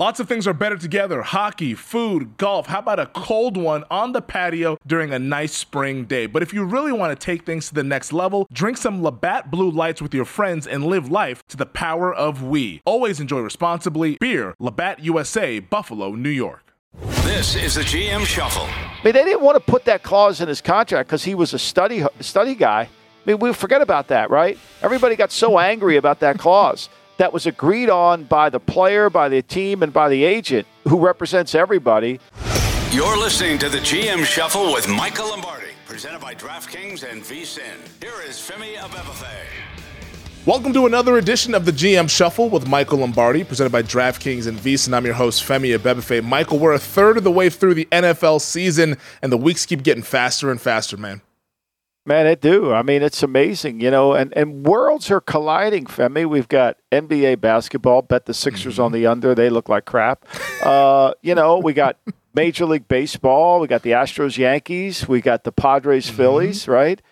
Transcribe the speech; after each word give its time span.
Lots 0.00 0.20
of 0.20 0.28
things 0.28 0.46
are 0.46 0.54
better 0.54 0.76
together 0.76 1.22
hockey, 1.22 1.74
food, 1.74 2.36
golf. 2.36 2.68
How 2.68 2.78
about 2.78 3.00
a 3.00 3.06
cold 3.06 3.56
one 3.56 3.82
on 3.90 4.12
the 4.12 4.22
patio 4.22 4.78
during 4.86 5.12
a 5.12 5.18
nice 5.18 5.52
spring 5.52 6.04
day? 6.04 6.26
But 6.26 6.40
if 6.40 6.54
you 6.54 6.62
really 6.62 6.92
want 6.92 7.18
to 7.18 7.26
take 7.26 7.44
things 7.44 7.66
to 7.70 7.74
the 7.74 7.82
next 7.82 8.12
level, 8.12 8.46
drink 8.52 8.76
some 8.76 9.02
Labatt 9.02 9.50
Blue 9.50 9.68
Lights 9.68 10.00
with 10.00 10.14
your 10.14 10.24
friends 10.24 10.68
and 10.68 10.86
live 10.86 11.10
life 11.10 11.42
to 11.48 11.56
the 11.56 11.66
power 11.66 12.14
of 12.14 12.44
we. 12.44 12.80
Always 12.84 13.18
enjoy 13.18 13.40
responsibly. 13.40 14.16
Beer, 14.20 14.54
Labatt 14.60 15.00
USA, 15.00 15.58
Buffalo, 15.58 16.14
New 16.14 16.30
York. 16.30 16.72
This 17.24 17.56
is 17.56 17.74
the 17.74 17.80
GM 17.80 18.24
Shuffle. 18.24 18.66
I 18.66 19.00
mean, 19.04 19.14
they 19.14 19.24
didn't 19.24 19.42
want 19.42 19.56
to 19.56 19.60
put 19.68 19.84
that 19.86 20.04
clause 20.04 20.40
in 20.40 20.46
his 20.46 20.60
contract 20.60 21.08
because 21.08 21.24
he 21.24 21.34
was 21.34 21.54
a 21.54 21.58
study 21.58 22.04
study 22.20 22.54
guy. 22.54 22.82
I 22.82 22.88
mean, 23.26 23.40
we 23.40 23.52
forget 23.52 23.82
about 23.82 24.06
that, 24.08 24.30
right? 24.30 24.58
Everybody 24.80 25.16
got 25.16 25.32
so 25.32 25.58
angry 25.58 25.96
about 25.96 26.20
that 26.20 26.38
clause 26.38 26.88
that 27.18 27.32
was 27.32 27.46
agreed 27.46 27.90
on 27.90 28.24
by 28.24 28.48
the 28.48 28.60
player, 28.60 29.10
by 29.10 29.28
the 29.28 29.42
team, 29.42 29.82
and 29.82 29.92
by 29.92 30.08
the 30.08 30.24
agent 30.24 30.66
who 30.84 30.98
represents 30.98 31.54
everybody. 31.54 32.18
You're 32.90 33.18
listening 33.18 33.58
to 33.58 33.68
the 33.68 33.78
GM 33.78 34.24
Shuffle 34.24 34.72
with 34.72 34.88
Michael 34.88 35.28
Lombardi, 35.28 35.72
presented 35.86 36.20
by 36.20 36.34
DraftKings 36.34 37.08
and 37.08 37.22
VSIN. 37.22 38.02
Here 38.02 38.22
is 38.26 38.36
Femi 38.36 38.76
Abebefe. 38.76 39.26
Welcome 40.46 40.72
to 40.72 40.86
another 40.86 41.18
edition 41.18 41.54
of 41.54 41.66
the 41.66 41.72
GM 41.72 42.08
Shuffle 42.08 42.48
with 42.48 42.66
Michael 42.66 43.00
Lombardi, 43.00 43.44
presented 43.44 43.70
by 43.70 43.82
DraftKings 43.82 44.46
and 44.46 44.56
VSIN. 44.56 44.94
I'm 44.94 45.04
your 45.04 45.14
host, 45.14 45.42
Femi 45.42 45.76
Abebefe. 45.76 46.24
Michael, 46.24 46.58
we're 46.58 46.72
a 46.72 46.78
third 46.78 47.18
of 47.18 47.24
the 47.24 47.32
way 47.32 47.50
through 47.50 47.74
the 47.74 47.86
NFL 47.86 48.40
season, 48.40 48.96
and 49.20 49.30
the 49.30 49.36
weeks 49.36 49.66
keep 49.66 49.82
getting 49.82 50.02
faster 50.02 50.50
and 50.50 50.60
faster, 50.60 50.96
man. 50.96 51.20
Man, 52.08 52.26
it 52.26 52.40
do. 52.40 52.72
I 52.72 52.80
mean, 52.80 53.02
it's 53.02 53.22
amazing, 53.22 53.82
you 53.82 53.90
know, 53.90 54.14
and, 54.14 54.32
and 54.34 54.64
worlds 54.64 55.10
are 55.10 55.20
colliding, 55.20 55.84
Femi. 55.84 56.24
We've 56.24 56.48
got 56.48 56.78
NBA 56.90 57.42
basketball, 57.42 58.00
bet 58.00 58.24
the 58.24 58.32
Sixers 58.32 58.76
mm-hmm. 58.76 58.82
on 58.84 58.92
the 58.92 59.06
under. 59.06 59.34
They 59.34 59.50
look 59.50 59.68
like 59.68 59.84
crap. 59.84 60.24
Uh, 60.62 61.12
you 61.20 61.34
know, 61.34 61.58
we 61.58 61.74
got 61.74 61.98
Major 62.34 62.64
League 62.64 62.88
Baseball. 62.88 63.60
We 63.60 63.68
got 63.68 63.82
the 63.82 63.90
Astros 63.90 64.38
Yankees. 64.38 65.06
We 65.06 65.20
got 65.20 65.44
the 65.44 65.52
Padres 65.52 66.06
mm-hmm. 66.06 66.16
Phillies, 66.16 66.66
right? 66.66 67.02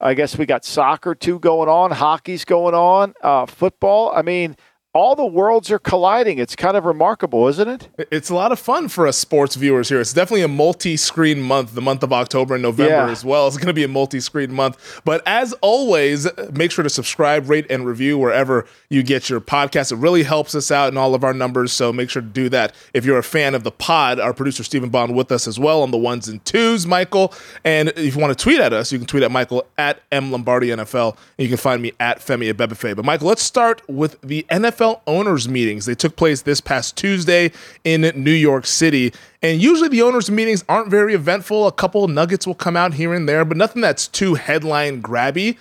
I 0.00 0.14
guess 0.14 0.36
we 0.36 0.46
got 0.46 0.64
soccer 0.64 1.14
too 1.14 1.38
going 1.38 1.68
on, 1.68 1.92
hockey's 1.92 2.44
going 2.44 2.74
on, 2.74 3.14
uh, 3.22 3.46
football. 3.46 4.10
I 4.12 4.22
mean, 4.22 4.56
all 4.92 5.14
the 5.14 5.26
worlds 5.26 5.70
are 5.70 5.78
colliding. 5.78 6.38
It's 6.38 6.56
kind 6.56 6.76
of 6.76 6.84
remarkable, 6.84 7.46
isn't 7.46 7.68
it? 7.68 7.88
It's 8.10 8.28
a 8.28 8.34
lot 8.34 8.50
of 8.50 8.58
fun 8.58 8.88
for 8.88 9.06
us 9.06 9.16
sports 9.16 9.54
viewers 9.54 9.88
here. 9.88 10.00
It's 10.00 10.12
definitely 10.12 10.42
a 10.42 10.48
multi-screen 10.48 11.40
month, 11.40 11.74
the 11.74 11.80
month 11.80 12.02
of 12.02 12.12
October 12.12 12.54
and 12.54 12.62
November 12.62 13.06
yeah. 13.06 13.10
as 13.10 13.24
well. 13.24 13.46
It's 13.46 13.56
going 13.56 13.68
to 13.68 13.72
be 13.72 13.84
a 13.84 13.88
multi-screen 13.88 14.52
month. 14.52 15.00
But 15.04 15.22
as 15.26 15.52
always, 15.60 16.26
make 16.52 16.72
sure 16.72 16.82
to 16.82 16.90
subscribe, 16.90 17.48
rate, 17.48 17.66
and 17.70 17.86
review 17.86 18.18
wherever 18.18 18.66
you 18.88 19.04
get 19.04 19.30
your 19.30 19.40
podcast. 19.40 19.92
It 19.92 19.96
really 19.96 20.24
helps 20.24 20.56
us 20.56 20.72
out 20.72 20.90
in 20.90 20.96
all 20.96 21.14
of 21.14 21.22
our 21.22 21.34
numbers, 21.34 21.72
so 21.72 21.92
make 21.92 22.10
sure 22.10 22.22
to 22.22 22.28
do 22.28 22.48
that. 22.48 22.74
If 22.92 23.04
you're 23.04 23.18
a 23.18 23.22
fan 23.22 23.54
of 23.54 23.62
the 23.62 23.70
pod, 23.70 24.18
our 24.18 24.34
producer 24.34 24.64
Stephen 24.64 24.90
Bond 24.90 25.14
with 25.14 25.30
us 25.30 25.46
as 25.46 25.60
well 25.60 25.82
on 25.82 25.92
the 25.92 25.98
ones 25.98 26.26
and 26.26 26.44
twos, 26.44 26.84
Michael. 26.84 27.32
And 27.64 27.90
if 27.90 28.16
you 28.16 28.20
want 28.20 28.36
to 28.36 28.42
tweet 28.42 28.58
at 28.58 28.72
us, 28.72 28.90
you 28.90 28.98
can 28.98 29.06
tweet 29.06 29.22
at 29.22 29.30
Michael 29.30 29.66
at 29.78 30.00
M 30.10 30.32
Lombardi 30.32 30.68
NFL, 30.68 31.16
and 31.38 31.44
you 31.44 31.48
can 31.48 31.58
find 31.58 31.80
me 31.80 31.92
at 32.00 32.18
Femi 32.18 32.52
Abebefe. 32.52 32.96
But 32.96 33.04
Michael, 33.04 33.28
let's 33.28 33.42
start 33.42 33.88
with 33.88 34.20
the 34.22 34.44
NFL 34.50 34.79
NFL 34.80 35.00
owners 35.06 35.48
meetings. 35.48 35.86
They 35.86 35.94
took 35.94 36.16
place 36.16 36.42
this 36.42 36.60
past 36.60 36.96
Tuesday 36.96 37.52
in 37.84 38.00
New 38.16 38.32
York 38.32 38.66
City. 38.66 39.12
And 39.42 39.60
usually 39.60 39.88
the 39.88 40.02
owners 40.02 40.30
meetings 40.30 40.64
aren't 40.68 40.90
very 40.90 41.14
eventful. 41.14 41.66
A 41.66 41.72
couple 41.72 42.06
nuggets 42.08 42.46
will 42.46 42.54
come 42.54 42.76
out 42.76 42.94
here 42.94 43.14
and 43.14 43.28
there, 43.28 43.44
but 43.44 43.56
nothing 43.56 43.82
that's 43.82 44.08
too 44.08 44.34
headline 44.34 45.02
grabby. 45.02 45.58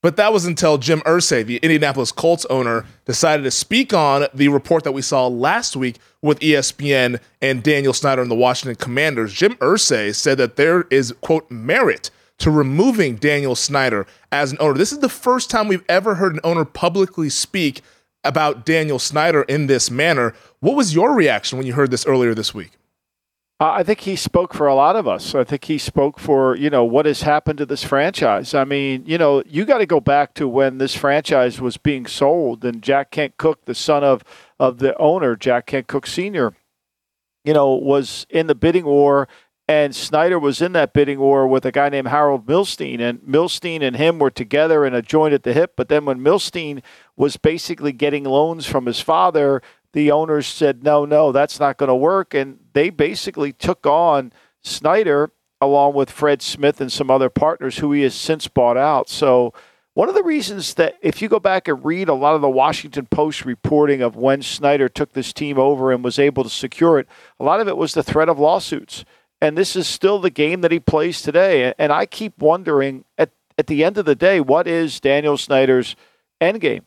But 0.00 0.16
that 0.16 0.32
was 0.32 0.44
until 0.44 0.78
Jim 0.78 1.00
Irsay, 1.00 1.44
the 1.44 1.56
Indianapolis 1.56 2.12
Colts 2.12 2.46
owner, 2.46 2.86
decided 3.04 3.42
to 3.42 3.50
speak 3.50 3.92
on 3.92 4.26
the 4.32 4.48
report 4.48 4.84
that 4.84 4.92
we 4.92 5.02
saw 5.02 5.26
last 5.26 5.74
week 5.74 5.98
with 6.22 6.38
ESPN 6.38 7.20
and 7.42 7.64
Daniel 7.64 7.92
Snyder 7.92 8.22
and 8.22 8.30
the 8.30 8.36
Washington 8.36 8.76
Commanders. 8.76 9.32
Jim 9.32 9.56
Irsay 9.56 10.14
said 10.14 10.38
that 10.38 10.54
there 10.54 10.82
is, 10.90 11.12
quote, 11.20 11.50
merit 11.50 12.10
to 12.38 12.52
removing 12.52 13.16
Daniel 13.16 13.56
Snyder 13.56 14.06
as 14.30 14.52
an 14.52 14.58
owner. 14.60 14.78
This 14.78 14.92
is 14.92 15.00
the 15.00 15.08
first 15.08 15.50
time 15.50 15.66
we've 15.66 15.84
ever 15.88 16.14
heard 16.14 16.34
an 16.34 16.40
owner 16.44 16.64
publicly 16.64 17.28
speak 17.28 17.82
about 18.24 18.66
Daniel 18.66 18.98
Snyder 18.98 19.42
in 19.42 19.66
this 19.66 19.90
manner. 19.90 20.34
What 20.60 20.76
was 20.76 20.94
your 20.94 21.14
reaction 21.14 21.58
when 21.58 21.66
you 21.66 21.74
heard 21.74 21.90
this 21.90 22.06
earlier 22.06 22.34
this 22.34 22.52
week? 22.52 22.72
Uh, 23.60 23.72
I 23.72 23.82
think 23.82 24.00
he 24.00 24.14
spoke 24.14 24.54
for 24.54 24.68
a 24.68 24.74
lot 24.74 24.94
of 24.94 25.08
us. 25.08 25.34
I 25.34 25.42
think 25.42 25.64
he 25.64 25.78
spoke 25.78 26.20
for, 26.20 26.54
you 26.54 26.70
know, 26.70 26.84
what 26.84 27.06
has 27.06 27.22
happened 27.22 27.58
to 27.58 27.66
this 27.66 27.82
franchise. 27.82 28.54
I 28.54 28.62
mean, 28.62 29.02
you 29.04 29.18
know, 29.18 29.42
you 29.46 29.64
got 29.64 29.78
to 29.78 29.86
go 29.86 29.98
back 29.98 30.34
to 30.34 30.46
when 30.46 30.78
this 30.78 30.94
franchise 30.94 31.60
was 31.60 31.76
being 31.76 32.06
sold 32.06 32.64
and 32.64 32.82
Jack 32.82 33.10
Kent 33.10 33.36
Cooke, 33.36 33.64
the 33.64 33.74
son 33.74 34.04
of, 34.04 34.22
of 34.60 34.78
the 34.78 34.96
owner, 34.98 35.34
Jack 35.34 35.66
Kent 35.66 35.88
Cooke 35.88 36.06
Sr., 36.06 36.54
you 37.44 37.52
know, 37.52 37.74
was 37.74 38.26
in 38.30 38.46
the 38.46 38.54
bidding 38.54 38.84
war 38.84 39.26
and 39.68 39.94
Snyder 39.94 40.38
was 40.38 40.62
in 40.62 40.72
that 40.72 40.94
bidding 40.94 41.20
war 41.20 41.46
with 41.46 41.66
a 41.66 41.70
guy 41.70 41.90
named 41.90 42.08
Harold 42.08 42.46
Milstein, 42.46 43.00
and 43.00 43.20
Milstein 43.20 43.82
and 43.82 43.96
him 43.96 44.18
were 44.18 44.30
together 44.30 44.86
in 44.86 44.94
a 44.94 45.02
joint 45.02 45.34
at 45.34 45.42
the 45.42 45.52
hip. 45.52 45.74
But 45.76 45.90
then 45.90 46.06
when 46.06 46.20
Milstein 46.20 46.82
was 47.16 47.36
basically 47.36 47.92
getting 47.92 48.24
loans 48.24 48.64
from 48.64 48.86
his 48.86 49.00
father, 49.00 49.60
the 49.92 50.10
owners 50.10 50.46
said, 50.46 50.82
no, 50.82 51.04
no, 51.04 51.32
that's 51.32 51.60
not 51.60 51.76
going 51.76 51.88
to 51.88 51.94
work. 51.94 52.32
And 52.32 52.60
they 52.72 52.88
basically 52.88 53.52
took 53.52 53.86
on 53.86 54.32
Snyder 54.62 55.32
along 55.60 55.92
with 55.92 56.10
Fred 56.10 56.40
Smith 56.40 56.80
and 56.80 56.90
some 56.90 57.10
other 57.10 57.28
partners 57.28 57.78
who 57.78 57.92
he 57.92 58.02
has 58.02 58.14
since 58.14 58.48
bought 58.48 58.78
out. 58.78 59.10
So, 59.10 59.52
one 59.92 60.08
of 60.08 60.14
the 60.14 60.22
reasons 60.22 60.74
that 60.74 60.94
if 61.02 61.20
you 61.20 61.28
go 61.28 61.40
back 61.40 61.66
and 61.66 61.84
read 61.84 62.08
a 62.08 62.14
lot 62.14 62.36
of 62.36 62.40
the 62.40 62.48
Washington 62.48 63.06
Post 63.06 63.44
reporting 63.44 64.00
of 64.00 64.14
when 64.14 64.42
Snyder 64.42 64.88
took 64.88 65.12
this 65.12 65.32
team 65.32 65.58
over 65.58 65.90
and 65.90 66.04
was 66.04 66.20
able 66.20 66.44
to 66.44 66.50
secure 66.50 67.00
it, 67.00 67.08
a 67.40 67.44
lot 67.44 67.58
of 67.58 67.66
it 67.66 67.76
was 67.76 67.94
the 67.94 68.04
threat 68.04 68.28
of 68.28 68.38
lawsuits 68.38 69.04
and 69.40 69.56
this 69.56 69.76
is 69.76 69.86
still 69.86 70.18
the 70.18 70.30
game 70.30 70.60
that 70.62 70.72
he 70.72 70.80
plays 70.80 71.22
today. 71.22 71.72
And 71.78 71.92
I 71.92 72.06
keep 72.06 72.38
wondering 72.38 73.04
at 73.16 73.30
at 73.56 73.66
the 73.66 73.84
end 73.84 73.98
of 73.98 74.04
the 74.04 74.14
day, 74.14 74.40
what 74.40 74.68
is 74.68 75.00
Daniel 75.00 75.36
Snyder's 75.36 75.96
end 76.40 76.60
game? 76.60 76.86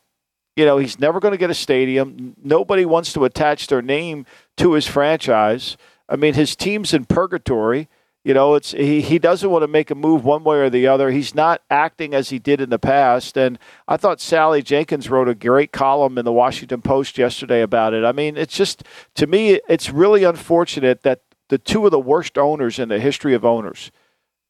You 0.55 0.65
know, 0.65 0.77
he's 0.77 0.99
never 0.99 1.19
going 1.19 1.33
to 1.33 1.37
get 1.37 1.49
a 1.49 1.55
stadium. 1.55 2.35
Nobody 2.41 2.85
wants 2.85 3.13
to 3.13 3.25
attach 3.25 3.67
their 3.67 3.81
name 3.81 4.25
to 4.57 4.73
his 4.73 4.87
franchise. 4.87 5.75
I 6.07 6.15
mean, 6.15 6.33
his 6.33 6.55
team's 6.55 6.93
in 6.93 7.05
purgatory. 7.05 7.89
You 8.23 8.33
know, 8.33 8.53
it's 8.53 8.71
he, 8.71 9.01
he 9.01 9.17
doesn't 9.17 9.49
want 9.49 9.63
to 9.63 9.67
make 9.67 9.89
a 9.89 9.95
move 9.95 10.23
one 10.23 10.43
way 10.43 10.57
or 10.57 10.69
the 10.69 10.87
other. 10.87 11.09
He's 11.09 11.33
not 11.33 11.61
acting 11.69 12.13
as 12.13 12.29
he 12.29 12.37
did 12.37 12.61
in 12.61 12.69
the 12.69 12.77
past. 12.77 13.35
And 13.35 13.57
I 13.87 13.97
thought 13.97 14.21
Sally 14.21 14.61
Jenkins 14.61 15.09
wrote 15.09 15.27
a 15.27 15.33
great 15.33 15.71
column 15.71 16.17
in 16.17 16.25
the 16.25 16.31
Washington 16.31 16.81
Post 16.81 17.17
yesterday 17.17 17.61
about 17.61 17.93
it. 17.93 18.05
I 18.05 18.11
mean, 18.11 18.37
it's 18.37 18.55
just 18.55 18.83
to 19.15 19.25
me, 19.25 19.59
it's 19.67 19.89
really 19.89 20.23
unfortunate 20.23 21.01
that 21.01 21.21
the 21.51 21.57
two 21.57 21.83
of 21.83 21.91
the 21.91 21.99
worst 21.99 22.37
owners 22.37 22.79
in 22.79 22.87
the 22.87 22.99
history 22.99 23.33
of 23.33 23.43
owners. 23.43 23.91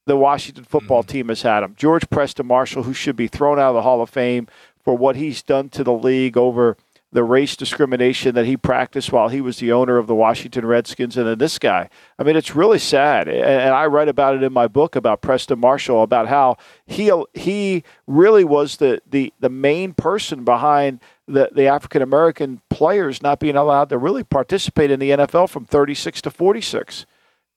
The 0.06 0.16
Washington 0.16 0.66
football 0.66 1.02
mm-hmm. 1.02 1.12
team 1.12 1.30
has 1.30 1.42
had 1.42 1.62
them. 1.62 1.74
George 1.76 2.08
Preston 2.12 2.46
Marshall, 2.46 2.84
who 2.84 2.94
should 2.94 3.16
be 3.16 3.28
thrown 3.28 3.58
out 3.58 3.70
of 3.70 3.76
the 3.76 3.82
Hall 3.82 4.04
of 4.04 4.10
Fame 4.12 4.48
for 4.84 4.96
what 4.96 5.16
he's 5.16 5.42
done 5.42 5.70
to 5.70 5.84
the 5.84 5.94
league 5.94 6.38
over 6.38 6.78
the 7.12 7.24
race 7.24 7.56
discrimination 7.56 8.36
that 8.36 8.46
he 8.46 8.56
practiced 8.56 9.12
while 9.12 9.30
he 9.30 9.42
was 9.42 9.58
the 9.58 9.72
owner 9.72 9.98
of 9.98 10.06
the 10.06 10.16
Washington 10.16 10.64
Redskins, 10.64 11.18
and 11.18 11.28
then 11.28 11.40
this 11.40 11.58
guy. 11.58 11.90
I 12.20 12.24
mean, 12.24 12.36
it's 12.36 12.56
really 12.56 12.80
sad, 12.80 13.28
and 13.28 13.74
I 13.74 13.88
write 13.88 14.08
about 14.08 14.36
it 14.36 14.44
in 14.44 14.54
my 14.54 14.68
book 14.68 14.96
about 14.96 15.22
Preston 15.22 15.60
Marshall 15.60 16.04
about 16.04 16.28
how 16.28 16.58
he 16.86 17.12
he 17.34 17.84
really 18.06 18.44
was 18.44 18.78
the 18.78 19.02
the 19.10 19.34
the 19.40 19.50
main 19.50 19.94
person 19.94 20.46
behind 20.46 21.02
the, 21.32 21.50
the 21.54 21.68
African 21.68 22.02
American 22.02 22.62
players 22.70 23.22
not 23.22 23.40
being 23.40 23.56
allowed 23.56 23.90
to 23.90 23.98
really 23.98 24.24
participate 24.24 24.92
in 24.92 25.00
the 25.00 25.12
NFL 25.12 25.50
from 25.50 25.66
36 25.66 26.22
to 26.24 26.32
46. 26.32 27.06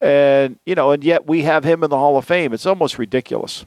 And, 0.01 0.59
you 0.67 0.75
know, 0.75 0.91
and 0.91 1.03
yet 1.03 1.27
we 1.27 1.43
have 1.43 1.65
him 1.65 1.83
in 1.83 1.91
the 1.91 1.99
Hall 1.99 2.17
of 2.17 2.25
Fame. 2.25 2.53
It's 2.53 2.67
almost 2.67 2.99
ridiculous. 2.99 3.65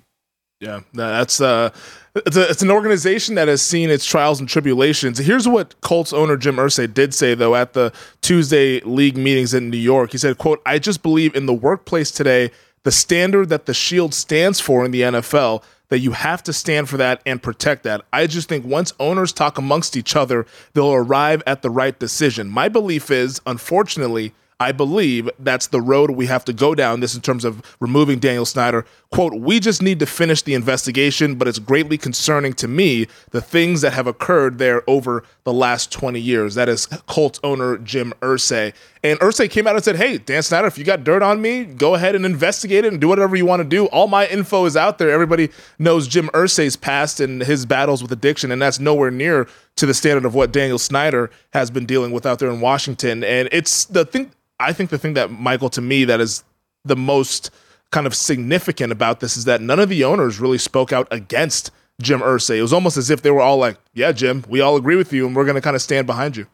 Yeah, 0.59 0.79
that's 0.91 1.39
uh, 1.39 1.69
it's, 2.15 2.35
a, 2.35 2.49
it's 2.49 2.63
an 2.63 2.71
organization 2.71 3.35
that 3.35 3.47
has 3.47 3.61
seen 3.61 3.91
its 3.91 4.05
trials 4.05 4.39
and 4.39 4.49
tribulations. 4.49 5.19
Here's 5.19 5.47
what 5.47 5.79
Colts 5.81 6.13
owner 6.13 6.35
Jim 6.35 6.55
Irsay 6.55 6.91
did 6.91 7.13
say 7.13 7.35
though 7.35 7.53
at 7.53 7.73
the 7.73 7.93
Tuesday 8.21 8.79
league 8.79 9.17
meetings 9.17 9.53
in 9.53 9.69
New 9.69 9.77
York. 9.77 10.13
He 10.13 10.17
said, 10.17 10.39
"quote 10.39 10.59
I 10.65 10.79
just 10.79 11.03
believe 11.03 11.35
in 11.35 11.45
the 11.45 11.53
workplace 11.53 12.09
today, 12.09 12.49
the 12.83 12.91
standard 12.91 13.49
that 13.49 13.67
the 13.67 13.73
Shield 13.73 14.15
stands 14.15 14.59
for 14.59 14.83
in 14.83 14.89
the 14.89 15.01
NFL 15.01 15.61
that 15.89 15.99
you 15.99 16.11
have 16.11 16.43
to 16.43 16.53
stand 16.53 16.89
for 16.89 16.97
that 16.97 17.21
and 17.25 17.41
protect 17.41 17.83
that. 17.83 18.01
I 18.11 18.27
just 18.27 18.49
think 18.49 18.65
once 18.65 18.93
owners 18.99 19.31
talk 19.31 19.57
amongst 19.57 19.95
each 19.95 20.15
other, 20.15 20.45
they'll 20.73 20.93
arrive 20.93 21.43
at 21.47 21.61
the 21.61 21.69
right 21.69 21.97
decision. 21.97 22.49
My 22.49 22.69
belief 22.69 23.09
is, 23.11 23.41
unfortunately, 23.45 24.33
I 24.59 24.71
believe 24.71 25.29
that's 25.37 25.67
the 25.67 25.81
road 25.81 26.11
we 26.11 26.25
have 26.25 26.43
to 26.45 26.53
go 26.53 26.73
down. 26.73 26.99
This 26.99 27.13
in 27.13 27.21
terms 27.21 27.45
of 27.45 27.61
removing 27.79 28.17
Daniel 28.17 28.45
Snyder. 28.45 28.85
Quote, 29.11 29.35
we 29.35 29.59
just 29.59 29.83
need 29.83 29.99
to 29.99 30.07
finish 30.07 30.41
the 30.41 30.55
investigation, 30.55 31.35
but 31.35 31.47
it's 31.47 31.59
greatly 31.59 31.97
concerning 31.97 32.53
to 32.53 32.67
me 32.67 33.05
the 33.29 33.41
things 33.41 33.81
that 33.81 33.93
have 33.93 34.07
occurred 34.07 34.57
there 34.57 34.81
over 34.89 35.23
the 35.43 35.53
last 35.53 35.91
20 35.91 36.19
years. 36.19 36.55
That 36.55 36.69
is 36.69 36.87
Colts 37.05 37.39
owner 37.43 37.77
Jim 37.77 38.13
Irsay. 38.21 38.73
And 39.03 39.19
Irsay 39.19 39.49
came 39.49 39.67
out 39.67 39.75
and 39.75 39.83
said, 39.83 39.95
hey, 39.95 40.17
Dan 40.17 40.41
Snyder, 40.41 40.67
if 40.67 40.77
you 40.77 40.83
got 40.83 41.03
dirt 41.03 41.21
on 41.21 41.41
me, 41.41 41.65
go 41.65 41.95
ahead 41.95 42.15
and 42.15 42.25
investigate 42.25 42.83
it 42.83 42.91
and 42.91 42.99
do 42.99 43.07
whatever 43.07 43.35
you 43.35 43.45
want 43.45 43.61
to 43.61 43.67
do. 43.67 43.85
All 43.87 44.07
my 44.07 44.27
info 44.27 44.65
is 44.65 44.75
out 44.75 44.97
there. 44.97 45.11
Everybody 45.11 45.49
knows 45.77 46.07
Jim 46.07 46.29
Irsay's 46.33 46.75
past 46.75 47.19
and 47.19 47.41
his 47.41 47.65
battles 47.65 48.01
with 48.01 48.11
addiction, 48.11 48.51
and 48.51 48.61
that's 48.61 48.79
nowhere 48.79 49.11
near 49.11 49.47
to 49.75 49.85
the 49.85 49.93
standard 49.93 50.25
of 50.25 50.33
what 50.33 50.51
Daniel 50.51 50.79
Snyder 50.79 51.29
has 51.53 51.69
been 51.69 51.85
dealing 51.85 52.11
with 52.11 52.25
out 52.25 52.39
there 52.39 52.49
in 52.49 52.59
Washington. 52.59 53.23
And 53.23 53.49
it's 53.51 53.85
the 53.85 54.05
thing 54.05 54.31
I 54.59 54.73
think 54.73 54.89
the 54.89 54.97
thing 54.97 55.13
that 55.13 55.29
Michael 55.31 55.69
to 55.71 55.81
me 55.81 56.03
that 56.05 56.19
is 56.19 56.43
the 56.83 56.95
most 56.95 57.51
kind 57.91 58.07
of 58.07 58.15
significant 58.15 58.91
about 58.91 59.19
this 59.19 59.37
is 59.37 59.45
that 59.45 59.61
none 59.61 59.79
of 59.79 59.89
the 59.89 60.03
owners 60.03 60.39
really 60.39 60.57
spoke 60.57 60.91
out 60.91 61.07
against 61.11 61.71
Jim 62.01 62.19
Irsay. 62.19 62.57
It 62.57 62.61
was 62.61 62.73
almost 62.73 62.97
as 62.97 63.09
if 63.09 63.21
they 63.21 63.31
were 63.31 63.41
all 63.41 63.57
like, 63.57 63.77
"Yeah, 63.93 64.11
Jim, 64.11 64.43
we 64.47 64.61
all 64.61 64.75
agree 64.75 64.95
with 64.95 65.13
you, 65.13 65.25
and 65.25 65.35
we're 65.35 65.45
going 65.45 65.55
to 65.55 65.61
kind 65.61 65.75
of 65.75 65.81
stand 65.81 66.07
behind 66.07 66.37
you." 66.37 66.47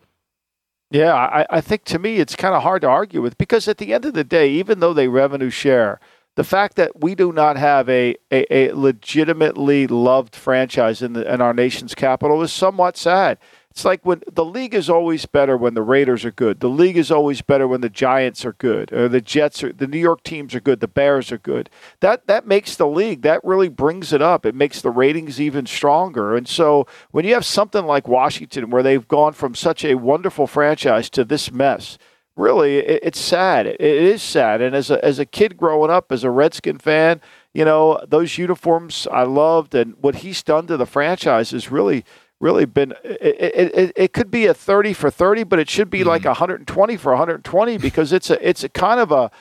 Yeah, 0.93 1.15
I, 1.15 1.47
I 1.49 1.61
think 1.61 1.85
to 1.85 1.99
me 1.99 2.17
it's 2.17 2.35
kind 2.35 2.53
of 2.53 2.61
hard 2.61 2.83
to 2.83 2.87
argue 2.87 3.21
with 3.21 3.37
because 3.39 3.67
at 3.67 3.79
the 3.79 3.93
end 3.93 4.05
of 4.05 4.13
the 4.13 4.23
day, 4.23 4.49
even 4.51 4.79
though 4.79 4.93
they 4.93 5.07
revenue 5.07 5.49
share, 5.49 5.99
the 6.35 6.43
fact 6.43 6.75
that 6.77 7.01
we 7.01 7.15
do 7.15 7.33
not 7.33 7.57
have 7.57 7.89
a, 7.89 8.15
a, 8.31 8.45
a 8.69 8.75
legitimately 8.75 9.87
loved 9.87 10.35
franchise 10.35 11.01
in, 11.01 11.13
the, 11.13 11.33
in 11.33 11.41
our 11.41 11.53
nation's 11.53 11.95
capital 11.95 12.43
is 12.43 12.53
somewhat 12.53 12.95
sad. 12.95 13.39
It's 13.73 13.83
like 13.83 14.05
when 14.05 14.21
the 14.31 14.45
league 14.45 14.75
is 14.75 14.87
always 14.87 15.25
better 15.25 15.57
when 15.57 15.73
the 15.73 15.81
Raiders 15.81 16.23
are 16.25 16.31
good. 16.31 16.59
The 16.59 16.69
league 16.69 16.95
is 16.95 17.09
always 17.09 17.41
better 17.41 17.67
when 17.67 17.81
the 17.81 17.89
Giants 17.89 18.45
are 18.45 18.53
good, 18.53 18.93
or 18.93 19.09
the 19.09 19.19
Jets 19.19 19.63
are. 19.63 19.73
The 19.73 19.87
New 19.87 19.97
York 19.97 20.21
teams 20.21 20.53
are 20.53 20.59
good. 20.59 20.79
The 20.79 20.87
Bears 20.87 21.31
are 21.31 21.39
good. 21.39 21.71
That 21.99 22.27
that 22.27 22.45
makes 22.45 22.75
the 22.75 22.85
league. 22.85 23.23
That 23.23 23.43
really 23.43 23.69
brings 23.69 24.13
it 24.13 24.21
up. 24.21 24.45
It 24.45 24.53
makes 24.53 24.79
the 24.83 24.91
ratings 24.91 25.41
even 25.41 25.65
stronger. 25.65 26.35
And 26.35 26.47
so 26.47 26.85
when 27.09 27.25
you 27.25 27.33
have 27.33 27.45
something 27.45 27.83
like 27.83 28.07
Washington, 28.07 28.69
where 28.69 28.83
they've 28.83 29.07
gone 29.07 29.33
from 29.33 29.55
such 29.55 29.83
a 29.83 29.95
wonderful 29.95 30.45
franchise 30.45 31.09
to 31.09 31.25
this 31.25 31.51
mess, 31.51 31.97
really, 32.35 32.77
it, 32.77 32.99
it's 33.01 33.19
sad. 33.19 33.65
It, 33.65 33.81
it 33.81 34.03
is 34.03 34.21
sad. 34.21 34.61
And 34.61 34.75
as 34.75 34.91
a 34.91 35.03
as 35.03 35.17
a 35.17 35.25
kid 35.25 35.57
growing 35.57 35.89
up, 35.89 36.11
as 36.11 36.23
a 36.23 36.29
Redskin 36.29 36.77
fan, 36.77 37.21
you 37.55 37.65
know 37.65 37.99
those 38.07 38.37
uniforms 38.37 39.07
I 39.11 39.23
loved, 39.23 39.73
and 39.73 39.95
what 39.99 40.17
he's 40.17 40.43
done 40.43 40.67
to 40.67 40.77
the 40.77 40.85
franchise 40.85 41.53
is 41.53 41.71
really 41.71 42.05
really 42.43 42.65
been 42.65 42.93
it, 43.03 43.71
it, 43.73 43.93
it, 43.95 44.13
could 44.13 44.29
be 44.29 44.45
a 44.45 44.53
30 44.53 44.91
for 44.93 45.09
30 45.09 45.43
but 45.43 45.59
it 45.59 45.69
should 45.69 45.89
be 45.89 45.99
mm-hmm. 45.99 46.09
like 46.09 46.25
120 46.25 46.97
for 46.97 47.13
120 47.13 47.77
because 47.77 48.11
it's 48.11 48.29
a 48.29 48.47
it's 48.47 48.63
a 48.63 48.69
kind 48.69 48.99
of 48.99 49.11
a 49.11 49.31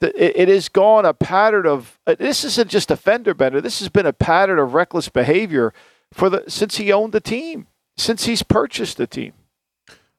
it, 0.00 0.32
it 0.36 0.48
has 0.48 0.68
gone 0.68 1.06
a 1.06 1.14
pattern 1.14 1.66
of 1.66 1.98
uh, 2.06 2.16
this 2.18 2.44
isn't 2.44 2.68
just 2.68 2.90
a 2.90 2.96
fender 2.96 3.32
bender 3.32 3.60
this 3.60 3.78
has 3.78 3.88
been 3.88 4.06
a 4.06 4.12
pattern 4.12 4.58
of 4.58 4.74
reckless 4.74 5.08
behavior 5.08 5.72
for 6.12 6.28
the 6.28 6.44
since 6.48 6.76
he 6.76 6.92
owned 6.92 7.12
the 7.12 7.20
team 7.20 7.68
since 7.96 8.24
he's 8.24 8.42
purchased 8.42 8.96
the 8.96 9.06
team 9.06 9.32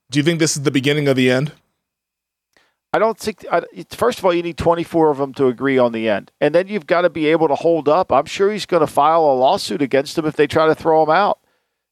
do 0.10 0.18
you 0.18 0.24
think 0.24 0.40
this 0.40 0.56
is 0.56 0.64
the 0.64 0.72
beginning 0.72 1.08
of 1.08 1.18
the 1.18 1.30
end 1.30 1.52
I 2.92 2.98
don't 2.98 3.20
think. 3.20 3.46
I, 3.52 3.62
first 3.92 4.18
of 4.18 4.26
all, 4.26 4.34
you 4.34 4.42
need 4.42 4.58
24 4.58 5.12
of 5.12 5.18
them 5.20 5.32
to 5.36 5.46
agree 5.46 5.78
on 5.78 5.92
the 5.92 6.10
end, 6.10 6.32
and 6.42 6.56
then 6.56 6.68
you've 6.68 6.88
got 6.88 7.02
to 7.02 7.10
be 7.12 7.28
able 7.28 7.48
to 7.48 7.54
hold 7.54 7.88
up. 7.88 8.12
I'm 8.12 8.26
sure 8.26 8.52
he's 8.52 8.66
going 8.66 8.82
to 8.82 8.88
file 8.88 9.26
a 9.26 9.38
lawsuit 9.38 9.84
against 9.84 10.16
them 10.16 10.26
if 10.26 10.36
they 10.36 10.48
try 10.48 10.66
to 10.66 10.74
throw 10.74 11.04
him 11.04 11.12
out 11.12 11.39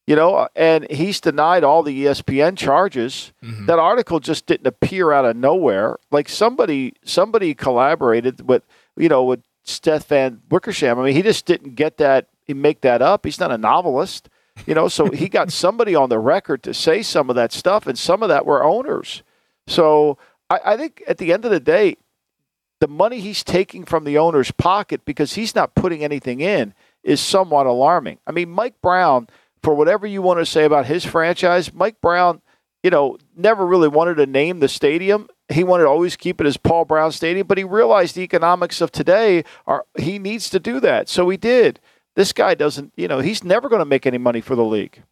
you 0.07 0.15
know, 0.15 0.47
and 0.55 0.89
he's 0.89 1.19
denied 1.19 1.65
all 1.65 1.83
the 1.83 2.05
ESPN 2.05 2.57
charges. 2.57 3.33
Mm-hmm. 3.43 3.65
That 3.65 3.77
article 3.77 4.21
just 4.21 4.45
didn't 4.45 4.65
appear 4.65 5.11
out 5.11 5.25
of 5.25 5.35
nowhere. 5.35 5.97
Like 6.11 6.29
somebody 6.29 6.93
somebody 7.03 7.53
collaborated 7.53 8.47
with, 8.47 8.63
you 8.95 9.09
know, 9.09 9.25
with 9.25 9.41
Stefan 9.63 10.41
Wickersham. 10.49 10.97
I 10.97 11.03
mean, 11.03 11.15
he 11.15 11.21
just 11.21 11.45
didn't 11.45 11.75
get 11.75 11.97
that, 11.97 12.29
he 12.45 12.53
make 12.53 12.81
that 12.81 13.01
up. 13.01 13.25
He's 13.25 13.39
not 13.39 13.51
a 13.51 13.57
novelist, 13.57 14.29
you 14.65 14.73
know, 14.73 14.87
so 14.87 15.11
he 15.11 15.27
got 15.27 15.51
somebody 15.63 15.93
on 15.93 16.07
the 16.07 16.19
record 16.19 16.63
to 16.63 16.73
say 16.73 17.03
some 17.03 17.29
of 17.29 17.35
that 17.35 17.51
stuff, 17.51 17.85
and 17.85 17.99
some 17.99 18.23
of 18.23 18.29
that 18.29 18.45
were 18.45 18.63
owners. 18.63 19.23
So 19.67 20.17
I, 20.49 20.59
I 20.63 20.77
think 20.77 21.03
at 21.05 21.17
the 21.17 21.33
end 21.33 21.43
of 21.43 21.51
the 21.51 21.59
day, 21.59 21.97
the 22.79 22.87
money 22.87 23.19
he's 23.19 23.43
taking 23.43 23.83
from 23.83 24.05
the 24.05 24.17
owner's 24.17 24.51
pocket 24.51 25.03
because 25.03 25.33
he's 25.33 25.53
not 25.53 25.75
putting 25.75 26.01
anything 26.01 26.39
in 26.39 26.73
is 27.03 27.19
somewhat 27.19 27.65
alarming. 27.65 28.19
I 28.25 28.31
mean, 28.31 28.49
Mike 28.49 28.81
Brown– 28.81 29.27
for 29.63 29.73
whatever 29.73 30.07
you 30.07 30.21
want 30.21 30.39
to 30.39 30.45
say 30.45 30.65
about 30.65 30.85
his 30.85 31.05
franchise, 31.05 31.73
Mike 31.73 31.99
Brown, 32.01 32.41
you 32.83 32.89
know, 32.89 33.17
never 33.35 33.65
really 33.65 33.87
wanted 33.87 34.15
to 34.15 34.25
name 34.25 34.59
the 34.59 34.67
stadium. 34.67 35.27
He 35.49 35.63
wanted 35.63 35.83
to 35.83 35.89
always 35.89 36.15
keep 36.15 36.41
it 36.41 36.47
as 36.47 36.57
Paul 36.57 36.85
Brown 36.85 37.11
Stadium, 37.11 37.47
but 37.47 37.57
he 37.57 37.63
realized 37.63 38.15
the 38.15 38.21
economics 38.21 38.81
of 38.81 38.91
today 38.91 39.43
are 39.65 39.85
he 39.97 40.19
needs 40.19 40.49
to 40.51 40.59
do 40.59 40.79
that. 40.81 41.09
So 41.09 41.27
he 41.29 41.37
did. 41.37 41.79
This 42.15 42.33
guy 42.33 42.55
doesn't, 42.55 42.93
you 42.95 43.07
know, 43.07 43.19
he's 43.19 43.43
never 43.43 43.69
going 43.69 43.79
to 43.79 43.85
make 43.85 44.05
any 44.05 44.17
money 44.17 44.41
for 44.41 44.55
the 44.55 44.63
league. 44.63 45.03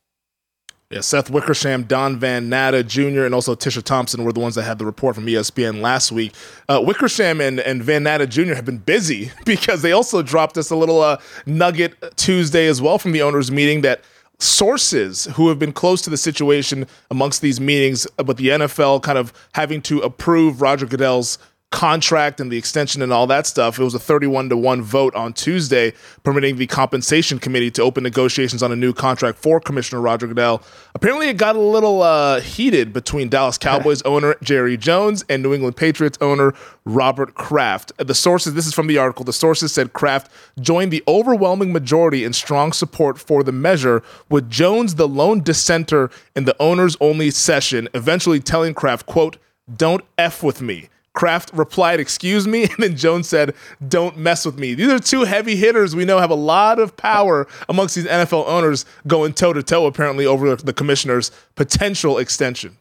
Yeah, 0.91 1.01
Seth 1.01 1.31
Wickersham, 1.31 1.83
Don 1.83 2.19
Van 2.19 2.47
Natta 2.47 2.83
Jr., 2.83 3.25
and 3.25 3.33
also 3.33 3.55
Tisha 3.55 3.81
Thompson 3.81 4.23
were 4.23 4.31
the 4.31 4.39
ones 4.39 4.53
that 4.55 4.63
had 4.63 4.77
the 4.77 4.85
report 4.85 5.15
from 5.15 5.25
ESPN 5.25 5.81
last 5.81 6.11
week. 6.11 6.33
Uh, 6.69 6.81
Wickersham 6.83 7.41
and, 7.41 7.59
and 7.59 7.83
Van 7.83 8.03
Natta 8.03 8.27
Jr. 8.27 8.53
have 8.53 8.65
been 8.65 8.77
busy 8.77 9.31
because 9.45 9.81
they 9.81 9.91
also 9.91 10.21
dropped 10.21 10.57
us 10.57 10.69
a 10.69 10.75
little 10.75 11.01
uh, 11.01 11.17
nugget 11.45 11.95
Tuesday 12.17 12.67
as 12.67 12.81
well 12.81 12.99
from 12.99 13.13
the 13.13 13.21
owners' 13.21 13.51
meeting 13.51 13.81
that– 13.81 14.01
sources 14.39 15.25
who 15.33 15.49
have 15.49 15.59
been 15.59 15.71
close 15.71 16.01
to 16.03 16.09
the 16.09 16.17
situation 16.17 16.87
amongst 17.09 17.41
these 17.41 17.59
meetings, 17.59 18.07
but 18.17 18.37
the 18.37 18.49
NFL 18.49 19.01
kind 19.03 19.17
of 19.17 19.33
having 19.53 19.81
to 19.83 19.99
approve 20.01 20.61
Roger 20.61 20.85
Goodell's 20.85 21.37
contract 21.71 22.39
and 22.39 22.51
the 22.51 22.57
extension 22.57 23.01
and 23.01 23.11
all 23.11 23.27
that 23.27 23.45
stuff. 23.45 23.77
It 23.77 23.83
was 23.83 23.93
a 23.93 23.99
31 23.99 24.49
to 24.49 24.57
1 24.57 24.81
vote 24.81 25.13
on 25.13 25.33
Tuesday, 25.33 25.93
permitting 26.23 26.55
the 26.55 26.67
compensation 26.67 27.37
committee 27.37 27.69
to 27.71 27.81
open 27.81 28.03
negotiations 28.03 28.63
on 28.63 28.71
a 28.71 28.75
new 28.75 28.93
contract 28.93 29.37
for 29.39 29.59
Commissioner 29.59 29.99
Roger 29.99 30.27
Goodell. 30.27 30.61
Apparently, 30.93 31.27
it 31.27 31.37
got 31.37 31.55
a 31.55 31.59
little 31.59 32.01
uh, 32.01 32.39
heated 32.39 32.93
between 32.93 33.27
Dallas 33.27 33.57
Cowboys 33.57 34.01
owner 34.05 34.35
Jerry 34.41 34.77
Jones 34.77 35.25
and 35.27 35.43
New 35.43 35.53
England 35.53 35.75
Patriots 35.75 36.17
owner 36.21 36.53
Robert 36.85 37.33
Kraft. 37.33 37.91
The 37.97 38.15
sources, 38.15 38.53
this 38.53 38.67
is 38.67 38.73
from 38.73 38.87
the 38.87 38.97
article, 38.97 39.25
the 39.25 39.33
sources 39.33 39.73
said 39.73 39.91
Kraft 39.91 40.31
joined 40.59 40.91
the 40.93 41.03
overwhelming 41.07 41.73
majority 41.73 42.23
in 42.23 42.31
strong 42.31 42.71
support 42.71 43.19
for 43.19 43.43
the 43.43 43.51
measure, 43.51 44.01
with 44.29 44.49
Jones 44.49 44.95
the 44.95 45.07
lone 45.07 45.41
dissenter 45.41 46.09
in 46.35 46.45
the 46.45 46.55
owners 46.61 46.95
only 47.01 47.31
session, 47.31 47.89
eventually 47.93 48.39
telling 48.39 48.73
Kraft, 48.73 49.05
quote, 49.07 49.37
don't 49.75 50.05
F 50.17 50.43
with 50.43 50.61
me. 50.61 50.89
Kraft 51.15 51.49
replied, 51.53 51.99
Excuse 51.99 52.47
me. 52.47 52.67
And 52.75 52.83
then 52.83 52.97
Jones 52.97 53.27
said, 53.27 53.55
Don't 53.87 54.17
mess 54.17 54.45
with 54.45 54.59
me. 54.59 54.73
These 54.73 54.91
are 54.91 54.99
two 54.99 55.23
heavy 55.23 55.55
hitters 55.55 55.95
we 55.95 56.05
know 56.05 56.19
have 56.19 56.29
a 56.29 56.35
lot 56.35 56.77
of 56.77 56.95
power 56.97 57.47
amongst 57.69 57.95
these 57.95 58.05
NFL 58.05 58.47
owners 58.47 58.85
going 59.07 59.33
toe 59.33 59.53
to 59.53 59.63
toe, 59.63 59.85
apparently, 59.85 60.25
over 60.25 60.55
the 60.55 60.73
commissioner's 60.73 61.31
potential 61.55 62.17
extension. 62.17 62.77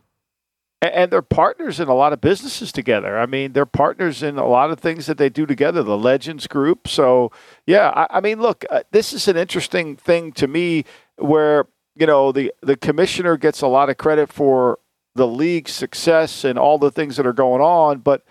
And 0.83 1.11
they're 1.11 1.23
partners 1.23 1.81
in 1.81 1.88
a 1.88 1.95
lot 1.95 2.12
of 2.12 2.21
businesses 2.21 2.71
together. 2.71 3.19
I 3.19 3.25
mean, 3.25 3.53
they're 3.53 3.64
partners 3.64 4.23
in 4.23 4.37
a 4.37 4.47
lot 4.47 4.71
of 4.71 4.81
things 4.81 5.07
that 5.07 5.17
they 5.17 5.31
do 5.31 5.47
together, 5.47 5.83
the 5.83 5.97
Legends 5.97 6.47
Group. 6.47 6.88
So, 6.88 7.33
yeah, 7.67 7.91
I, 7.95 8.19
I 8.19 8.21
mean, 8.21 8.41
look, 8.41 8.67
uh, 8.69 8.83
this 8.91 9.14
is 9.14 9.26
an 9.26 9.37
interesting 9.37 9.97
thing 9.97 10.33
to 10.33 10.47
me 10.47 10.85
where, 11.17 11.69
you 11.95 12.07
know, 12.07 12.33
the, 12.33 12.53
the 12.61 12.76
commissioner 12.76 13.38
gets 13.38 13.62
a 13.62 13.67
lot 13.67 13.88
of 13.88 13.97
credit 13.97 14.31
for 14.31 14.79
the 15.14 15.26
league's 15.26 15.73
success 15.73 16.44
and 16.44 16.59
all 16.59 16.78
the 16.78 16.90
things 16.90 17.16
that 17.16 17.26
are 17.26 17.33
going 17.33 17.61
on, 17.61 17.99
but 17.99 18.23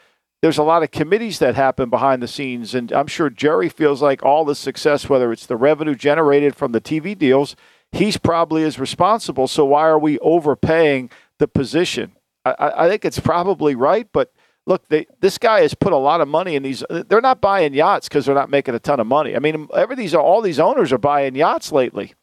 there's 0.41 0.57
a 0.57 0.63
lot 0.63 0.83
of 0.83 0.91
committees 0.91 1.39
that 1.39 1.55
happen 1.55 1.89
behind 1.89 2.21
the 2.21 2.27
scenes. 2.27 2.75
And 2.75 2.91
I'm 2.91 3.07
sure 3.07 3.29
Jerry 3.29 3.69
feels 3.69 4.01
like 4.01 4.23
all 4.23 4.43
the 4.43 4.55
success, 4.55 5.07
whether 5.07 5.31
it's 5.31 5.45
the 5.45 5.55
revenue 5.55 5.95
generated 5.95 6.55
from 6.55 6.73
the 6.73 6.81
TV 6.81 7.17
deals, 7.17 7.55
he's 7.93 8.17
probably 8.17 8.63
is 8.63 8.77
responsible. 8.77 9.47
So 9.47 9.63
why 9.63 9.83
are 9.87 9.99
we 9.99 10.19
overpaying 10.19 11.09
the 11.39 11.47
position? 11.47 12.11
I, 12.43 12.73
I 12.75 12.89
think 12.89 13.05
it's 13.05 13.21
probably 13.21 13.73
right, 13.73 14.07
but 14.11 14.33
look, 14.65 14.85
they, 14.89 15.05
this 15.21 15.37
guy 15.37 15.61
has 15.61 15.73
put 15.73 15.93
a 15.93 15.97
lot 15.97 16.19
of 16.19 16.27
money 16.27 16.55
in 16.55 16.63
these. 16.63 16.83
They're 16.89 17.21
not 17.21 17.39
buying 17.39 17.73
yachts 17.73 18.09
because 18.09 18.25
they're 18.25 18.35
not 18.35 18.49
making 18.49 18.75
a 18.75 18.79
ton 18.79 18.99
of 18.99 19.07
money. 19.07 19.37
I 19.37 19.39
mean, 19.39 19.69
every 19.73 19.95
these 19.95 20.13
all 20.13 20.41
these 20.41 20.59
owners 20.59 20.91
are 20.91 20.97
buying 20.97 21.35
yachts 21.35 21.71
lately 21.71 22.15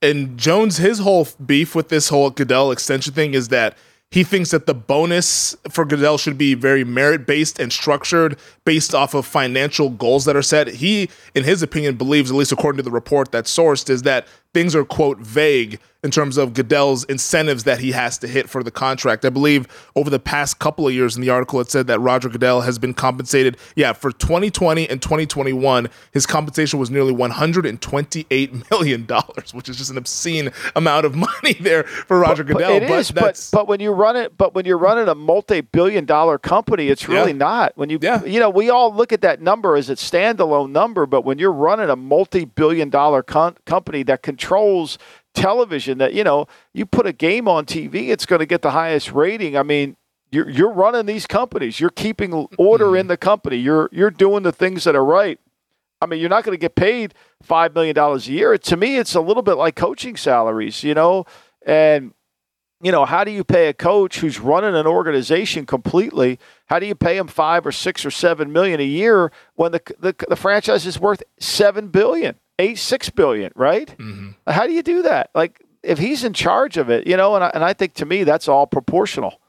and 0.00 0.38
Jones, 0.38 0.76
his 0.76 1.00
whole 1.00 1.26
beef 1.44 1.74
with 1.74 1.88
this 1.88 2.08
whole 2.08 2.30
Goodell 2.30 2.70
extension 2.70 3.14
thing 3.14 3.34
is 3.34 3.48
that 3.48 3.76
he 4.10 4.24
thinks 4.24 4.52
that 4.52 4.66
the 4.66 4.74
bonus 4.74 5.54
for 5.70 5.84
Goodell 5.84 6.16
should 6.16 6.38
be 6.38 6.54
very 6.54 6.82
merit 6.82 7.26
based 7.26 7.58
and 7.58 7.70
structured 7.70 8.38
based 8.64 8.94
off 8.94 9.12
of 9.12 9.26
financial 9.26 9.90
goals 9.90 10.24
that 10.24 10.34
are 10.34 10.42
set. 10.42 10.68
He, 10.68 11.10
in 11.34 11.44
his 11.44 11.62
opinion, 11.62 11.96
believes, 11.96 12.30
at 12.30 12.36
least 12.36 12.52
according 12.52 12.78
to 12.78 12.82
the 12.82 12.90
report 12.90 13.30
that's 13.30 13.54
sourced, 13.54 13.90
is 13.90 14.02
that 14.02 14.26
things 14.54 14.74
are 14.74 14.84
quote 14.84 15.18
vague 15.18 15.78
in 16.04 16.12
terms 16.12 16.36
of 16.36 16.54
Goodell's 16.54 17.02
incentives 17.04 17.64
that 17.64 17.80
he 17.80 17.90
has 17.90 18.18
to 18.18 18.28
hit 18.28 18.48
for 18.48 18.62
the 18.62 18.70
contract. 18.70 19.24
I 19.24 19.30
believe 19.30 19.66
over 19.96 20.08
the 20.08 20.20
past 20.20 20.60
couple 20.60 20.86
of 20.86 20.94
years 20.94 21.16
in 21.16 21.22
the 21.22 21.30
article 21.30 21.60
it 21.60 21.70
said 21.70 21.88
that 21.88 21.98
Roger 21.98 22.28
Goodell 22.28 22.60
has 22.60 22.78
been 22.78 22.94
compensated, 22.94 23.56
yeah, 23.74 23.92
for 23.92 24.12
2020 24.12 24.88
and 24.88 25.02
2021, 25.02 25.88
his 26.12 26.24
compensation 26.24 26.78
was 26.78 26.88
nearly 26.88 27.12
128 27.12 28.70
million 28.70 29.06
dollars, 29.06 29.52
which 29.52 29.68
is 29.68 29.76
just 29.76 29.90
an 29.90 29.98
obscene 29.98 30.50
amount 30.76 31.04
of 31.04 31.14
money 31.42 31.54
there 31.54 31.82
for 31.82 32.18
Roger 32.18 32.44
but, 32.44 32.52
Goodell. 32.54 32.80
But 32.80 32.82
it 32.84 32.90
is, 32.90 33.10
but, 33.10 33.48
but 33.52 33.66
when 33.66 33.80
you 33.80 33.90
run 33.90 34.14
it, 34.14 34.38
but 34.38 34.54
when 34.54 34.66
you're 34.66 34.78
running 34.78 35.08
a 35.08 35.14
multi-billion 35.16 36.04
dollar 36.04 36.38
company, 36.38 36.88
it's 36.88 37.08
really 37.08 37.32
yeah. 37.32 37.38
not. 37.38 37.72
When 37.74 37.90
you 37.90 37.98
yeah. 38.00 38.24
you 38.24 38.38
know, 38.38 38.50
we 38.50 38.70
all 38.70 38.94
look 38.94 39.12
at 39.12 39.22
that 39.22 39.42
number 39.42 39.76
as 39.76 39.90
a 39.90 39.94
standalone 39.94 40.70
number, 40.70 41.06
but 41.06 41.24
when 41.24 41.38
you're 41.38 41.52
running 41.52 41.90
a 41.90 41.96
multi-billion 41.96 42.88
dollar 42.88 43.24
com- 43.24 43.56
company 43.66 44.04
that 44.04 44.22
controls 44.38 44.98
television 45.34 45.98
that 45.98 46.14
you 46.14 46.24
know 46.24 46.46
you 46.72 46.86
put 46.86 47.06
a 47.06 47.12
game 47.12 47.48
on 47.48 47.66
TV, 47.66 48.08
it's 48.08 48.26
going 48.26 48.40
to 48.40 48.46
get 48.46 48.62
the 48.62 48.70
highest 48.70 49.12
rating. 49.12 49.56
I 49.56 49.62
mean, 49.62 49.96
you're 50.30 50.48
you're 50.48 50.72
running 50.72 51.06
these 51.06 51.26
companies. 51.26 51.80
You're 51.80 51.90
keeping 51.90 52.32
order 52.58 52.86
mm-hmm. 52.86 52.96
in 52.96 53.06
the 53.08 53.16
company. 53.16 53.56
You're 53.56 53.88
you're 53.92 54.10
doing 54.10 54.42
the 54.42 54.52
things 54.52 54.84
that 54.84 54.94
are 54.94 55.04
right. 55.04 55.38
I 56.00 56.06
mean, 56.06 56.20
you're 56.20 56.30
not 56.30 56.44
going 56.44 56.54
to 56.54 56.60
get 56.60 56.76
paid 56.76 57.14
five 57.42 57.74
million 57.74 57.94
dollars 57.94 58.28
a 58.28 58.32
year. 58.32 58.56
To 58.56 58.76
me, 58.76 58.98
it's 58.98 59.14
a 59.14 59.20
little 59.20 59.42
bit 59.42 59.54
like 59.54 59.74
coaching 59.74 60.16
salaries, 60.16 60.84
you 60.84 60.94
know. 60.94 61.26
And 61.66 62.14
you 62.80 62.92
know, 62.92 63.04
how 63.04 63.24
do 63.24 63.32
you 63.32 63.42
pay 63.42 63.68
a 63.68 63.74
coach 63.74 64.20
who's 64.20 64.38
running 64.38 64.76
an 64.76 64.86
organization 64.86 65.66
completely? 65.66 66.38
How 66.66 66.78
do 66.78 66.86
you 66.86 66.94
pay 66.94 67.16
him 67.16 67.26
five 67.26 67.66
or 67.66 67.72
six 67.72 68.04
or 68.04 68.10
seven 68.12 68.52
million 68.52 68.78
a 68.78 68.84
year 68.84 69.32
when 69.56 69.72
the 69.72 69.80
the, 69.98 70.14
the 70.28 70.36
franchise 70.36 70.86
is 70.86 71.00
worth 71.00 71.22
seven 71.40 71.88
billion? 71.88 72.36
Eight 72.58 72.78
six 72.78 73.10
billion, 73.10 73.52
right? 73.54 73.88
Mm-hmm. 73.98 74.30
How 74.46 74.66
do 74.66 74.72
you 74.72 74.82
do 74.82 75.02
that? 75.02 75.30
Like 75.34 75.62
if 75.82 75.98
he's 75.98 76.24
in 76.24 76.32
charge 76.32 76.76
of 76.76 76.90
it, 76.90 77.06
you 77.06 77.16
know, 77.16 77.34
and 77.34 77.44
I, 77.44 77.50
and 77.54 77.64
I 77.64 77.72
think 77.72 77.94
to 77.94 78.06
me 78.06 78.24
that's 78.24 78.48
all 78.48 78.66
proportional. 78.66 79.40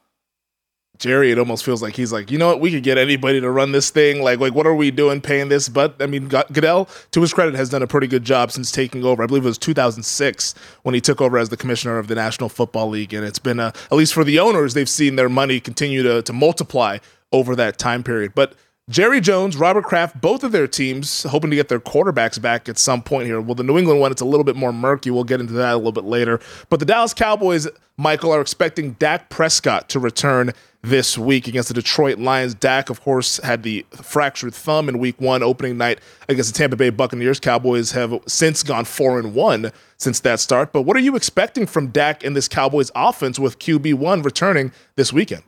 Jerry, 0.98 1.32
it 1.32 1.40
almost 1.40 1.64
feels 1.64 1.82
like 1.82 1.96
he's 1.96 2.12
like, 2.12 2.30
you 2.30 2.38
know 2.38 2.48
what, 2.48 2.60
we 2.60 2.72
could 2.72 2.84
get 2.84 2.98
anybody 2.98 3.40
to 3.40 3.50
run 3.50 3.72
this 3.72 3.90
thing. 3.90 4.22
Like, 4.22 4.40
like 4.40 4.54
what 4.54 4.68
are 4.68 4.76
we 4.76 4.92
doing 4.92 5.22
paying 5.22 5.48
this? 5.48 5.70
But 5.70 5.96
I 6.02 6.06
mean, 6.08 6.28
Goodell, 6.28 6.90
to 7.12 7.22
his 7.22 7.34
credit, 7.34 7.56
has 7.56 7.70
done 7.70 7.82
a 7.82 7.88
pretty 7.88 8.08
good 8.08 8.26
job 8.26 8.52
since 8.52 8.70
taking 8.70 9.06
over. 9.06 9.24
I 9.24 9.26
believe 9.26 9.46
it 9.46 9.48
was 9.48 9.58
2006 9.58 10.56
when 10.84 10.94
he 10.94 11.00
took 11.00 11.22
over 11.22 11.38
as 11.38 11.48
the 11.48 11.56
commissioner 11.56 12.00
of 12.00 12.10
the 12.10 12.16
National 12.16 12.50
Football 12.50 12.90
League, 12.90 13.14
and 13.14 13.26
it's 13.26 13.40
been, 13.40 13.62
a, 13.62 13.68
at 13.90 13.94
least 13.94 14.14
for 14.14 14.26
the 14.26 14.40
owners, 14.40 14.74
they've 14.74 14.90
seen 14.90 15.16
their 15.16 15.30
money 15.30 15.62
continue 15.62 16.04
to 16.04 16.22
to 16.22 16.34
multiply 16.34 16.98
over 17.32 17.56
that 17.56 17.78
time 17.78 18.04
period. 18.04 18.34
But 18.36 18.56
Jerry 18.90 19.22
Jones, 19.22 19.56
Robert 19.56 19.84
Kraft, 19.84 20.20
both 20.20 20.44
of 20.44 20.52
their 20.52 20.68
teams 20.68 21.22
hoping 21.22 21.52
to 21.52 21.56
get 21.56 21.68
their 21.68 21.80
quarterbacks 21.80 22.42
back 22.42 22.68
at 22.68 22.80
some 22.80 23.04
point 23.04 23.28
here. 23.28 23.40
Well, 23.40 23.54
the 23.54 23.64
New 23.64 23.78
England 23.78 24.00
one, 24.00 24.12
it's 24.12 24.22
a 24.22 24.26
little 24.26 24.44
bit 24.44 24.56
more 24.56 24.74
murky. 24.74 25.12
We'll 25.12 25.24
get 25.26 25.40
into 25.40 25.54
that 25.54 25.74
a 25.74 25.78
little 25.78 25.92
bit 25.92 26.06
later. 26.06 26.40
But 26.70 26.80
the 26.80 26.88
Dallas 26.88 27.14
Cowboys, 27.14 27.68
Michael, 27.98 28.32
are 28.32 28.42
expecting 28.42 28.94
Dak 28.94 29.30
Prescott 29.30 29.90
to 29.90 30.00
return 30.00 30.54
this 30.82 31.20
week 31.20 31.48
against 31.48 31.68
the 31.68 31.76
Detroit 31.76 32.18
Lions. 32.18 32.56
Dak, 32.56 32.90
of 32.90 33.02
course, 33.02 33.38
had 33.44 33.62
the 33.62 33.86
fractured 33.92 34.56
thumb 34.56 34.90
in 34.90 34.98
week 34.98 35.22
one, 35.22 35.44
opening 35.44 35.78
night 35.78 36.00
against 36.28 36.52
the 36.52 36.58
Tampa 36.58 36.76
Bay 36.76 36.90
Buccaneers. 36.90 37.40
Cowboys 37.40 37.92
have 37.92 38.20
since 38.26 38.64
gone 38.64 38.86
four 38.86 39.20
and 39.20 39.36
one 39.36 39.72
since 39.98 40.20
that 40.22 40.40
start. 40.40 40.74
But 40.74 40.82
what 40.82 40.98
are 40.98 41.02
you 41.02 41.16
expecting 41.16 41.68
from 41.68 41.90
Dak 41.90 42.24
in 42.24 42.34
this 42.34 42.48
Cowboys 42.48 42.90
offense 42.96 43.38
with 43.38 43.60
QB1 43.60 44.26
returning 44.26 44.72
this 44.96 45.14
weekend? 45.14 45.44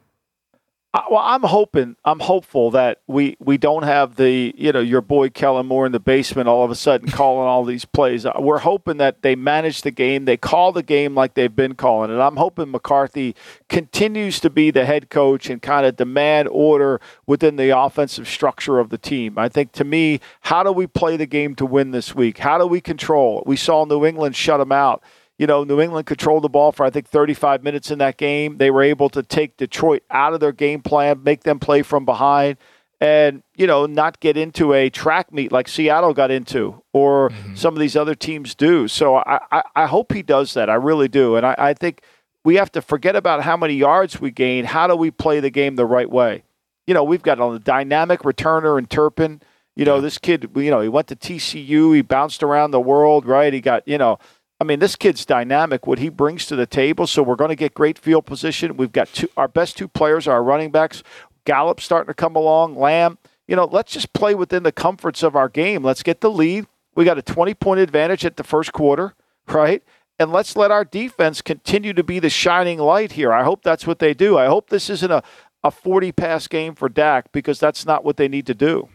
Well, 0.93 1.21
I'm 1.24 1.43
hoping, 1.43 1.95
I'm 2.03 2.19
hopeful 2.19 2.71
that 2.71 3.00
we 3.07 3.38
we 3.39 3.57
don't 3.57 3.83
have 3.83 4.15
the 4.15 4.53
you 4.57 4.74
know 4.74 4.81
your 4.81 5.00
boy 5.01 5.29
Kellen 5.29 5.65
Moore 5.65 5.86
in 5.86 5.93
the 5.93 6.01
basement 6.01 6.50
all 6.50 6.65
of 6.65 6.71
a 6.71 6.75
sudden 6.75 7.07
calling 7.12 7.48
all 7.48 7.63
these 7.63 7.86
plays. 7.86 8.25
Uh, 8.25 8.33
we're 8.39 8.60
hoping 8.60 8.98
that 8.98 9.21
they 9.21 9.36
manage 9.36 9.83
the 9.83 9.91
game, 9.91 10.25
they 10.25 10.36
call 10.36 10.74
the 10.74 10.83
game 10.83 11.15
like 11.15 11.33
they've 11.33 11.55
been 11.55 11.75
calling 11.75 12.12
it. 12.12 12.19
I'm 12.19 12.36
hoping 12.36 12.71
McCarthy 12.71 13.36
continues 13.69 14.41
to 14.41 14.50
be 14.50 14.69
the 14.69 14.86
head 14.86 15.10
coach 15.10 15.50
and 15.50 15.62
kind 15.62 15.86
of 15.86 15.95
demand 15.95 16.50
order 16.51 17.00
within 17.25 17.55
the 17.55 17.77
offensive 17.77 18.27
structure 18.27 18.79
of 18.79 18.89
the 18.89 18.98
team. 18.98 19.38
I 19.38 19.48
think 19.48 19.71
to 19.74 19.86
me, 19.86 20.19
how 20.41 20.62
do 20.62 20.74
we 20.74 20.88
play 20.88 21.15
the 21.15 21.25
game 21.25 21.55
to 21.55 21.65
win 21.65 21.91
this 21.91 22.13
week? 22.13 22.39
How 22.39 22.57
do 22.57 22.67
we 22.67 22.81
control? 22.81 23.43
We 23.45 23.55
saw 23.55 23.86
New 23.86 24.05
England 24.05 24.36
shut 24.36 24.60
them 24.60 24.74
out 24.74 25.01
you 25.41 25.48
know, 25.48 25.63
New 25.63 25.81
England 25.81 26.05
controlled 26.05 26.43
the 26.43 26.50
ball 26.50 26.71
for 26.71 26.86
I 26.86 26.91
think 26.91 27.07
35 27.07 27.63
minutes 27.63 27.89
in 27.89 27.98
that 27.98 28.17
game. 28.17 28.57
They 28.57 28.69
were 28.69 28.83
able 28.83 29.10
to 29.10 29.24
take 29.24 29.57
Detroit 29.57 30.03
out 30.12 30.36
of 30.36 30.39
their 30.39 30.51
game 30.51 30.83
plan, 30.83 31.24
make 31.24 31.41
them 31.41 31.57
play 31.57 31.81
from 31.81 32.05
behind, 32.05 32.57
and 33.00 33.41
you 33.55 33.65
know, 33.65 33.88
not 33.88 34.19
get 34.19 34.38
into 34.38 34.71
a 34.71 34.91
track 34.91 35.33
meet 35.33 35.51
like 35.51 35.67
Seattle 35.67 36.13
got 36.13 36.29
into 36.29 36.83
or 36.93 37.31
mm-hmm. 37.31 37.55
some 37.55 37.74
of 37.74 37.79
these 37.79 37.95
other 37.95 38.13
teams 38.13 38.53
do. 38.53 38.88
So 38.88 39.15
I, 39.15 39.39
I, 39.51 39.63
I, 39.75 39.86
hope 39.88 40.13
he 40.13 40.21
does 40.21 40.53
that. 40.53 40.69
I 40.69 40.75
really 40.75 41.07
do, 41.07 41.36
and 41.36 41.43
I, 41.43 41.55
I 41.57 41.74
think 41.74 42.03
we 42.45 42.57
have 42.57 42.71
to 42.74 42.81
forget 42.81 43.15
about 43.15 43.41
how 43.41 43.57
many 43.57 43.74
yards 43.74 44.21
we 44.21 44.29
gain. 44.29 44.65
How 44.65 44.86
do 44.86 44.95
we 44.95 45.10
play 45.10 45.39
the 45.39 45.50
game 45.50 45.75
the 45.75 45.88
right 45.88 46.10
way? 46.10 46.43
You 46.86 46.93
know, 46.93 47.03
we've 47.03 47.24
got 47.24 47.41
a 47.41 47.57
dynamic 47.57 48.19
returner 48.19 48.77
in 48.77 48.86
Turpin. 48.86 49.41
You 49.75 49.86
know, 49.86 50.01
this 50.01 50.19
kid, 50.19 50.51
you 50.55 50.69
know, 50.69 50.81
he 50.81 50.89
went 50.89 51.07
to 51.07 51.15
TCU, 51.15 51.95
he 51.95 52.03
bounced 52.03 52.43
around 52.43 52.69
the 52.69 52.79
world, 52.79 53.25
right? 53.25 53.51
He 53.51 53.62
got, 53.62 53.88
you 53.88 53.98
know, 53.98 54.19
I 54.62 54.63
mean, 54.63 54.77
this 54.77 54.96
kid's 54.96 55.25
dynamic. 55.25 55.88
What 55.88 55.98
he 55.98 56.10
brings 56.10 56.46
to 56.46 56.56
the 56.56 56.68
table. 56.68 57.08
So 57.08 57.24
we're 57.24 57.36
going 57.36 57.50
to 57.50 57.56
get 57.56 57.74
great 57.74 57.98
field 57.98 58.27
position. 58.27 58.77
We've 58.77 58.91
got 58.91 59.12
two, 59.12 59.27
our 59.36 59.48
best 59.48 59.75
two 59.75 59.88
players 59.88 60.27
are 60.27 60.34
our 60.34 60.44
running 60.44 60.70
backs. 60.70 61.01
Gallup 61.46 61.82
starting 61.82 62.10
to 62.10 62.13
come 62.13 62.36
along. 62.36 62.75
Lamb. 62.75 63.18
You 63.48 63.56
know, 63.56 63.65
let's 63.65 63.91
just 63.91 64.13
play 64.13 64.36
within 64.36 64.62
the 64.62 64.72
comforts 64.72 65.24
of 65.24 65.36
our 65.36 65.50
game. 65.50 65.84
Let's 65.84 66.03
get 66.03 66.22
the 66.22 66.30
lead. 66.30 66.68
We 66.94 67.06
got 67.06 67.18
a 67.18 67.24
20 67.24 67.56
point 67.56 67.80
advantage 67.80 68.24
at 68.24 68.38
the 68.38 68.44
first 68.44 68.72
quarter, 68.72 69.15
right? 69.48 69.82
And 70.20 70.32
let's 70.32 70.56
let 70.56 70.70
our 70.70 70.86
defense 70.86 71.41
continue 71.41 71.94
to 71.94 72.03
be 72.03 72.20
the 72.20 72.30
shining 72.30 72.77
light 72.77 73.13
here. 73.13 73.34
I 73.34 73.44
hope 73.44 73.63
that's 73.63 73.88
what 73.88 73.98
they 73.98 74.13
do. 74.13 74.38
I 74.38 74.46
hope 74.46 74.70
this 74.70 74.91
isn't 74.91 75.12
a, 75.12 75.24
a 75.63 75.72
40 75.72 76.12
pass 76.12 76.48
game 76.48 76.75
for 76.75 76.88
Dak 76.88 77.32
because 77.32 77.60
that's 77.60 77.84
not 77.84 78.06
what 78.06 78.18
they 78.18 78.27
need 78.27 78.46
to 78.46 78.53
do. 78.53 78.89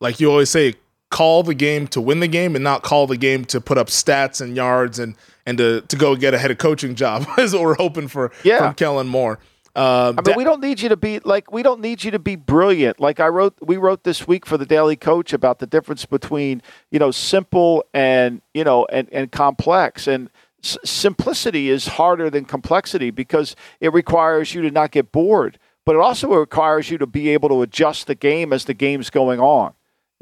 Like 0.00 0.20
you 0.20 0.30
always 0.30 0.48
say, 0.48 0.72
call 1.12 1.42
the 1.44 1.54
game 1.54 1.86
to 1.86 2.00
win 2.00 2.18
the 2.18 2.26
game 2.26 2.56
and 2.56 2.64
not 2.64 2.82
call 2.82 3.06
the 3.06 3.18
game 3.18 3.44
to 3.44 3.60
put 3.60 3.78
up 3.78 3.86
stats 3.86 4.40
and 4.40 4.56
yards 4.56 4.98
and 4.98 5.14
and 5.46 5.58
to, 5.58 5.82
to 5.82 5.96
go 5.96 6.16
get 6.16 6.34
a 6.34 6.38
head 6.38 6.50
of 6.50 6.58
coaching 6.58 6.94
job 6.94 7.26
is 7.38 7.52
what 7.52 7.62
we're 7.62 7.76
hoping 7.76 8.08
for 8.08 8.32
yeah. 8.42 8.58
from 8.58 8.74
Kellen 8.74 9.08
Moore. 9.08 9.38
Uh, 9.74 10.12
I 10.18 10.22
mean, 10.26 10.36
we 10.36 10.44
don't 10.44 10.60
need 10.60 10.80
you 10.80 10.88
to 10.90 10.96
be 10.96 11.20
like 11.20 11.52
we 11.52 11.62
don't 11.62 11.80
need 11.80 12.02
you 12.04 12.10
to 12.10 12.18
be 12.18 12.36
brilliant. 12.36 13.00
Like 13.00 13.20
I 13.20 13.28
wrote, 13.28 13.54
we 13.60 13.76
wrote 13.76 14.04
this 14.04 14.26
week 14.26 14.44
for 14.44 14.56
the 14.58 14.66
Daily 14.66 14.96
Coach 14.96 15.32
about 15.32 15.60
the 15.60 15.66
difference 15.66 16.04
between 16.04 16.62
you 16.90 16.98
know 16.98 17.10
simple 17.10 17.84
and 17.94 18.42
you 18.54 18.64
know 18.64 18.86
and 18.86 19.08
and 19.12 19.30
complex. 19.32 20.06
And 20.06 20.28
s- 20.62 20.78
simplicity 20.84 21.70
is 21.70 21.86
harder 21.86 22.28
than 22.28 22.44
complexity 22.44 23.10
because 23.10 23.56
it 23.80 23.92
requires 23.92 24.54
you 24.54 24.60
to 24.62 24.70
not 24.70 24.90
get 24.90 25.10
bored, 25.10 25.58
but 25.86 25.94
it 25.94 26.00
also 26.00 26.28
requires 26.28 26.90
you 26.90 26.98
to 26.98 27.06
be 27.06 27.30
able 27.30 27.48
to 27.48 27.62
adjust 27.62 28.06
the 28.06 28.14
game 28.14 28.52
as 28.52 28.66
the 28.66 28.74
game's 28.74 29.08
going 29.08 29.40
on. 29.40 29.72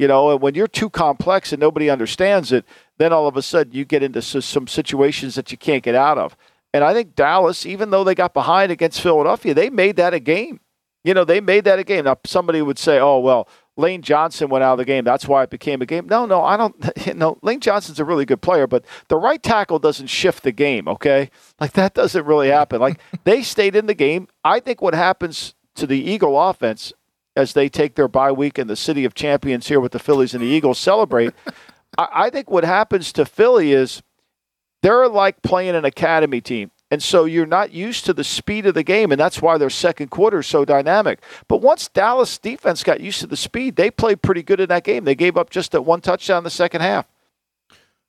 You 0.01 0.09
know, 0.09 0.31
and 0.31 0.41
when 0.41 0.55
you're 0.55 0.67
too 0.67 0.89
complex 0.89 1.53
and 1.53 1.61
nobody 1.61 1.91
understands 1.91 2.53
it, 2.53 2.65
then 2.97 3.13
all 3.13 3.29
of 3.29 3.37
a 3.37 3.43
sudden 3.43 3.75
you 3.75 3.85
get 3.85 4.03
into 4.03 4.23
some 4.23 4.67
situations 4.67 5.35
that 5.35 5.53
you 5.53 5.59
can't 5.59 5.83
get 5.83 5.95
out 5.95 6.17
of. 6.17 6.35
And 6.73 6.83
I 6.83 6.95
think 6.95 7.15
Dallas, 7.15 7.67
even 7.67 7.91
though 7.91 8.03
they 8.03 8.15
got 8.15 8.33
behind 8.33 8.73
against 8.73 9.03
Philadelphia, 9.03 9.53
they 9.53 9.69
made 9.69 9.97
that 9.97 10.15
a 10.15 10.19
game. 10.19 10.61
You 11.05 11.13
know, 11.13 11.27
they 11.27 11.43
made 11.43 11.65
that 11.65 11.79
a 11.79 11.85
game. 11.85 12.07
Now, 12.07 12.17
somebody 12.25 12.63
would 12.63 12.79
say, 12.79 12.99
oh, 12.99 13.19
well, 13.19 13.47
Lane 13.77 14.01
Johnson 14.01 14.49
went 14.49 14.65
out 14.65 14.73
of 14.73 14.79
the 14.79 14.87
game. 14.87 15.05
That's 15.05 15.29
why 15.29 15.43
it 15.43 15.51
became 15.51 15.83
a 15.83 15.87
game. 15.87 16.07
No, 16.09 16.25
no, 16.25 16.43
I 16.43 16.57
don't. 16.57 16.75
You 17.07 17.13
know, 17.13 17.39
Lane 17.43 17.61
Johnson's 17.61 18.01
a 18.01 18.05
really 18.07 18.25
good 18.25 18.41
player, 18.41 18.67
but 18.67 18.87
the 19.09 19.19
right 19.19 19.43
tackle 19.43 19.79
doesn't 19.79 20.07
shift 20.07 20.45
the 20.45 20.53
game, 20.53 20.89
okay? 20.89 21.31
Like, 21.61 21.73
that 21.73 21.93
doesn't 21.93 22.25
really 22.25 22.49
happen. 22.49 22.81
Like, 22.81 23.01
they 23.25 23.43
stayed 23.43 23.77
in 23.77 23.85
the 23.85 23.93
game. 23.93 24.29
I 24.45 24.61
think 24.61 24.81
what 24.81 24.95
happens 24.95 25.55
to 25.75 25.87
the 25.87 26.01
Eagle 26.01 26.41
offense 26.41 26.95
as 27.37 27.53
they 27.53 27.69
take 27.69 27.95
their 27.95 28.09
bye 28.09 28.33
week 28.33 28.59
in 28.59 28.67
the 28.67 28.77
city 28.77 29.05
of 29.05 29.15
champions 29.15 29.69
here 29.69 29.81
with 29.81 29.93
the 29.93 29.99
Phillies 29.99 30.35
and 30.35 30.43
the 30.43 30.49
Eagles 30.49 30.79
celebrate. 30.79 31.33
I, 31.99 32.09
I 32.13 32.31
think 32.31 32.51
what 32.51 32.65
happens 32.65 33.13
to 33.13 33.25
Philly 33.25 33.73
is 33.73 34.03
they're 34.83 35.09
like 35.09 35.43
playing 35.43 35.75
an 35.75 35.85
academy 35.85 36.41
team. 36.41 36.71
And 36.93 37.01
so 37.01 37.25
you're 37.25 37.47
not 37.47 37.73
used 37.73 38.05
to 38.07 38.13
the 38.13 38.25
speed 38.25 38.67
of 38.67 38.75
the 38.75 38.83
game, 38.83 39.13
and 39.13 39.21
that's 39.21 39.41
why 39.41 39.59
their 39.59 39.71
second 39.71 40.09
quarter 40.09 40.41
is 40.41 40.49
so 40.49 40.65
dynamic. 40.65 41.23
But 41.47 41.59
once 41.59 41.87
Dallas 41.87 42.37
defense 42.37 42.83
got 42.83 43.01
used 43.01 43.21
to 43.21 43.29
the 43.29 43.37
speed, 43.37 43.77
they 43.77 43.93
played 43.93 44.23
pretty 44.23 44.43
good 44.43 44.59
in 44.59 44.69
that 44.71 44.83
game. 44.83 45.05
They 45.05 45.15
gave 45.15 45.37
up 45.37 45.51
just 45.51 45.71
that 45.71 45.83
one 45.83 46.01
touchdown 46.01 46.39
in 46.39 46.45
the 46.45 46.51
second 46.51 46.81
half. 46.81 47.07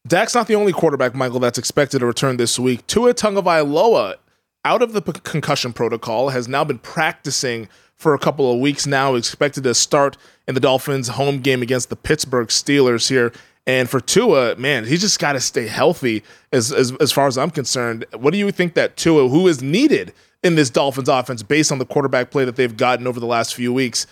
Dak's 0.08 0.34
not 0.34 0.48
the 0.48 0.56
only 0.56 0.74
quarterback, 0.74 1.14
Michael, 1.14 1.40
that's 1.40 1.60
expected 1.60 2.00
to 2.00 2.08
return 2.08 2.38
this 2.38 2.58
week. 2.58 2.88
Tua 2.88 3.14
Tagovailoa, 3.14 4.16
out 4.64 4.82
of 4.82 4.94
the 4.94 5.02
concussion 5.02 5.74
protocol, 5.74 6.30
has 6.30 6.48
now 6.48 6.64
been 6.64 6.80
practicing 6.80 7.68
for 7.96 8.14
a 8.14 8.20
couple 8.20 8.52
of 8.52 8.60
weeks 8.60 8.88
now. 8.88 9.16
Expected 9.16 9.64
to 9.64 9.74
start 9.74 10.18
in 10.48 10.56
the 10.56 10.62
Dolphins' 10.62 11.10
home 11.10 11.40
game 11.40 11.62
against 11.62 11.90
the 11.90 11.96
Pittsburgh 11.96 12.48
Steelers 12.48 13.10
here. 13.10 13.32
And 13.68 13.90
for 13.90 14.00
Tua, 14.00 14.56
man, 14.56 14.86
he's 14.86 15.02
just 15.02 15.20
got 15.20 15.34
to 15.34 15.40
stay 15.40 15.68
healthy 15.68 16.24
as, 16.52 16.72
as 16.72 16.94
as 17.00 17.12
far 17.12 17.28
as 17.28 17.38
I'm 17.38 17.52
concerned. 17.52 18.06
What 18.18 18.32
do 18.32 18.40
you 18.40 18.52
think 18.52 18.74
that 18.74 18.98
Tua, 18.98 19.30
who 19.30 19.48
is 19.48 19.62
needed 19.62 20.14
in 20.44 20.56
this 20.56 20.72
Dolphins 20.72 21.10
offense 21.10 21.44
based 21.44 21.72
on 21.72 21.78
the 21.78 21.86
quarterback 21.86 22.32
play 22.32 22.44
that 22.46 22.56
they've 22.56 22.76
gotten 22.76 23.06
over 23.06 23.20
the 23.20 23.28
last 23.28 23.54
few 23.54 23.72
weeks, 23.72 24.08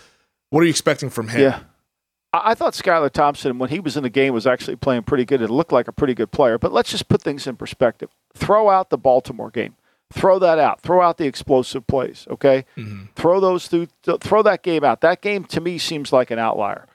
what 0.50 0.60
are 0.60 0.64
you 0.64 0.70
expecting 0.70 1.10
from 1.10 1.28
him? 1.28 1.40
Yeah. 1.40 1.60
I 2.32 2.54
thought 2.54 2.74
Skylar 2.74 3.10
Thompson, 3.10 3.58
when 3.58 3.70
he 3.70 3.80
was 3.80 3.96
in 3.96 4.04
the 4.04 4.10
game, 4.10 4.32
was 4.32 4.46
actually 4.46 4.76
playing 4.76 5.02
pretty 5.02 5.24
good. 5.24 5.42
It 5.42 5.50
looked 5.50 5.72
like 5.72 5.88
a 5.88 5.92
pretty 5.92 6.14
good 6.14 6.30
player. 6.30 6.58
But 6.58 6.72
let's 6.72 6.92
just 6.92 7.08
put 7.08 7.20
things 7.20 7.48
in 7.48 7.56
perspective. 7.56 8.10
Throw 8.34 8.70
out 8.70 8.90
the 8.90 8.98
Baltimore 8.98 9.50
game. 9.50 9.74
Throw 10.12 10.38
that 10.40 10.58
out. 10.58 10.80
Throw 10.80 11.00
out 11.00 11.18
the 11.18 11.26
explosive 11.26 11.86
plays. 11.86 12.26
Okay, 12.30 12.64
mm-hmm. 12.76 13.04
throw 13.14 13.38
those 13.40 13.68
through. 13.68 13.88
Throw 14.02 14.42
that 14.42 14.62
game 14.62 14.82
out. 14.82 15.00
That 15.00 15.22
game 15.22 15.44
to 15.44 15.60
me 15.60 15.78
seems 15.78 16.12
like 16.12 16.30
an 16.30 16.38
outlier. 16.38 16.86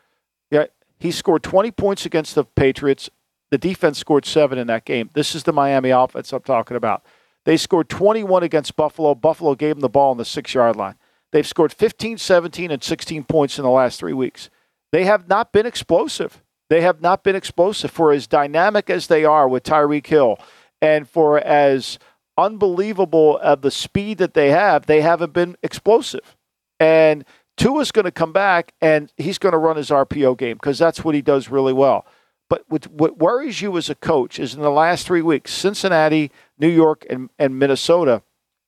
Yeah, 0.51 0.65
he 0.99 1.11
scored 1.11 1.43
20 1.43 1.71
points 1.71 2.05
against 2.05 2.35
the 2.35 2.43
Patriots. 2.43 3.09
The 3.51 3.57
defense 3.57 3.99
scored 3.99 4.25
seven 4.25 4.57
in 4.57 4.67
that 4.67 4.85
game. 4.85 5.09
This 5.13 5.33
is 5.33 5.43
the 5.43 5.53
Miami 5.53 5.91
offense 5.91 6.33
I'm 6.33 6.41
talking 6.41 6.75
about. 6.75 7.05
They 7.45 7.57
scored 7.57 7.89
21 7.89 8.43
against 8.43 8.75
Buffalo. 8.75 9.15
Buffalo 9.15 9.55
gave 9.55 9.75
them 9.75 9.81
the 9.81 9.89
ball 9.89 10.11
on 10.11 10.17
the 10.17 10.25
six 10.25 10.53
yard 10.53 10.75
line. 10.75 10.95
They've 11.31 11.47
scored 11.47 11.71
15, 11.71 12.17
17, 12.17 12.71
and 12.71 12.83
16 12.83 13.23
points 13.25 13.57
in 13.57 13.63
the 13.63 13.69
last 13.69 13.99
three 13.99 14.13
weeks. 14.13 14.49
They 14.91 15.05
have 15.05 15.27
not 15.27 15.51
been 15.51 15.65
explosive. 15.65 16.41
They 16.69 16.81
have 16.81 17.01
not 17.01 17.23
been 17.23 17.35
explosive 17.35 17.91
for 17.91 18.11
as 18.11 18.27
dynamic 18.27 18.89
as 18.89 19.07
they 19.07 19.25
are 19.25 19.47
with 19.47 19.63
Tyreek 19.63 20.07
Hill 20.07 20.37
and 20.81 21.07
for 21.07 21.37
as 21.39 21.99
unbelievable 22.37 23.37
of 23.37 23.61
the 23.61 23.71
speed 23.71 24.17
that 24.17 24.33
they 24.33 24.51
have, 24.51 24.85
they 24.85 25.01
haven't 25.01 25.33
been 25.33 25.55
explosive. 25.63 26.35
And 26.79 27.25
Tua's 27.57 27.91
going 27.91 28.05
to 28.05 28.11
come 28.11 28.33
back 28.33 28.73
and 28.81 29.11
he's 29.17 29.37
going 29.37 29.53
to 29.53 29.57
run 29.57 29.77
his 29.77 29.89
RPO 29.89 30.37
game 30.37 30.57
because 30.57 30.77
that's 30.77 31.03
what 31.03 31.15
he 31.15 31.21
does 31.21 31.49
really 31.49 31.73
well. 31.73 32.05
But 32.49 32.63
what, 32.67 32.87
what 32.87 33.17
worries 33.17 33.61
you 33.61 33.75
as 33.77 33.89
a 33.89 33.95
coach 33.95 34.39
is 34.39 34.53
in 34.53 34.61
the 34.61 34.69
last 34.69 35.07
three 35.07 35.21
weeks, 35.21 35.51
Cincinnati, 35.51 36.31
New 36.59 36.67
York, 36.67 37.05
and, 37.09 37.29
and 37.39 37.57
Minnesota, 37.57 38.21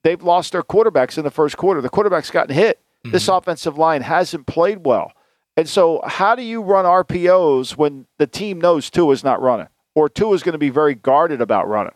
they've 0.03 0.21
lost 0.21 0.53
their 0.53 0.63
quarterbacks 0.63 1.17
in 1.17 1.23
the 1.23 1.31
first 1.31 1.57
quarter. 1.57 1.81
The 1.81 1.89
quarterback's 1.89 2.31
gotten 2.31 2.55
hit. 2.55 2.79
Mm-hmm. 2.79 3.11
This 3.11 3.27
offensive 3.27 3.77
line 3.77 4.01
hasn't 4.01 4.47
played 4.47 4.85
well. 4.85 5.11
And 5.55 5.67
so, 5.67 6.01
how 6.05 6.35
do 6.35 6.43
you 6.43 6.61
run 6.61 6.85
RPOs 6.85 7.75
when 7.75 8.05
the 8.17 8.27
team 8.27 8.61
knows 8.61 8.89
Tua 8.89 9.13
is 9.13 9.23
not 9.23 9.41
running 9.41 9.67
or 9.95 10.07
Tua 10.07 10.33
is 10.33 10.43
going 10.43 10.53
to 10.53 10.59
be 10.59 10.69
very 10.69 10.95
guarded 10.95 11.41
about 11.41 11.67
running? 11.67 11.93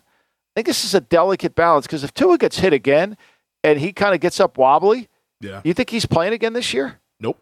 I 0.54 0.60
think 0.60 0.66
this 0.66 0.84
is 0.84 0.94
a 0.94 1.00
delicate 1.00 1.54
balance 1.54 1.86
because 1.86 2.04
if 2.04 2.12
Tua 2.12 2.36
gets 2.36 2.58
hit 2.58 2.74
again 2.74 3.16
and 3.64 3.80
he 3.80 3.92
kind 3.92 4.14
of 4.14 4.20
gets 4.20 4.38
up 4.38 4.58
wobbly, 4.58 5.08
yeah, 5.40 5.62
you 5.64 5.72
think 5.72 5.88
he's 5.88 6.04
playing 6.04 6.34
again 6.34 6.52
this 6.52 6.74
year? 6.74 7.00
Nope. 7.18 7.38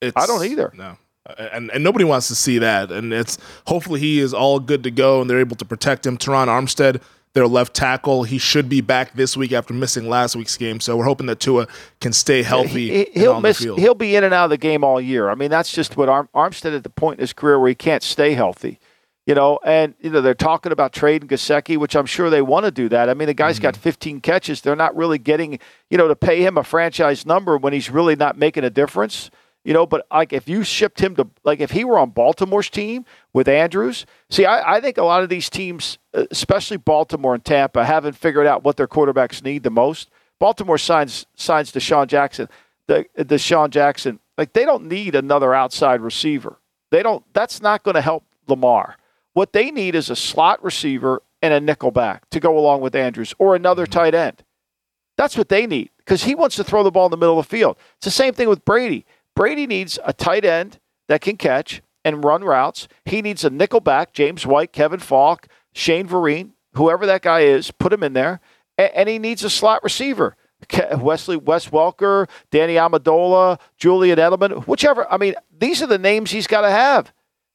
It's, 0.00 0.16
I 0.16 0.26
don't 0.26 0.44
either. 0.44 0.72
No. 0.76 0.96
And, 1.38 1.70
and 1.70 1.84
nobody 1.84 2.04
wants 2.04 2.28
to 2.28 2.34
see 2.34 2.58
that. 2.58 2.90
And 2.90 3.12
it's 3.12 3.38
hopefully 3.66 4.00
he 4.00 4.20
is 4.20 4.34
all 4.34 4.58
good 4.60 4.82
to 4.84 4.90
go 4.90 5.20
and 5.20 5.30
they're 5.30 5.40
able 5.40 5.56
to 5.56 5.64
protect 5.64 6.06
him. 6.06 6.18
Terron 6.18 6.48
Armstead, 6.48 7.00
their 7.34 7.46
left 7.46 7.74
tackle, 7.74 8.24
he 8.24 8.38
should 8.38 8.68
be 8.68 8.80
back 8.80 9.14
this 9.14 9.36
week 9.36 9.52
after 9.52 9.72
missing 9.72 10.08
last 10.08 10.34
week's 10.34 10.56
game. 10.56 10.80
So 10.80 10.96
we're 10.96 11.04
hoping 11.04 11.26
that 11.26 11.38
Tua 11.38 11.68
can 12.00 12.12
stay 12.12 12.42
healthy. 12.42 13.06
He, 13.12 13.22
will 13.22 13.40
miss. 13.40 13.58
He'll 13.58 13.94
be 13.94 14.16
in 14.16 14.24
and 14.24 14.34
out 14.34 14.44
of 14.44 14.50
the 14.50 14.58
game 14.58 14.82
all 14.82 15.00
year. 15.00 15.30
I 15.30 15.34
mean, 15.34 15.50
that's 15.50 15.72
just 15.72 15.96
what 15.96 16.08
Arm, 16.08 16.28
Armstead 16.34 16.76
at 16.76 16.82
the 16.82 16.90
point 16.90 17.18
in 17.18 17.22
his 17.22 17.32
career 17.32 17.58
where 17.58 17.68
he 17.68 17.74
can't 17.74 18.02
stay 18.02 18.34
healthy. 18.34 18.80
You 19.26 19.36
know, 19.36 19.60
and 19.64 19.94
you 20.00 20.10
know 20.10 20.20
they're 20.20 20.34
talking 20.34 20.72
about 20.72 20.92
trading 20.92 21.28
Gesicki, 21.28 21.76
which 21.76 21.94
I'm 21.94 22.06
sure 22.06 22.28
they 22.28 22.42
want 22.42 22.64
to 22.64 22.72
do 22.72 22.88
that. 22.88 23.08
I 23.08 23.14
mean, 23.14 23.26
the 23.26 23.34
guy's 23.34 23.56
mm-hmm. 23.56 23.62
got 23.62 23.76
15 23.76 24.20
catches. 24.20 24.60
They're 24.60 24.74
not 24.74 24.96
really 24.96 25.18
getting, 25.18 25.60
you 25.90 25.98
know, 25.98 26.08
to 26.08 26.16
pay 26.16 26.44
him 26.44 26.58
a 26.58 26.64
franchise 26.64 27.24
number 27.24 27.56
when 27.56 27.72
he's 27.72 27.88
really 27.88 28.16
not 28.16 28.36
making 28.36 28.64
a 28.64 28.70
difference. 28.70 29.30
You 29.64 29.72
know, 29.72 29.86
but 29.86 30.06
like 30.10 30.32
if 30.32 30.48
you 30.48 30.64
shipped 30.64 31.00
him 31.00 31.14
to, 31.14 31.28
like 31.44 31.60
if 31.60 31.70
he 31.70 31.84
were 31.84 31.98
on 31.98 32.10
Baltimore's 32.10 32.68
team 32.68 33.04
with 33.32 33.46
Andrews, 33.46 34.06
see, 34.28 34.44
I, 34.44 34.76
I 34.76 34.80
think 34.80 34.98
a 34.98 35.04
lot 35.04 35.22
of 35.22 35.28
these 35.28 35.48
teams, 35.48 35.98
especially 36.12 36.78
Baltimore 36.78 37.34
and 37.34 37.44
Tampa, 37.44 37.84
haven't 37.84 38.14
figured 38.14 38.46
out 38.46 38.64
what 38.64 38.76
their 38.76 38.88
quarterbacks 38.88 39.44
need 39.44 39.62
the 39.62 39.70
most. 39.70 40.10
Baltimore 40.40 40.78
signs 40.78 41.26
signs 41.36 41.70
DeSean 41.70 42.08
Jackson, 42.08 42.48
the 42.88 43.06
DeSean 43.16 43.70
Jackson, 43.70 44.18
like 44.36 44.52
they 44.52 44.64
don't 44.64 44.86
need 44.86 45.14
another 45.14 45.54
outside 45.54 46.00
receiver. 46.00 46.58
They 46.90 47.04
don't. 47.04 47.24
That's 47.32 47.62
not 47.62 47.84
going 47.84 47.94
to 47.94 48.00
help 48.00 48.24
Lamar. 48.48 48.96
What 49.34 49.52
they 49.52 49.70
need 49.70 49.94
is 49.94 50.10
a 50.10 50.16
slot 50.16 50.62
receiver 50.62 51.22
and 51.40 51.52
a 51.52 51.60
nickel 51.60 51.90
back 51.90 52.28
to 52.30 52.40
go 52.40 52.58
along 52.58 52.80
with 52.80 52.94
Andrews 52.94 53.34
or 53.38 53.54
another 53.54 53.84
mm-hmm. 53.84 53.92
tight 53.92 54.14
end. 54.14 54.44
That's 55.16 55.36
what 55.36 55.48
they 55.48 55.66
need 55.66 55.90
because 55.98 56.24
he 56.24 56.34
wants 56.34 56.56
to 56.56 56.64
throw 56.64 56.82
the 56.82 56.90
ball 56.90 57.06
in 57.06 57.10
the 57.10 57.16
middle 57.16 57.38
of 57.38 57.46
the 57.46 57.56
field. 57.56 57.76
It's 57.96 58.04
the 58.04 58.10
same 58.10 58.34
thing 58.34 58.48
with 58.48 58.64
Brady. 58.64 59.04
Brady 59.34 59.66
needs 59.66 59.98
a 60.04 60.12
tight 60.12 60.44
end 60.44 60.78
that 61.08 61.20
can 61.20 61.36
catch 61.36 61.82
and 62.04 62.24
run 62.24 62.42
routes. 62.42 62.88
He 63.04 63.22
needs 63.22 63.44
a 63.44 63.50
nickel 63.50 63.80
back, 63.80 64.12
James 64.12 64.46
White, 64.46 64.72
Kevin 64.72 65.00
Faulk, 65.00 65.46
Shane 65.72 66.08
Vereen, 66.08 66.50
whoever 66.74 67.06
that 67.06 67.22
guy 67.22 67.40
is, 67.40 67.70
put 67.70 67.92
him 67.92 68.02
in 68.02 68.12
there. 68.12 68.40
And, 68.78 69.08
he 69.08 69.18
needs 69.18 69.44
a 69.44 69.50
slot 69.50 69.84
receiver. 69.84 70.36
Wesley 70.96 71.36
Wes 71.36 71.68
Welker, 71.68 72.28
Danny 72.50 72.74
Amendola, 72.74 73.60
Julian 73.76 74.18
Edelman, 74.18 74.66
whichever. 74.66 75.10
I 75.12 75.18
mean, 75.18 75.34
these 75.56 75.82
are 75.82 75.86
the 75.86 75.98
names 75.98 76.30
he's 76.30 76.46
got 76.46 76.62
to 76.62 76.70
have. 76.70 77.12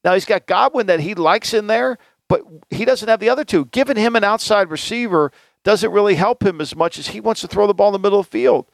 Now 0.08 0.13
he's 0.13 0.24
got 0.24 0.46
Godwin 0.46 0.88
that 0.88 1.02
he 1.02 1.15
likes 1.15 1.54
in 1.54 1.67
there, 1.67 1.98
but 2.30 2.41
he 2.70 2.86
doesn't 2.86 3.10
have 3.10 3.20
the 3.20 3.28
other 3.28 3.43
two. 3.43 3.65
Giving 3.65 3.98
him 3.98 4.15
an 4.15 4.24
outside 4.24 4.70
receiver 4.72 5.34
doesn't 5.65 5.91
really 5.91 6.15
help 6.15 6.43
him 6.43 6.62
as 6.62 6.74
much 6.78 6.98
as 6.98 7.08
he 7.08 7.20
wants 7.20 7.41
to 7.41 7.48
throw 7.50 7.67
the 7.67 7.74
ball 7.74 7.89
in 7.89 7.91
the 7.91 8.00
middle 8.00 8.22
of 8.22 8.28
the 8.28 8.32
field. 8.32 8.67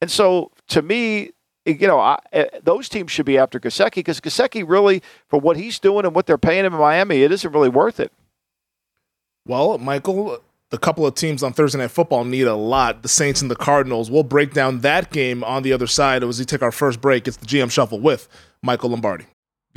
And 0.00 0.10
so, 0.10 0.50
to 0.68 0.80
me, 0.80 1.32
you 1.66 1.86
know, 1.86 1.98
I, 1.98 2.18
eh, 2.32 2.46
those 2.62 2.88
teams 2.88 3.10
should 3.10 3.26
be 3.26 3.36
after 3.36 3.60
Gesicki 3.60 3.96
because 3.96 4.18
Gesicki 4.18 4.66
really, 4.66 5.02
for 5.28 5.38
what 5.38 5.58
he's 5.58 5.78
doing 5.78 6.06
and 6.06 6.14
what 6.14 6.24
they're 6.24 6.38
paying 6.38 6.64
him 6.64 6.72
in 6.72 6.80
Miami, 6.80 7.22
it 7.22 7.32
isn't 7.32 7.52
really 7.52 7.68
worth 7.68 8.00
it. 8.00 8.10
Well, 9.44 9.76
Michael, 9.76 10.38
the 10.70 10.78
couple 10.78 11.06
of 11.06 11.14
teams 11.14 11.42
on 11.42 11.52
Thursday 11.52 11.80
Night 11.80 11.90
Football 11.90 12.24
need 12.24 12.46
a 12.46 12.56
lot. 12.56 13.02
The 13.02 13.08
Saints 13.08 13.42
and 13.42 13.50
the 13.50 13.56
Cardinals. 13.56 14.10
We'll 14.10 14.22
break 14.22 14.54
down 14.54 14.80
that 14.80 15.10
game 15.10 15.44
on 15.44 15.64
the 15.64 15.74
other 15.74 15.86
side 15.86 16.24
as 16.24 16.38
we 16.38 16.46
take 16.46 16.62
our 16.62 16.72
first 16.72 17.02
break. 17.02 17.28
It's 17.28 17.36
the 17.36 17.44
GM 17.44 17.70
Shuffle 17.70 18.00
with 18.00 18.26
Michael 18.62 18.88
Lombardi. 18.88 19.26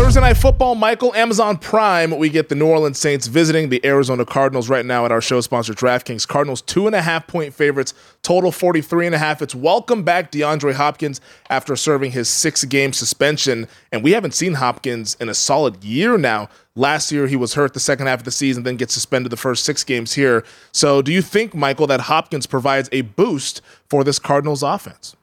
Thursday 0.00 0.22
Night 0.22 0.38
Football, 0.38 0.76
Michael, 0.76 1.14
Amazon 1.14 1.58
Prime. 1.58 2.16
We 2.16 2.30
get 2.30 2.48
the 2.48 2.54
New 2.54 2.66
Orleans 2.66 2.98
Saints 2.98 3.26
visiting 3.26 3.68
the 3.68 3.84
Arizona 3.84 4.24
Cardinals 4.24 4.70
right 4.70 4.84
now 4.84 5.04
at 5.04 5.12
our 5.12 5.20
show 5.20 5.42
sponsor, 5.42 5.74
DraftKings. 5.74 6.26
Cardinals, 6.26 6.62
two 6.62 6.86
and 6.86 6.96
a 6.96 7.02
half 7.02 7.26
point 7.26 7.52
favorites, 7.52 7.92
total 8.22 8.50
43 8.50 9.04
and 9.04 9.14
a 9.14 9.18
half. 9.18 9.42
It's 9.42 9.54
welcome 9.54 10.02
back 10.02 10.32
DeAndre 10.32 10.72
Hopkins 10.72 11.20
after 11.50 11.76
serving 11.76 12.12
his 12.12 12.30
six 12.30 12.64
game 12.64 12.94
suspension. 12.94 13.68
And 13.92 14.02
we 14.02 14.12
haven't 14.12 14.32
seen 14.32 14.54
Hopkins 14.54 15.18
in 15.20 15.28
a 15.28 15.34
solid 15.34 15.84
year 15.84 16.16
now. 16.16 16.48
Last 16.74 17.12
year, 17.12 17.26
he 17.26 17.36
was 17.36 17.52
hurt 17.52 17.74
the 17.74 17.78
second 17.78 18.06
half 18.06 18.20
of 18.20 18.24
the 18.24 18.30
season, 18.30 18.62
then 18.62 18.76
gets 18.76 18.94
suspended 18.94 19.30
the 19.30 19.36
first 19.36 19.66
six 19.66 19.84
games 19.84 20.14
here. 20.14 20.44
So, 20.72 21.02
do 21.02 21.12
you 21.12 21.20
think, 21.20 21.54
Michael, 21.54 21.86
that 21.88 22.00
Hopkins 22.00 22.46
provides 22.46 22.88
a 22.90 23.02
boost 23.02 23.60
for 23.90 24.02
this 24.02 24.18
Cardinals 24.18 24.62
offense? 24.62 25.14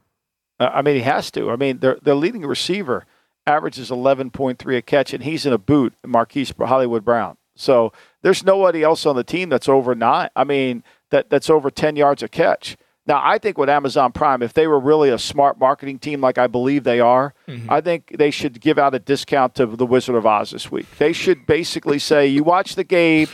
Uh, 0.60 0.70
I 0.72 0.84
mean, 0.84 0.96
he 0.96 1.02
has 1.02 1.32
to. 1.32 1.50
I 1.50 1.56
mean, 1.56 1.80
their, 1.80 1.98
their 2.04 2.16
leading 2.16 2.46
receiver 2.46 3.08
averages 3.47 3.89
11.3 3.89 4.77
a 4.77 4.81
catch, 4.81 5.13
and 5.13 5.23
he's 5.23 5.45
in 5.45 5.53
a 5.53 5.57
boot, 5.57 5.93
Marquise 6.05 6.53
Hollywood 6.57 7.03
Brown. 7.03 7.38
So 7.55 7.91
there's 8.21 8.43
nobody 8.43 8.83
else 8.83 9.05
on 9.05 9.15
the 9.15 9.23
team 9.23 9.49
that's 9.49 9.67
over 9.67 9.95
nine. 9.95 10.29
I 10.36 10.43
mean, 10.43 10.83
that 11.10 11.29
that's 11.29 11.49
over 11.49 11.71
10 11.71 11.95
yards 11.95 12.21
a 12.21 12.27
catch. 12.27 12.77
Now, 13.07 13.21
I 13.23 13.38
think 13.38 13.57
with 13.57 13.69
Amazon 13.69 14.12
Prime, 14.12 14.43
if 14.43 14.51
they 14.51 14.67
were 14.67 14.79
really 14.79 15.10
a 15.10 15.17
smart 15.17 15.57
marketing 15.57 15.97
team 15.97 16.19
like 16.19 16.38
I 16.38 16.47
believe 16.47 16.83
they 16.83 16.99
are, 16.99 17.33
mm-hmm. 17.47 17.71
I 17.71 17.79
think 17.79 18.17
they 18.17 18.31
should 18.31 18.60
give 18.60 18.77
out 18.77 18.93
a 18.93 18.99
discount 18.99 19.55
to 19.55 19.65
the 19.65 19.86
Wizard 19.86 20.15
of 20.15 20.25
Oz 20.25 20.51
this 20.51 20.69
week. 20.69 20.86
They 20.97 21.13
should 21.13 21.45
basically 21.45 21.99
say, 21.99 22.27
you 22.27 22.43
watch 22.43 22.75
the 22.75 22.83
game, 22.83 23.29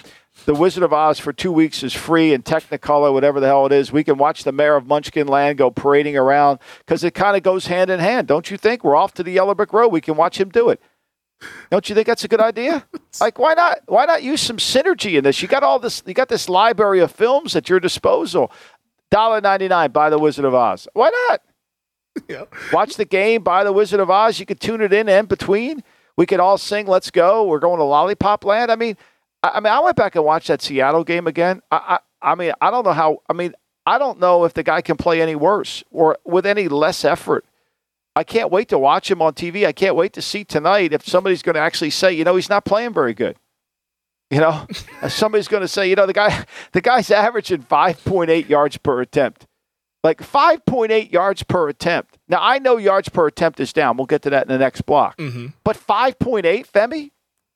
the 0.46 0.54
Wizard 0.54 0.84
of 0.84 0.94
Oz 0.94 1.20
for 1.20 1.34
two 1.34 1.52
weeks 1.52 1.84
is 1.84 1.94
free 1.94 2.34
in 2.34 2.44
Technicolor, 2.44 3.14
whatever 3.14 3.40
the 3.40 3.48
hell 3.48 3.66
it 3.66 3.72
is. 3.72 3.92
We 3.92 4.04
can 4.04 4.18
watch 4.18 4.44
the 4.44 4.52
mayor 4.52 4.76
of 4.76 4.88
Munchkin 4.88 5.28
Land 5.28 5.58
go 5.58 5.72
parading 5.72 6.18
around 6.18 6.60
because 6.80 7.04
it 7.04 7.14
kind 7.14 7.38
of 7.38 7.44
goes 7.44 7.68
hand 7.68 7.90
in 7.90 8.00
hand, 8.00 8.28
don't 8.28 8.50
you 8.52 8.58
think? 8.58 8.84
We're 8.84 8.96
off 8.96 9.14
to 9.16 9.24
the 9.24 9.32
Yellow 9.32 9.56
Brick 9.56 9.74
Road. 9.74 9.90
We 9.90 10.02
can 10.02 10.16
watch 10.16 10.40
him 10.40 10.50
do 10.50 10.70
it. 10.70 10.82
Don't 11.70 11.88
you 11.90 11.96
think 11.96 12.08
that's 12.08 12.24
a 12.24 12.28
good 12.28 12.40
idea? 12.42 12.86
Like, 13.22 13.38
why 13.38 13.54
not? 13.54 13.78
Why 13.86 14.06
not 14.06 14.24
use 14.24 14.42
some 14.42 14.58
synergy 14.58 15.20
in 15.20 15.24
this? 15.24 15.40
You 15.40 15.48
got 15.48 15.62
all 15.62 15.78
this. 15.78 16.02
You 16.08 16.16
got 16.16 16.30
this 16.30 16.50
library 16.50 17.00
of 17.00 17.12
films 17.12 17.56
at 17.56 17.70
your 17.70 17.80
disposal. 17.80 18.52
Dollar 19.12 19.40
ninety 19.40 19.68
nine. 19.68 19.92
Buy 19.92 20.10
the 20.10 20.18
Wizard 20.18 20.46
of 20.46 20.56
Oz. 20.56 20.88
Why 20.94 21.12
not? 21.30 21.42
Yeah. 22.28 22.46
Watch 22.72 22.96
the 22.96 23.06
game. 23.06 23.44
Buy 23.44 23.64
the 23.64 23.72
Wizard 23.72 24.00
of 24.00 24.10
Oz. 24.10 24.40
You 24.40 24.48
could 24.48 24.60
tune 24.60 24.82
it 24.82 24.92
in 24.94 25.08
in 25.08 25.26
between. 25.28 25.84
We 26.18 26.26
could 26.26 26.40
all 26.40 26.58
sing 26.58 26.88
"Let's 26.88 27.12
Go." 27.12 27.46
We're 27.46 27.60
going 27.60 27.78
to 27.78 27.84
Lollipop 27.84 28.44
Land. 28.46 28.72
I 28.72 28.76
mean, 28.76 28.98
I, 29.44 29.50
I 29.56 29.60
mean, 29.60 29.72
I 29.72 29.80
went 29.80 29.96
back 29.96 30.16
and 30.16 30.26
watched 30.26 30.48
that 30.48 30.62
Seattle 30.62 31.04
game 31.04 31.28
again. 31.28 31.62
I, 31.70 32.00
I, 32.22 32.32
I 32.32 32.36
mean, 32.36 32.54
I 32.62 32.72
don't 32.72 32.86
know 32.86 32.94
how. 32.94 33.22
I 33.30 33.34
mean, 33.34 33.54
I 33.86 33.98
don't 33.98 34.20
know 34.20 34.46
if 34.46 34.54
the 34.54 34.64
guy 34.64 34.82
can 34.82 34.98
play 34.98 35.22
any 35.22 35.36
worse 35.36 35.84
or 35.92 36.18
with 36.24 36.46
any 36.46 36.68
less 36.68 37.04
effort. 37.04 37.46
I 38.16 38.24
can't 38.24 38.52
wait 38.52 38.70
to 38.70 38.78
watch 38.78 39.10
him 39.10 39.22
on 39.22 39.34
TV. 39.34 39.66
I 39.66 39.72
can't 39.72 39.96
wait 39.96 40.14
to 40.14 40.22
see 40.22 40.44
tonight 40.44 40.94
if 40.94 41.08
somebody's 41.08 41.42
going 41.42 41.56
to 41.56 41.62
actually 41.62 41.90
say, 41.90 42.14
you 42.14 42.24
know, 42.24 42.36
he's 42.36 42.50
not 42.50 42.64
playing 42.64 42.94
very 42.94 43.14
good. 43.14 43.38
You 44.30 44.40
know, 44.40 44.68
somebody's 45.10 45.48
going 45.48 45.62
to 45.62 45.68
say, 45.68 45.90
you 45.90 45.96
know, 45.96 46.06
the 46.06 46.14
guy, 46.14 46.46
the 46.72 46.82
guy's 46.82 47.12
averaging 47.12 47.64
5.8 47.64 48.48
yards 48.48 48.78
per 48.78 49.02
attempt, 49.02 49.48
like 50.04 50.20
5.8 50.22 51.12
yards 51.12 51.44
per 51.44 51.70
attempt. 51.70 52.20
Now 52.28 52.40
I 52.42 52.60
know 52.60 52.78
yards 52.78 53.10
per 53.10 53.28
attempt 53.28 53.60
is 53.60 53.74
down. 53.74 53.98
We'll 53.98 54.06
get 54.06 54.22
to 54.24 54.30
that 54.30 54.44
in 54.44 54.50
the 54.50 54.60
next 54.60 54.82
block. 54.84 55.18
Mm-hmm. 55.18 55.48
But 55.64 55.76
5.8, 55.76 56.68
Femi, 56.68 57.12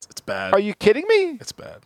it's 0.08 0.20
bad. 0.20 0.52
Are 0.52 0.60
you 0.60 0.74
kidding 0.74 1.06
me? 1.08 1.38
It's 1.40 1.52
bad. 1.52 1.80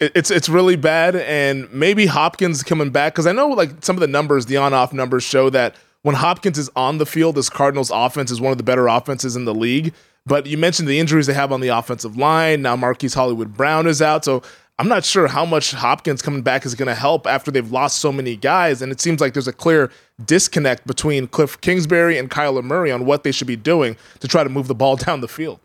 It's 0.00 0.30
it's 0.30 0.48
really 0.48 0.76
bad, 0.76 1.16
and 1.16 1.72
maybe 1.72 2.06
Hopkins 2.06 2.62
coming 2.62 2.90
back 2.90 3.14
because 3.14 3.26
I 3.26 3.32
know 3.32 3.48
like 3.48 3.84
some 3.84 3.96
of 3.96 4.00
the 4.00 4.06
numbers, 4.06 4.46
the 4.46 4.56
on-off 4.56 4.92
numbers 4.92 5.24
show 5.24 5.50
that 5.50 5.74
when 6.02 6.14
Hopkins 6.14 6.56
is 6.56 6.70
on 6.76 6.98
the 6.98 7.06
field, 7.06 7.34
this 7.34 7.50
Cardinals 7.50 7.90
offense 7.92 8.30
is 8.30 8.40
one 8.40 8.52
of 8.52 8.58
the 8.58 8.64
better 8.64 8.86
offenses 8.86 9.34
in 9.34 9.44
the 9.44 9.54
league. 9.54 9.92
But 10.24 10.46
you 10.46 10.58
mentioned 10.58 10.88
the 10.88 11.00
injuries 11.00 11.26
they 11.26 11.34
have 11.34 11.52
on 11.52 11.60
the 11.60 11.68
offensive 11.68 12.16
line. 12.16 12.62
Now 12.62 12.76
Marquise 12.76 13.14
Hollywood 13.14 13.56
Brown 13.56 13.86
is 13.86 14.02
out. 14.02 14.24
So 14.24 14.42
I'm 14.78 14.86
not 14.86 15.04
sure 15.04 15.26
how 15.26 15.44
much 15.44 15.72
Hopkins 15.72 16.22
coming 16.22 16.42
back 16.42 16.64
is 16.64 16.74
going 16.74 16.86
to 16.86 16.94
help 16.94 17.26
after 17.26 17.50
they've 17.50 17.70
lost 17.70 17.98
so 17.98 18.12
many 18.12 18.36
guys. 18.36 18.80
And 18.80 18.92
it 18.92 19.00
seems 19.00 19.20
like 19.20 19.32
there's 19.32 19.48
a 19.48 19.52
clear 19.52 19.90
disconnect 20.24 20.86
between 20.86 21.26
Cliff 21.26 21.60
Kingsbury 21.60 22.18
and 22.18 22.30
Kyler 22.30 22.62
Murray 22.62 22.92
on 22.92 23.04
what 23.04 23.24
they 23.24 23.32
should 23.32 23.46
be 23.46 23.56
doing 23.56 23.96
to 24.20 24.28
try 24.28 24.44
to 24.44 24.50
move 24.50 24.68
the 24.68 24.74
ball 24.74 24.96
down 25.04 25.20
the 25.20 25.28
field. 25.28 25.60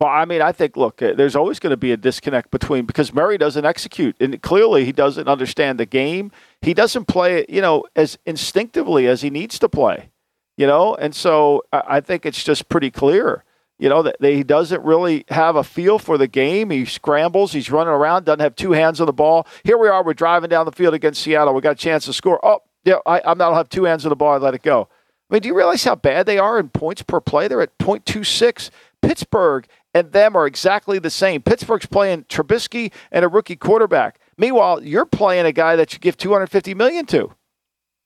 Well, 0.00 0.08
I 0.08 0.24
mean, 0.24 0.40
I 0.40 0.52
think, 0.52 0.78
look, 0.78 1.02
uh, 1.02 1.12
there's 1.12 1.36
always 1.36 1.58
going 1.58 1.72
to 1.72 1.76
be 1.76 1.92
a 1.92 1.96
disconnect 1.96 2.50
between 2.50 2.86
because 2.86 3.12
Murray 3.12 3.36
doesn't 3.36 3.66
execute. 3.66 4.16
And 4.18 4.40
clearly, 4.40 4.86
he 4.86 4.92
doesn't 4.92 5.28
understand 5.28 5.78
the 5.78 5.84
game. 5.84 6.32
He 6.62 6.72
doesn't 6.72 7.04
play, 7.04 7.40
it, 7.40 7.50
you 7.50 7.60
know, 7.60 7.84
as 7.94 8.16
instinctively 8.24 9.06
as 9.06 9.20
he 9.20 9.28
needs 9.28 9.58
to 9.58 9.68
play, 9.68 10.08
you 10.56 10.66
know? 10.66 10.94
And 10.94 11.14
so 11.14 11.64
I 11.70 12.00
think 12.00 12.24
it's 12.24 12.42
just 12.42 12.70
pretty 12.70 12.90
clear, 12.90 13.44
you 13.78 13.90
know, 13.90 14.02
that 14.02 14.16
he 14.20 14.42
doesn't 14.42 14.82
really 14.82 15.26
have 15.28 15.54
a 15.54 15.62
feel 15.62 15.98
for 15.98 16.16
the 16.16 16.26
game. 16.26 16.70
He 16.70 16.86
scrambles, 16.86 17.52
he's 17.52 17.70
running 17.70 17.92
around, 17.92 18.24
doesn't 18.24 18.40
have 18.40 18.56
two 18.56 18.72
hands 18.72 19.02
on 19.02 19.06
the 19.06 19.12
ball. 19.12 19.46
Here 19.64 19.76
we 19.76 19.88
are, 19.88 20.02
we're 20.02 20.14
driving 20.14 20.48
down 20.48 20.64
the 20.64 20.72
field 20.72 20.94
against 20.94 21.20
Seattle. 21.22 21.52
We 21.52 21.60
got 21.60 21.72
a 21.72 21.74
chance 21.74 22.06
to 22.06 22.14
score. 22.14 22.40
Oh, 22.42 22.62
yeah, 22.84 23.00
I, 23.04 23.20
I'm 23.22 23.36
not 23.36 23.52
have 23.52 23.68
two 23.68 23.84
hands 23.84 24.06
on 24.06 24.10
the 24.10 24.16
ball. 24.16 24.32
I 24.32 24.38
let 24.38 24.54
it 24.54 24.62
go. 24.62 24.88
I 25.30 25.34
mean, 25.34 25.42
do 25.42 25.48
you 25.48 25.56
realize 25.56 25.84
how 25.84 25.94
bad 25.94 26.24
they 26.24 26.38
are 26.38 26.58
in 26.58 26.70
points 26.70 27.02
per 27.02 27.20
play? 27.20 27.48
They're 27.48 27.60
at 27.60 27.76
0.26. 27.78 28.70
Pittsburgh 29.02 29.66
and 29.94 30.12
them 30.12 30.36
are 30.36 30.46
exactly 30.46 30.98
the 30.98 31.10
same. 31.10 31.42
Pittsburgh's 31.42 31.86
playing 31.86 32.24
Trubisky 32.24 32.92
and 33.10 33.24
a 33.24 33.28
rookie 33.28 33.56
quarterback. 33.56 34.20
Meanwhile, 34.36 34.82
you're 34.82 35.06
playing 35.06 35.46
a 35.46 35.52
guy 35.52 35.76
that 35.76 35.92
you 35.92 35.98
give 35.98 36.16
250 36.16 36.74
million 36.74 37.06
to. 37.06 37.34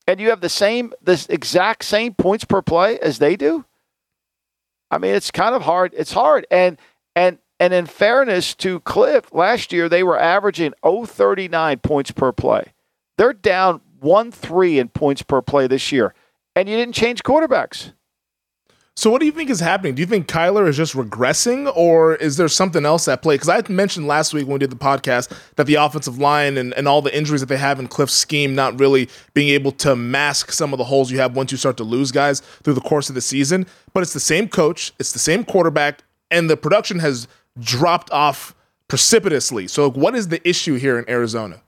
And 0.07 0.21
you 0.21 0.31
have 0.31 0.41
the 0.41 0.49
same 0.49 0.93
this 1.01 1.27
exact 1.29 1.85
same 1.85 2.15
points 2.15 2.45
per 2.45 2.61
play 2.61 2.99
as 2.99 3.19
they 3.19 3.37
do? 3.37 3.65
I 4.91 4.99
mean, 4.99 5.15
it's 5.15 5.31
kind 5.31 5.55
of 5.55 5.63
hard. 5.63 5.95
It's 5.97 6.13
hard. 6.13 6.47
And 6.51 6.79
and 7.17 7.39
and 7.59 7.73
in 7.73 7.87
fairness 7.87 8.55
to 8.57 8.81
Cliff, 8.81 9.33
last 9.33 9.73
year 9.73 9.89
they 9.89 10.03
were 10.03 10.19
averaging 10.19 10.75
039 10.85 11.79
points 11.79 12.11
per 12.11 12.33
play. 12.33 12.73
They're 13.17 13.33
down 13.33 13.81
1-3 14.03 14.77
in 14.77 14.89
points 14.89 15.23
per 15.23 15.41
play 15.41 15.67
this 15.67 15.93
year. 15.93 16.15
And 16.57 16.69
you 16.69 16.77
didn't 16.77 16.95
change 16.95 17.23
quarterbacks. 17.23 17.93
So, 18.97 19.11
what 19.11 19.19
do 19.19 19.27
you 19.27 19.33
think 19.33 19.51
is 19.51 19.59
happening? 19.59 19.97
Do 19.97 20.01
you 20.01 20.07
think 20.07 20.29
Kyler 20.29 20.69
is 20.69 20.77
just 20.77 20.95
regressing, 20.95 21.71
or 21.75 22.15
is 22.15 22.37
there 22.37 22.47
something 22.47 22.87
else 22.87 23.09
at 23.09 23.23
play? 23.23 23.35
Because 23.35 23.49
I 23.49 23.61
mentioned 23.69 24.07
last 24.07 24.33
week 24.33 24.47
when 24.47 24.53
we 24.53 24.59
did 24.61 24.71
the 24.71 24.77
podcast 24.77 25.37
that 25.57 25.67
the 25.67 25.75
offensive 25.75 26.19
line 26.19 26.57
and, 26.57 26.73
and 26.75 26.87
all 26.87 27.03
the 27.03 27.17
injuries 27.17 27.41
that 27.41 27.49
they 27.49 27.57
have 27.57 27.81
in 27.81 27.89
Cliff's 27.89 28.15
scheme 28.15 28.55
not 28.55 28.79
really 28.79 29.09
being 29.35 29.49
able 29.49 29.73
to 29.73 29.97
mask 29.97 30.53
some 30.53 30.73
of 30.73 30.79
the 30.79 30.85
holes 30.85 31.11
you 31.11 31.19
have 31.19 31.35
once 31.35 31.51
you 31.51 31.59
start 31.59 31.77
to 31.79 31.85
lose 31.85 32.13
guys 32.13 32.39
through 32.63 32.75
the 32.75 32.81
course 32.81 33.09
of 33.09 33.17
the 33.17 33.21
season. 33.21 33.67
But 33.93 34.05
it's 34.05 34.13
the 34.13 34.21
same 34.21 34.49
coach, 34.49 34.93
it's 35.01 35.13
the 35.13 35.19
same 35.19 35.45
quarterback, 35.45 36.05
and 36.31 36.49
the 36.49 36.57
production 36.57 37.01
has 37.01 37.27
dropped 37.59 38.13
off 38.13 38.55
precipitously. 38.87 39.67
So, 39.67 39.91
what 39.91 40.15
is 40.15 40.29
the 40.29 40.47
issue 40.49 40.75
here 40.77 41.01
in 41.01 41.11
Arizona? 41.11 41.63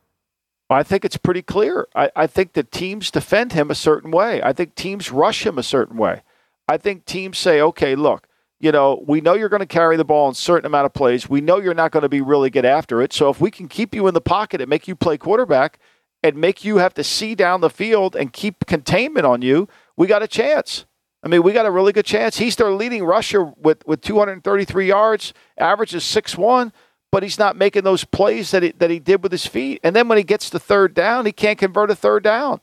I 0.70 0.84
think 0.84 1.04
it's 1.04 1.16
pretty 1.16 1.42
clear. 1.42 1.88
I, 1.96 2.10
I 2.14 2.26
think 2.28 2.52
that 2.52 2.70
teams 2.70 3.10
defend 3.10 3.52
him 3.52 3.68
a 3.68 3.74
certain 3.74 4.12
way. 4.12 4.40
I 4.42 4.52
think 4.52 4.76
teams 4.76 5.10
rush 5.10 5.44
him 5.44 5.58
a 5.58 5.62
certain 5.64 5.96
way. 5.96 6.22
I 6.68 6.76
think 6.76 7.04
teams 7.04 7.38
say, 7.38 7.60
okay, 7.60 7.94
look, 7.94 8.26
you 8.58 8.72
know, 8.72 9.04
we 9.06 9.20
know 9.20 9.34
you're 9.34 9.48
going 9.48 9.60
to 9.60 9.66
carry 9.66 9.96
the 9.96 10.04
ball 10.04 10.28
in 10.28 10.34
certain 10.34 10.66
amount 10.66 10.86
of 10.86 10.94
plays. 10.94 11.28
We 11.28 11.40
know 11.40 11.58
you're 11.58 11.74
not 11.74 11.92
going 11.92 12.02
to 12.02 12.08
be 12.08 12.20
really 12.20 12.50
good 12.50 12.64
after 12.64 13.02
it. 13.02 13.12
So 13.12 13.28
if 13.28 13.40
we 13.40 13.50
can 13.50 13.68
keep 13.68 13.94
you 13.94 14.06
in 14.06 14.14
the 14.14 14.20
pocket 14.20 14.60
and 14.60 14.70
make 14.70 14.88
you 14.88 14.96
play 14.96 15.18
quarterback 15.18 15.78
and 16.22 16.36
make 16.36 16.64
you 16.64 16.78
have 16.78 16.94
to 16.94 17.04
see 17.04 17.34
down 17.34 17.60
the 17.60 17.70
field 17.70 18.16
and 18.16 18.32
keep 18.32 18.66
containment 18.66 19.26
on 19.26 19.42
you, 19.42 19.68
we 19.96 20.06
got 20.06 20.22
a 20.22 20.28
chance. 20.28 20.86
I 21.22 21.28
mean, 21.28 21.42
we 21.42 21.52
got 21.52 21.66
a 21.66 21.70
really 21.70 21.92
good 21.92 22.06
chance. 22.06 22.38
He's 22.38 22.56
their 22.56 22.70
leading 22.70 23.04
rusher 23.04 23.44
with, 23.44 23.86
with 23.86 24.00
233 24.00 24.86
yards, 24.86 25.34
average 25.58 25.94
averages 25.94 26.04
6'1, 26.04 26.72
but 27.12 27.22
he's 27.22 27.38
not 27.38 27.56
making 27.56 27.84
those 27.84 28.04
plays 28.04 28.50
that 28.52 28.62
he, 28.62 28.72
that 28.72 28.90
he 28.90 28.98
did 28.98 29.22
with 29.22 29.32
his 29.32 29.46
feet. 29.46 29.80
And 29.82 29.94
then 29.94 30.08
when 30.08 30.18
he 30.18 30.24
gets 30.24 30.50
to 30.50 30.58
third 30.58 30.94
down, 30.94 31.26
he 31.26 31.32
can't 31.32 31.58
convert 31.58 31.90
a 31.90 31.94
third 31.94 32.22
down. 32.22 32.60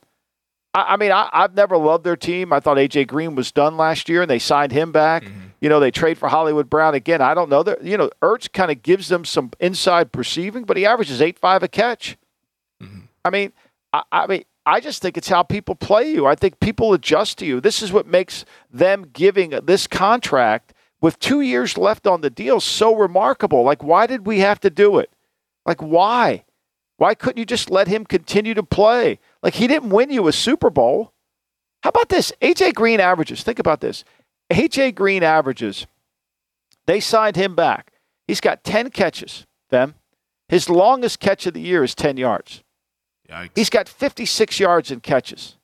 I, 0.74 0.94
I 0.94 0.96
mean, 0.96 1.12
I, 1.12 1.28
have 1.32 1.54
never 1.54 1.76
loved 1.76 2.04
their 2.04 2.16
team. 2.16 2.52
I 2.52 2.60
thought 2.60 2.76
AJ 2.76 3.06
Green 3.06 3.34
was 3.34 3.52
done 3.52 3.76
last 3.76 4.08
year, 4.08 4.22
and 4.22 4.30
they 4.30 4.38
signed 4.38 4.72
him 4.72 4.92
back. 4.92 5.24
Mm-hmm. 5.24 5.40
You 5.60 5.68
know, 5.68 5.80
they 5.80 5.90
trade 5.90 6.18
for 6.18 6.28
Hollywood 6.28 6.68
Brown 6.68 6.94
again. 6.94 7.22
I 7.22 7.32
don't 7.32 7.48
know. 7.48 7.62
that 7.62 7.82
you 7.82 7.96
know, 7.96 8.10
Ertz 8.20 8.52
kind 8.52 8.70
of 8.70 8.82
gives 8.82 9.08
them 9.08 9.24
some 9.24 9.52
inside 9.60 10.12
perceiving, 10.12 10.64
but 10.64 10.76
he 10.76 10.84
averages 10.84 11.22
eight 11.22 11.38
five 11.38 11.62
a 11.62 11.68
catch. 11.68 12.18
Mm-hmm. 12.82 13.00
I 13.24 13.30
mean, 13.30 13.52
I, 13.92 14.02
I 14.12 14.26
mean, 14.26 14.44
I 14.66 14.80
just 14.80 15.00
think 15.00 15.16
it's 15.16 15.28
how 15.28 15.42
people 15.42 15.74
play 15.74 16.10
you. 16.10 16.26
I 16.26 16.34
think 16.34 16.60
people 16.60 16.92
adjust 16.92 17.38
to 17.38 17.46
you. 17.46 17.60
This 17.60 17.82
is 17.82 17.92
what 17.92 18.06
makes 18.06 18.44
them 18.70 19.10
giving 19.12 19.50
this 19.62 19.86
contract 19.86 20.72
with 21.00 21.18
two 21.18 21.42
years 21.42 21.76
left 21.76 22.06
on 22.06 22.22
the 22.22 22.30
deal 22.30 22.60
so 22.60 22.94
remarkable. 22.94 23.62
Like, 23.62 23.82
why 23.82 24.06
did 24.06 24.26
we 24.26 24.40
have 24.40 24.58
to 24.60 24.70
do 24.70 24.98
it? 24.98 25.10
Like, 25.66 25.82
why? 25.82 26.44
Why 26.96 27.14
couldn't 27.14 27.38
you 27.38 27.44
just 27.44 27.70
let 27.70 27.88
him 27.88 28.06
continue 28.06 28.54
to 28.54 28.62
play? 28.62 29.18
Like 29.44 29.54
he 29.54 29.66
didn't 29.66 29.90
win 29.90 30.10
you 30.10 30.26
a 30.26 30.32
Super 30.32 30.70
Bowl. 30.70 31.12
How 31.82 31.90
about 31.90 32.08
this? 32.08 32.32
AJ 32.40 32.74
Green 32.74 32.98
averages. 32.98 33.42
Think 33.42 33.58
about 33.58 33.82
this. 33.82 34.02
AJ 34.50 34.94
Green 34.94 35.22
averages. 35.22 35.86
They 36.86 36.98
signed 36.98 37.36
him 37.36 37.54
back. 37.54 37.92
He's 38.26 38.40
got 38.40 38.64
10 38.64 38.90
catches, 38.90 39.46
them. 39.68 39.94
His 40.48 40.70
longest 40.70 41.20
catch 41.20 41.46
of 41.46 41.52
the 41.52 41.60
year 41.60 41.84
is 41.84 41.94
10 41.94 42.16
yards. 42.16 42.62
Yikes. 43.30 43.50
He's 43.54 43.70
got 43.70 43.86
56 43.86 44.58
yards 44.58 44.90
in 44.90 45.00
catches. 45.00 45.56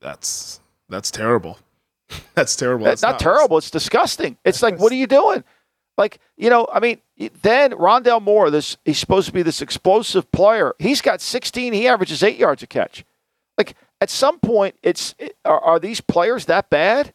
That's 0.00 0.60
that's 0.88 1.10
terrible. 1.10 1.58
that's 2.34 2.54
terrible. 2.54 2.84
That's 2.84 3.02
not, 3.02 3.12
not 3.12 3.20
terrible. 3.20 3.58
It's 3.58 3.70
disgusting. 3.70 4.36
It's 4.44 4.62
like, 4.62 4.78
what 4.78 4.92
are 4.92 4.96
you 4.96 5.06
doing? 5.06 5.42
Like, 5.96 6.18
you 6.36 6.50
know, 6.50 6.66
I 6.72 6.80
mean, 6.80 7.00
then 7.42 7.72
Rondale 7.72 8.22
Moore, 8.22 8.50
this 8.50 8.76
he's 8.84 8.98
supposed 8.98 9.26
to 9.28 9.32
be 9.32 9.42
this 9.42 9.62
explosive 9.62 10.30
player. 10.32 10.74
He's 10.78 11.00
got 11.00 11.20
16. 11.20 11.72
He 11.72 11.86
averages 11.86 12.22
eight 12.22 12.36
yards 12.36 12.62
a 12.62 12.66
catch. 12.66 13.04
Like 13.56 13.74
at 14.00 14.10
some 14.10 14.38
point, 14.40 14.74
it's 14.82 15.14
are, 15.44 15.60
are 15.60 15.78
these 15.78 16.00
players 16.00 16.46
that 16.46 16.68
bad, 16.68 17.12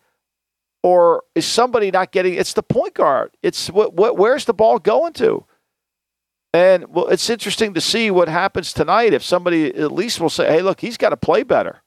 or 0.82 1.24
is 1.36 1.46
somebody 1.46 1.92
not 1.92 2.12
getting? 2.12 2.36
It's 2.36 2.54
the 2.54 2.63
point 2.63 2.94
guard. 2.94 3.32
It's 3.44 3.70
what, 3.70 3.94
what 3.94 4.18
where's 4.18 4.46
the 4.46 4.54
ball 4.54 4.80
going 4.80 5.13
to? 5.13 5.46
And 6.54 6.88
well, 6.88 7.08
it's 7.08 7.30
interesting 7.30 7.74
to 7.74 7.82
see 7.82 8.10
what 8.10 8.28
happens 8.30 8.72
tonight. 8.72 9.13
If 9.13 9.24
somebody 9.24 9.76
at 9.76 9.92
least 9.92 10.22
will 10.22 10.30
say, 10.30 10.48
"Hey, 10.48 10.62
look, 10.62 10.80
he's 10.80 10.98
got 10.98 11.10
to 11.10 11.18
play 11.18 11.44
better." 11.44 11.82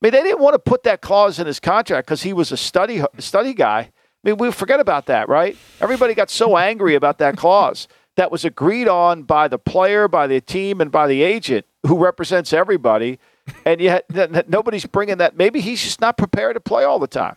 I 0.00 0.06
mean, 0.06 0.12
they 0.12 0.22
didn't 0.22 0.40
want 0.40 0.54
to 0.54 0.58
put 0.58 0.84
that 0.84 1.02
clause 1.02 1.38
in 1.38 1.46
his 1.46 1.60
contract 1.60 2.06
because 2.06 2.22
he 2.22 2.32
was 2.32 2.52
a 2.52 2.56
study 2.56 3.02
study 3.18 3.52
guy 3.52 3.90
I 4.22 4.28
mean, 4.28 4.38
we 4.38 4.52
forget 4.52 4.80
about 4.80 5.06
that, 5.06 5.28
right? 5.28 5.56
Everybody 5.80 6.14
got 6.14 6.30
so 6.30 6.56
angry 6.56 6.94
about 6.94 7.18
that 7.18 7.36
clause 7.36 7.88
that 8.16 8.30
was 8.30 8.44
agreed 8.44 8.86
on 8.86 9.22
by 9.22 9.48
the 9.48 9.58
player, 9.58 10.08
by 10.08 10.26
the 10.26 10.40
team, 10.40 10.80
and 10.80 10.90
by 10.90 11.06
the 11.06 11.22
agent 11.22 11.64
who 11.86 11.96
represents 11.96 12.52
everybody. 12.52 13.18
And 13.64 13.80
yet, 13.80 14.04
nobody's 14.48 14.84
bringing 14.84 15.18
that. 15.18 15.36
Maybe 15.36 15.60
he's 15.60 15.82
just 15.82 16.00
not 16.00 16.18
prepared 16.18 16.54
to 16.54 16.60
play 16.60 16.84
all 16.84 16.98
the 16.98 17.06
time. 17.06 17.36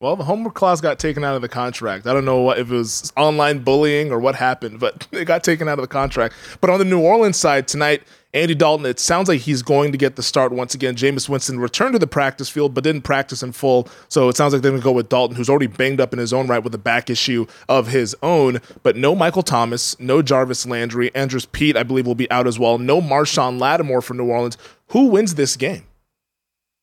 Well, 0.00 0.16
the 0.16 0.24
homework 0.24 0.54
clause 0.54 0.80
got 0.80 0.98
taken 0.98 1.22
out 1.22 1.36
of 1.36 1.42
the 1.42 1.48
contract. 1.48 2.08
I 2.08 2.12
don't 2.12 2.24
know 2.24 2.40
what, 2.40 2.58
if 2.58 2.72
it 2.72 2.74
was 2.74 3.12
online 3.16 3.60
bullying 3.60 4.10
or 4.10 4.18
what 4.18 4.34
happened, 4.34 4.80
but 4.80 5.06
it 5.12 5.26
got 5.26 5.44
taken 5.44 5.68
out 5.68 5.78
of 5.78 5.82
the 5.82 5.88
contract. 5.88 6.34
But 6.60 6.70
on 6.70 6.80
the 6.80 6.84
New 6.84 7.00
Orleans 7.00 7.36
side 7.36 7.68
tonight, 7.68 8.02
Andy 8.34 8.54
Dalton, 8.54 8.86
it 8.86 8.98
sounds 8.98 9.28
like 9.28 9.42
he's 9.42 9.62
going 9.62 9.92
to 9.92 9.98
get 9.98 10.16
the 10.16 10.22
start 10.22 10.52
once 10.52 10.74
again. 10.74 10.94
Jameis 10.94 11.28
Winston 11.28 11.60
returned 11.60 11.92
to 11.92 11.98
the 11.98 12.06
practice 12.06 12.48
field, 12.48 12.72
but 12.72 12.82
didn't 12.82 13.02
practice 13.02 13.42
in 13.42 13.52
full. 13.52 13.88
So 14.08 14.30
it 14.30 14.38
sounds 14.38 14.54
like 14.54 14.62
they're 14.62 14.70
going 14.70 14.80
to 14.80 14.84
go 14.84 14.92
with 14.92 15.10
Dalton, 15.10 15.36
who's 15.36 15.50
already 15.50 15.66
banged 15.66 16.00
up 16.00 16.14
in 16.14 16.18
his 16.18 16.32
own 16.32 16.46
right 16.46 16.64
with 16.64 16.74
a 16.74 16.78
back 16.78 17.10
issue 17.10 17.46
of 17.68 17.88
his 17.88 18.16
own. 18.22 18.62
But 18.82 18.96
no 18.96 19.14
Michael 19.14 19.42
Thomas, 19.42 20.00
no 20.00 20.22
Jarvis 20.22 20.64
Landry. 20.64 21.14
Andrus 21.14 21.44
Peat, 21.44 21.76
I 21.76 21.82
believe, 21.82 22.06
will 22.06 22.14
be 22.14 22.30
out 22.30 22.46
as 22.46 22.58
well. 22.58 22.78
No 22.78 23.02
Marshon 23.02 23.60
Lattimore 23.60 24.00
for 24.00 24.14
New 24.14 24.30
Orleans. 24.30 24.56
Who 24.88 25.08
wins 25.08 25.34
this 25.34 25.54
game? 25.54 25.84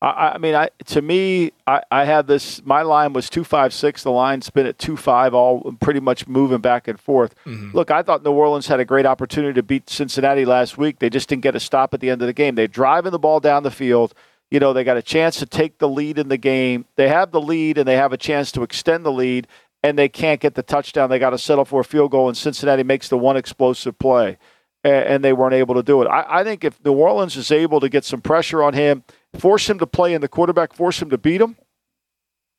I, 0.02 0.34
I 0.36 0.38
mean, 0.38 0.56
I 0.56 0.70
to 0.86 1.02
me, 1.02 1.52
I, 1.68 1.82
I 1.92 2.06
had 2.06 2.28
this. 2.28 2.64
My 2.64 2.84
line 2.84 3.12
was 3.14 3.30
two 3.30 3.44
five 3.44 3.74
six. 3.74 4.04
The 4.04 4.12
line's 4.12 4.50
been 4.50 4.66
at 4.66 4.80
two 4.80 4.96
five, 4.96 5.34
all 5.34 5.74
pretty 5.82 6.00
much 6.00 6.28
moving 6.28 6.60
back 6.60 6.88
and 6.88 7.00
forth. 7.00 7.36
Mm-hmm. 7.46 7.76
Look, 7.76 7.92
I 7.92 8.02
thought 8.02 8.24
New 8.24 8.32
Orleans 8.32 8.68
had 8.68 8.80
a 8.80 8.86
great 8.86 9.06
opportunity 9.06 9.54
to 9.54 9.64
beat 9.64 9.90
Cincinnati 9.90 10.46
last 10.46 10.78
week. 10.78 11.00
They 11.00 11.10
just 11.10 11.28
didn't 11.28 11.44
get 11.44 11.56
a 11.56 11.60
stop 11.60 11.94
at 11.94 12.00
the 12.00 12.10
end 12.10 12.22
of 12.22 12.28
the 12.28 12.34
game. 12.34 12.56
They're 12.56 12.68
driving 12.68 13.12
the 13.12 13.20
ball 13.20 13.40
down 13.42 13.64
the 13.64 13.72
field. 13.72 14.14
You 14.50 14.60
know, 14.60 14.74
they 14.74 14.84
got 14.84 14.98
a 14.98 15.02
chance 15.02 15.38
to 15.40 15.46
take 15.46 15.78
the 15.78 15.90
lead 15.90 16.18
in 16.18 16.30
the 16.30 16.38
game. 16.38 16.86
They 16.96 17.10
have 17.10 17.32
the 17.32 17.42
lead 17.42 17.78
and 17.78 17.88
they 17.88 17.98
have 17.98 18.14
a 18.14 18.18
chance 18.18 18.52
to 18.54 18.64
extend 18.64 19.06
the 19.06 19.12
lead, 19.12 19.48
and 19.84 19.98
they 19.98 20.10
can't 20.10 20.40
get 20.40 20.56
the 20.56 20.64
touchdown. 20.64 21.10
They 21.10 21.20
got 21.20 21.32
to 21.32 21.38
settle 21.38 21.66
for 21.66 21.82
a 21.82 21.84
field 21.84 22.12
goal, 22.12 22.30
and 22.30 22.38
Cincinnati 22.38 22.84
makes 22.84 23.10
the 23.10 23.18
one 23.18 23.38
explosive 23.38 24.00
play, 24.00 24.38
and, 24.84 25.24
they 25.24 25.34
weren't 25.34 25.54
able 25.54 25.76
to 25.76 25.84
do 25.84 26.02
it. 26.02 26.08
I, 26.08 26.40
I 26.40 26.44
think 26.44 26.64
if 26.64 26.84
New 26.84 26.94
Orleans 26.94 27.36
is 27.36 27.52
able 27.52 27.80
to 27.80 27.90
get 27.90 28.06
some 28.06 28.22
pressure 28.22 28.64
on 28.64 28.74
him 28.74 29.04
force 29.38 29.70
him 29.70 29.80
to 29.80 29.88
play 29.88 30.14
in 30.14 30.22
the 30.22 30.28
quarterback, 30.28 30.74
force 30.74 31.02
him 31.02 31.10
to 31.10 31.18
beat 31.18 31.42
him. 31.42 31.58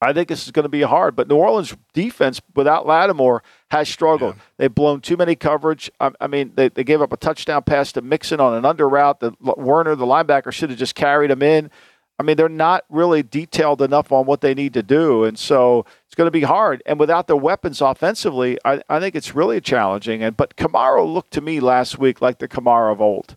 I 0.03 0.15
think 0.15 0.29
this 0.29 0.47
is 0.47 0.51
going 0.51 0.65
to 0.65 0.71
be 0.71 0.83
hard. 0.83 1.15
But 1.15 1.29
New 1.29 1.37
Orleans 1.37 1.77
defense 1.93 2.41
without 2.55 2.87
Lattimore 2.87 3.43
has 3.71 3.89
struggled. 3.89 4.37
Yeah. 4.37 4.43
They've 4.57 4.75
blown 4.75 5.01
too 5.01 5.17
many 5.17 5.37
coverage. 5.37 5.91
I, 6.01 6.11
I, 6.21 6.27
mean, 6.27 6.53
they, 6.55 6.69
they 6.69 6.85
gave 6.85 7.03
up 7.03 7.13
a 7.13 7.19
touchdown 7.19 7.63
pass 7.65 7.93
to 7.93 8.01
Mixon 8.01 8.41
on 8.41 8.55
an 8.55 8.65
under 8.65 8.89
route. 8.89 9.21
The 9.21 9.35
Werner, 9.41 9.95
the 9.95 10.07
linebacker, 10.07 10.53
should 10.53 10.71
have 10.71 10.79
just 10.79 10.95
carried 10.95 11.31
him 11.31 11.43
in. 11.43 11.71
I 12.19 12.23
mean, 12.23 12.37
they're 12.37 12.51
not 12.51 12.85
really 12.91 13.23
detailed 13.23 13.81
enough 13.81 14.13
on 14.13 14.27
what 14.27 14.43
they 14.43 14.53
need 14.53 14.75
to 14.75 14.83
do. 14.83 15.25
And 15.25 15.39
so 15.39 15.87
it's 16.05 16.15
going 16.15 16.27
to 16.27 16.31
be 16.31 16.43
hard. 16.43 16.83
And 16.85 17.01
without 17.01 17.27
the 17.27 17.37
weapons 17.37 17.81
offensively, 17.81 18.59
I, 18.63 18.83
I 18.91 19.01
think 19.01 19.15
it's 19.15 19.35
really 19.35 19.59
challenging. 19.61 20.23
And 20.23 20.37
but 20.37 20.57
Kamara 20.57 21.11
looked 21.11 21.33
to 21.33 21.41
me 21.41 21.61
last 21.61 21.99
week 21.99 22.21
like 22.21 22.39
the 22.39 22.49
Kamara 22.49 22.93
of 22.93 23.01
old. 23.01 23.37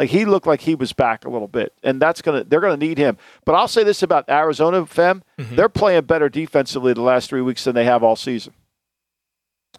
Like 0.00 0.08
he 0.08 0.24
looked 0.24 0.46
like 0.46 0.62
he 0.62 0.74
was 0.74 0.94
back 0.94 1.26
a 1.26 1.28
little 1.28 1.46
bit, 1.46 1.74
and 1.82 2.00
that's 2.00 2.22
gonna 2.22 2.42
they're 2.42 2.62
gonna 2.62 2.78
need 2.78 2.96
him. 2.96 3.18
But 3.44 3.54
I'll 3.54 3.68
say 3.68 3.84
this 3.84 4.02
about 4.02 4.24
Arizona, 4.30 4.86
Fem, 4.86 5.22
mm-hmm. 5.38 5.56
they're 5.56 5.68
playing 5.68 6.04
better 6.04 6.30
defensively 6.30 6.94
the 6.94 7.02
last 7.02 7.28
three 7.28 7.42
weeks 7.42 7.64
than 7.64 7.74
they 7.74 7.84
have 7.84 8.02
all 8.02 8.16
season. 8.16 8.54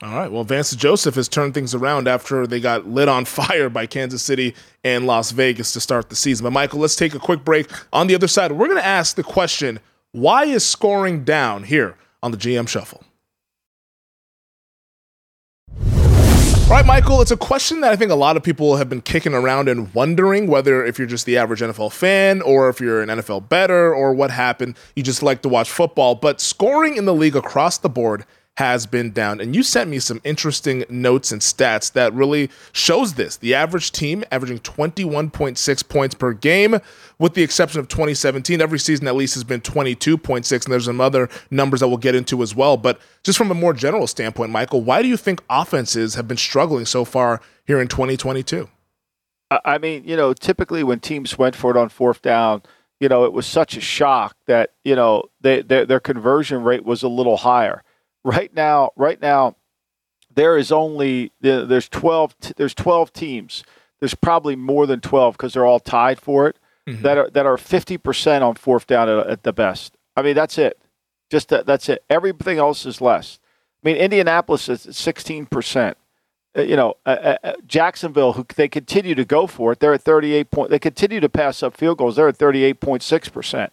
All 0.04 0.14
right. 0.14 0.32
Well, 0.32 0.44
Vance 0.44 0.76
Joseph 0.76 1.16
has 1.16 1.28
turned 1.28 1.56
things 1.56 1.74
around 1.74 2.08
after 2.08 2.46
they 2.46 2.60
got 2.60 2.88
lit 2.88 3.10
on 3.10 3.26
fire 3.26 3.68
by 3.68 3.88
Kansas 3.88 4.22
City 4.22 4.54
and 4.84 5.08
Las 5.08 5.32
Vegas 5.32 5.74
to 5.74 5.80
start 5.80 6.10
the 6.10 6.16
season. 6.16 6.44
But 6.44 6.52
Michael, 6.52 6.80
let's 6.80 6.96
take 6.96 7.16
a 7.16 7.20
quick 7.20 7.44
break. 7.44 7.68
On 7.92 8.06
the 8.06 8.14
other 8.14 8.28
side, 8.28 8.52
we're 8.52 8.68
going 8.68 8.78
to 8.78 8.86
ask 8.86 9.16
the 9.16 9.24
question: 9.24 9.80
Why 10.12 10.46
is 10.46 10.64
scoring 10.64 11.24
down 11.24 11.64
here 11.64 11.98
on 12.22 12.30
the 12.30 12.38
GM 12.38 12.68
Shuffle? 12.68 13.04
All 16.72 16.78
right, 16.78 16.86
Michael, 16.86 17.22
it's 17.22 17.32
a 17.32 17.38
question 17.38 17.82
that 17.82 17.92
I 17.92 17.98
think 17.98 18.12
a 18.12 18.16
lot 18.16 18.38
of 18.38 18.44
people 18.44 18.78
have 18.78 18.88
been 18.88 19.02
kicking 19.02 19.34
around 19.34 19.68
and 19.68 19.94
wondering 19.94 20.48
whether 20.48 20.86
if 20.86 20.98
you're 20.98 21.06
just 21.06 21.26
the 21.26 21.38
average 21.38 21.60
NFL 21.60 21.92
fan 21.92 22.42
or 22.42 22.70
if 22.70 22.80
you're 22.80 23.02
an 23.02 23.10
NFL 23.10 23.50
better 23.50 23.94
or 23.94 24.14
what 24.14 24.32
happened, 24.32 24.78
you 24.96 25.04
just 25.04 25.22
like 25.22 25.42
to 25.42 25.50
watch 25.50 25.70
football. 25.70 26.16
But 26.16 26.40
scoring 26.40 26.96
in 26.96 27.04
the 27.04 27.14
league 27.14 27.36
across 27.36 27.78
the 27.78 27.90
board 27.90 28.26
has 28.58 28.86
been 28.86 29.12
down. 29.12 29.40
And 29.40 29.56
you 29.56 29.64
sent 29.64 29.90
me 29.90 30.00
some 30.00 30.20
interesting 30.24 30.84
notes 30.90 31.32
and 31.32 31.42
stats 31.42 31.92
that 31.94 32.14
really 32.14 32.50
shows 32.74 33.14
this. 33.14 33.38
The 33.38 33.56
average 33.56 33.92
team 33.92 34.26
averaging 34.30 34.60
21.6 34.60 35.90
points 35.90 36.16
per 36.16 36.34
game, 36.34 36.78
with 37.18 37.34
the 37.34 37.44
exception 37.44 37.80
of 37.80 37.88
2017. 37.88 38.62
Every 38.62 38.78
season 38.78 39.08
at 39.08 39.16
least 39.16 39.36
has 39.36 39.46
been 39.46 39.62
22.6, 39.62 40.52
and 40.52 40.74
there's 40.74 40.86
some 40.86 41.00
other 41.00 41.30
numbers 41.50 41.80
that 41.80 41.88
we'll 41.88 41.98
get 41.98 42.14
into 42.14 42.44
as 42.44 42.54
well. 42.54 42.76
But 42.76 43.00
just 43.24 43.38
from 43.38 43.52
a 43.52 43.56
more 43.56 43.74
general 43.74 44.06
standpoint, 44.06 44.52
Michael, 44.52 44.82
why 44.82 45.02
do 45.02 45.08
you 45.08 45.18
think 45.18 45.42
offenses 45.50 46.16
have 46.16 46.28
been 46.28 46.38
struggling 46.38 46.86
so 46.86 47.06
far 47.06 47.42
here 47.66 47.80
in 47.80 47.88
2022? 47.88 48.68
I 49.66 49.78
mean, 49.78 50.04
you 50.06 50.16
know, 50.16 50.34
typically 50.34 50.84
when 50.84 51.00
teams 51.00 51.38
went 51.38 51.56
for 51.56 51.72
it 51.72 51.78
on 51.78 51.90
fourth 51.90 52.22
down, 52.22 52.64
you 53.00 53.10
know, 53.10 53.26
it 53.26 53.34
was 53.34 53.46
such 53.46 53.76
a 53.76 53.82
shock 53.82 54.36
that, 54.46 54.72
you 54.84 54.96
know, 54.96 55.24
they, 55.42 55.62
their, 55.62 55.86
their 55.86 56.00
conversion 56.00 56.64
rate 56.64 56.86
was 56.86 57.04
a 57.04 57.10
little 57.10 57.38
higher 57.38 57.84
right 58.24 58.54
now, 58.54 58.92
right 58.96 59.22
now, 59.22 59.56
there 60.34 60.58
is 60.58 60.72
only 60.72 61.32
there's 61.42 61.90
twelve 61.90 62.36
there's 62.58 62.74
twelve 62.74 63.14
teams. 63.14 63.64
There's 64.00 64.16
probably 64.16 64.56
more 64.56 64.88
than 64.88 65.00
twelve 65.00 65.38
because 65.38 65.54
they're 65.54 65.66
all 65.66 65.80
tied 65.80 66.20
for 66.20 66.48
it. 66.48 66.58
Mm-hmm. 66.88 67.04
That 67.04 67.18
are 67.18 67.30
that 67.30 67.46
are 67.46 67.58
fifty 67.58 67.98
percent 67.98 68.44
on 68.44 68.56
fourth 68.56 68.88
down 68.88 69.10
at, 69.10 69.28
at, 69.28 69.44
the 69.44 69.54
best. 69.54 69.96
I 70.16 70.22
mean, 70.22 70.36
that's 70.36 70.58
it. 70.58 70.80
Just 71.30 71.50
that, 71.50 71.66
that's 71.66 71.90
it. 71.90 72.04
Everything 72.10 72.58
else 72.58 72.86
is 72.86 73.02
less. 73.02 73.40
I 73.84 73.90
mean, 73.90 73.98
Indianapolis 73.98 74.68
is 74.68 74.88
sixteen 74.96 75.46
percent. 75.46 75.98
Uh, 76.58 76.64
you 76.64 76.76
know, 76.76 76.96
uh, 77.06 77.10
uh, 77.10 77.38
uh, 77.44 77.54
Jacksonville, 77.66 78.34
who 78.34 78.46
they 78.56 78.68
continue 78.68 79.16
to 79.16 79.24
go 79.24 79.48
for 79.48 79.74
it, 79.74 79.80
they're 79.80 79.94
at 79.94 80.02
thirty-eight 80.02 80.50
point. 80.50 80.70
They 80.70 80.80
continue 80.80 81.20
to 81.20 81.30
pass 81.30 81.62
up 81.62 81.78
field 81.78 82.00
goals. 82.00 82.16
They're 82.16 82.28
at 82.28 82.38
thirty-eight 82.38 82.80
point 82.80 83.04
six 83.04 83.30
percent. 83.30 83.72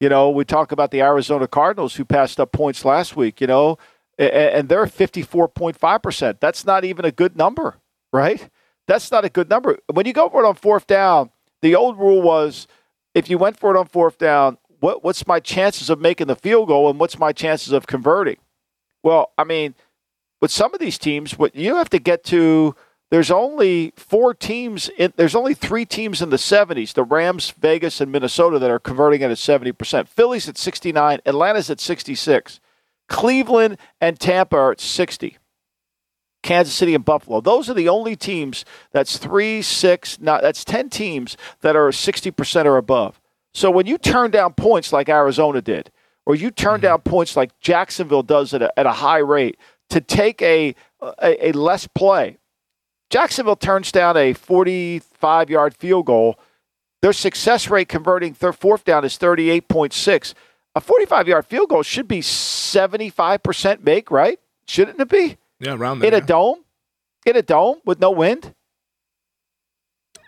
You 0.00 0.08
know, 0.08 0.30
we 0.30 0.44
talk 0.44 0.70
about 0.70 0.90
the 0.90 1.00
Arizona 1.00 1.48
Cardinals 1.48 1.96
who 1.96 2.04
passed 2.04 2.38
up 2.38 2.52
points 2.52 2.84
last 2.84 3.16
week, 3.16 3.40
you 3.40 3.46
know, 3.46 3.78
and 4.18 4.68
they're 4.68 4.86
54.5%. 4.86 6.40
That's 6.40 6.64
not 6.64 6.84
even 6.84 7.04
a 7.04 7.10
good 7.10 7.36
number, 7.36 7.78
right? 8.12 8.48
That's 8.86 9.10
not 9.10 9.24
a 9.24 9.28
good 9.28 9.50
number. 9.50 9.78
When 9.92 10.06
you 10.06 10.12
go 10.12 10.28
for 10.28 10.44
it 10.44 10.48
on 10.48 10.54
fourth 10.54 10.86
down, 10.86 11.30
the 11.62 11.74
old 11.74 11.98
rule 11.98 12.22
was 12.22 12.66
if 13.14 13.28
you 13.28 13.38
went 13.38 13.58
for 13.58 13.74
it 13.74 13.78
on 13.78 13.86
fourth 13.86 14.18
down, 14.18 14.58
what, 14.80 15.02
what's 15.02 15.26
my 15.26 15.40
chances 15.40 15.90
of 15.90 16.00
making 16.00 16.28
the 16.28 16.36
field 16.36 16.68
goal 16.68 16.88
and 16.88 17.00
what's 17.00 17.18
my 17.18 17.32
chances 17.32 17.72
of 17.72 17.86
converting? 17.86 18.36
Well, 19.02 19.32
I 19.36 19.44
mean, 19.44 19.74
with 20.40 20.52
some 20.52 20.72
of 20.72 20.80
these 20.80 20.98
teams, 20.98 21.38
what 21.38 21.54
you 21.54 21.74
have 21.76 21.90
to 21.90 21.98
get 21.98 22.22
to 22.24 22.76
there's 23.10 23.30
only 23.30 23.92
four 23.96 24.34
teams 24.34 24.90
in, 24.98 25.12
there's 25.16 25.34
only 25.34 25.54
three 25.54 25.84
teams 25.84 26.20
in 26.20 26.30
the 26.30 26.36
70s 26.36 26.92
the 26.94 27.04
rams 27.04 27.50
vegas 27.52 28.00
and 28.00 28.12
minnesota 28.12 28.58
that 28.58 28.70
are 28.70 28.78
converting 28.78 29.22
at 29.22 29.30
a 29.30 29.34
70% 29.34 30.08
philly's 30.08 30.48
at 30.48 30.58
69 30.58 31.20
atlanta's 31.24 31.70
at 31.70 31.80
66 31.80 32.60
cleveland 33.08 33.78
and 34.00 34.20
tampa 34.20 34.56
are 34.56 34.72
at 34.72 34.80
60 34.80 35.38
kansas 36.42 36.74
city 36.74 36.94
and 36.94 37.04
buffalo. 37.04 37.40
Those 37.40 37.68
are 37.68 37.74
the 37.74 37.88
only 37.88 38.16
teams 38.16 38.64
that's 38.92 39.18
three 39.18 39.62
six 39.62 40.20
not 40.20 40.42
that's 40.42 40.64
10 40.64 40.90
teams 40.90 41.36
that 41.60 41.76
are 41.76 41.90
60% 41.90 42.64
or 42.64 42.76
above. 42.76 43.20
So 43.54 43.70
when 43.70 43.86
you 43.86 43.98
turn 43.98 44.30
down 44.30 44.54
points 44.54 44.92
like 44.92 45.08
arizona 45.08 45.60
did 45.60 45.90
or 46.26 46.34
you 46.34 46.50
turn 46.50 46.74
mm-hmm. 46.74 46.82
down 46.82 47.00
points 47.00 47.36
like 47.36 47.58
jacksonville 47.60 48.22
does 48.22 48.54
at 48.54 48.62
a, 48.62 48.78
at 48.78 48.86
a 48.86 48.92
high 48.92 49.18
rate 49.18 49.58
to 49.90 50.00
take 50.00 50.40
a, 50.42 50.74
a, 51.00 51.48
a 51.48 51.52
less 51.52 51.86
play 51.86 52.38
Jacksonville 53.10 53.56
turns 53.56 53.90
down 53.90 54.16
a 54.16 54.32
45 54.32 55.50
yard 55.50 55.74
field 55.74 56.06
goal. 56.06 56.38
Their 57.00 57.12
success 57.12 57.68
rate 57.70 57.88
converting 57.88 58.34
third, 58.34 58.56
fourth 58.56 58.84
down 58.84 59.04
is 59.04 59.16
38.6. 59.18 60.34
A 60.74 60.80
45 60.80 61.28
yard 61.28 61.46
field 61.46 61.68
goal 61.70 61.82
should 61.82 62.08
be 62.08 62.20
75% 62.20 63.84
make, 63.84 64.10
right? 64.10 64.38
Shouldn't 64.66 65.00
it 65.00 65.08
be? 65.08 65.38
Yeah, 65.60 65.74
around 65.74 66.00
there. 66.00 66.08
In 66.08 66.14
a 66.14 66.24
dome? 66.24 66.64
In 67.24 67.36
a 67.36 67.42
dome 67.42 67.80
with 67.84 68.00
no 68.00 68.10
wind? 68.10 68.54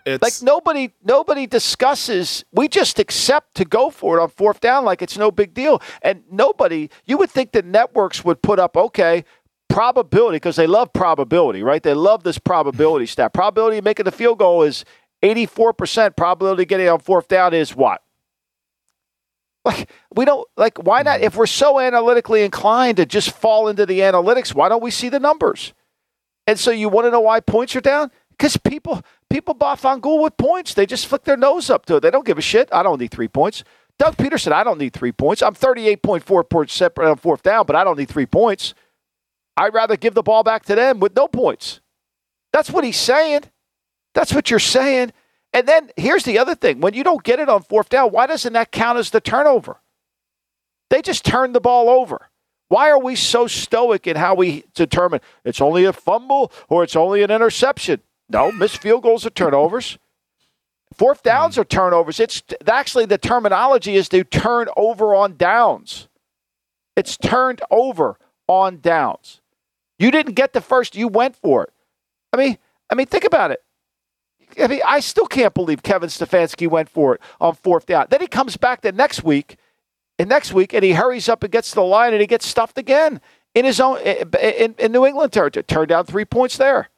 It's, 0.05 0.21
like 0.21 0.33
nobody 0.41 0.91
nobody 1.03 1.45
discusses 1.45 2.43
we 2.51 2.67
just 2.67 2.97
accept 2.97 3.53
to 3.55 3.65
go 3.65 3.91
for 3.91 4.17
it 4.17 4.21
on 4.21 4.29
fourth 4.29 4.59
down 4.59 4.83
like 4.83 5.03
it's 5.03 5.15
no 5.15 5.29
big 5.29 5.53
deal 5.53 5.79
and 6.01 6.23
nobody 6.31 6.89
you 7.05 7.17
would 7.17 7.29
think 7.29 7.51
the 7.51 7.61
networks 7.61 8.25
would 8.25 8.41
put 8.41 8.57
up 8.57 8.75
okay 8.75 9.23
probability 9.71 10.35
because 10.35 10.55
they 10.55 10.67
love 10.67 10.93
probability, 10.93 11.63
right? 11.63 11.81
They 11.81 11.93
love 11.93 12.23
this 12.23 12.37
probability 12.37 13.05
stat. 13.05 13.33
Probability 13.33 13.77
of 13.77 13.83
making 13.83 14.05
the 14.05 14.11
field 14.11 14.39
goal 14.39 14.63
is 14.63 14.85
84%. 15.23 16.15
Probability 16.15 16.63
of 16.63 16.69
getting 16.69 16.89
on 16.89 16.99
fourth 16.99 17.27
down 17.27 17.53
is 17.53 17.75
what? 17.75 18.01
Like 19.63 19.91
we 20.15 20.25
don't 20.25 20.47
like 20.57 20.79
why 20.79 21.03
not 21.03 21.21
if 21.21 21.35
we're 21.35 21.45
so 21.45 21.79
analytically 21.79 22.41
inclined 22.43 22.97
to 22.97 23.05
just 23.05 23.29
fall 23.29 23.67
into 23.67 23.85
the 23.85 23.99
analytics, 23.99 24.55
why 24.55 24.69
don't 24.69 24.81
we 24.81 24.89
see 24.89 25.07
the 25.07 25.19
numbers? 25.19 25.73
And 26.47 26.59
so 26.59 26.71
you 26.71 26.89
want 26.89 27.05
to 27.05 27.11
know 27.11 27.19
why 27.21 27.41
points 27.41 27.75
are 27.75 27.81
down? 27.81 28.09
Because 28.31 28.57
people 28.57 29.03
people 29.29 29.53
bought 29.53 29.79
Fangool 29.79 30.23
with 30.23 30.35
points. 30.37 30.73
They 30.73 30.87
just 30.87 31.05
flick 31.05 31.25
their 31.25 31.37
nose 31.37 31.69
up 31.69 31.85
to 31.85 31.97
it. 31.97 31.99
They 31.99 32.09
don't 32.09 32.25
give 32.25 32.39
a 32.39 32.41
shit. 32.41 32.69
I 32.71 32.81
don't 32.81 32.99
need 32.99 33.11
three 33.11 33.27
points. 33.27 33.63
Doug 33.99 34.17
Pederson, 34.17 34.51
I 34.51 34.63
don't 34.63 34.79
need 34.79 34.93
three 34.93 35.11
points. 35.11 35.43
I'm 35.43 35.53
38.4 35.53 36.49
points 36.49 36.73
separate 36.73 37.07
on 37.07 37.17
fourth 37.17 37.43
down, 37.43 37.67
but 37.67 37.75
I 37.75 37.83
don't 37.83 37.99
need 37.99 38.09
three 38.09 38.25
points. 38.25 38.73
I'd 39.57 39.73
rather 39.73 39.97
give 39.97 40.13
the 40.13 40.23
ball 40.23 40.43
back 40.43 40.65
to 40.65 40.75
them 40.75 40.99
with 40.99 41.15
no 41.15 41.27
points. 41.27 41.81
That's 42.53 42.71
what 42.71 42.83
he's 42.83 42.97
saying. 42.97 43.43
That's 44.13 44.33
what 44.33 44.49
you're 44.49 44.59
saying. 44.59 45.11
And 45.53 45.67
then 45.67 45.91
here's 45.97 46.23
the 46.23 46.39
other 46.39 46.55
thing 46.55 46.79
when 46.79 46.93
you 46.93 47.03
don't 47.03 47.23
get 47.23 47.39
it 47.39 47.49
on 47.49 47.63
fourth 47.63 47.89
down, 47.89 48.11
why 48.11 48.27
doesn't 48.27 48.53
that 48.53 48.71
count 48.71 48.99
as 48.99 49.09
the 49.09 49.21
turnover? 49.21 49.81
They 50.89 51.01
just 51.01 51.25
turned 51.25 51.55
the 51.55 51.61
ball 51.61 51.89
over. 51.89 52.29
Why 52.67 52.89
are 52.89 52.99
we 52.99 53.15
so 53.15 53.47
stoic 53.47 54.07
in 54.07 54.15
how 54.15 54.33
we 54.33 54.63
determine 54.73 55.19
it's 55.43 55.59
only 55.59 55.83
a 55.83 55.91
fumble 55.91 56.53
or 56.69 56.83
it's 56.83 56.95
only 56.95 57.21
an 57.21 57.31
interception? 57.31 58.01
No, 58.29 58.51
missed 58.51 58.81
field 58.81 59.03
goals 59.03 59.25
are 59.25 59.29
turnovers. 59.29 59.97
Fourth 60.93 61.21
downs 61.21 61.57
are 61.57 61.65
turnovers. 61.65 62.19
It's 62.19 62.41
actually 62.65 63.05
the 63.05 63.17
terminology 63.17 63.95
is 63.95 64.07
to 64.09 64.23
turn 64.23 64.67
over 64.77 65.13
on 65.13 65.35
downs. 65.35 66.07
It's 66.95 67.17
turned 67.17 67.61
over 67.69 68.17
on 68.47 68.79
downs. 68.79 69.40
You 70.01 70.09
didn't 70.09 70.33
get 70.33 70.53
the 70.53 70.61
first, 70.61 70.95
you 70.95 71.07
went 71.07 71.35
for 71.35 71.63
it. 71.63 71.69
I 72.33 72.37
mean, 72.37 72.57
I 72.89 72.95
mean, 72.95 73.05
think 73.05 73.23
about 73.23 73.51
it. 73.51 73.61
I 74.59 74.65
mean, 74.65 74.81
I 74.85 74.99
still 74.99 75.27
can't 75.27 75.53
believe 75.53 75.83
Kevin 75.83 76.09
Stefanski 76.09 76.67
went 76.67 76.89
for 76.89 77.15
it 77.15 77.21
on 77.39 77.53
fourth 77.53 77.85
down. 77.85 78.07
Then 78.09 78.19
he 78.19 78.27
comes 78.27 78.57
back 78.57 78.81
the 78.81 78.91
next 78.91 79.23
week 79.23 79.57
and 80.17 80.27
next 80.27 80.53
week, 80.53 80.73
and 80.73 80.83
he 80.83 80.93
hurries 80.93 81.29
up 81.29 81.43
and 81.43 81.51
gets 81.51 81.69
to 81.69 81.75
the 81.75 81.83
line, 81.83 82.13
and 82.13 82.19
he 82.19 82.25
gets 82.25 82.47
stuffed 82.47 82.79
again 82.79 83.21
in 83.53 83.63
his 83.63 83.79
own 83.79 83.99
eh, 84.01 84.23
eh, 84.39 84.49
in, 84.57 84.75
in 84.79 84.91
New 84.91 85.05
England 85.05 85.33
territory. 85.33 85.63
Turned 85.63 85.89
down 85.89 86.05
three 86.07 86.25
points 86.25 86.57
there. 86.57 86.89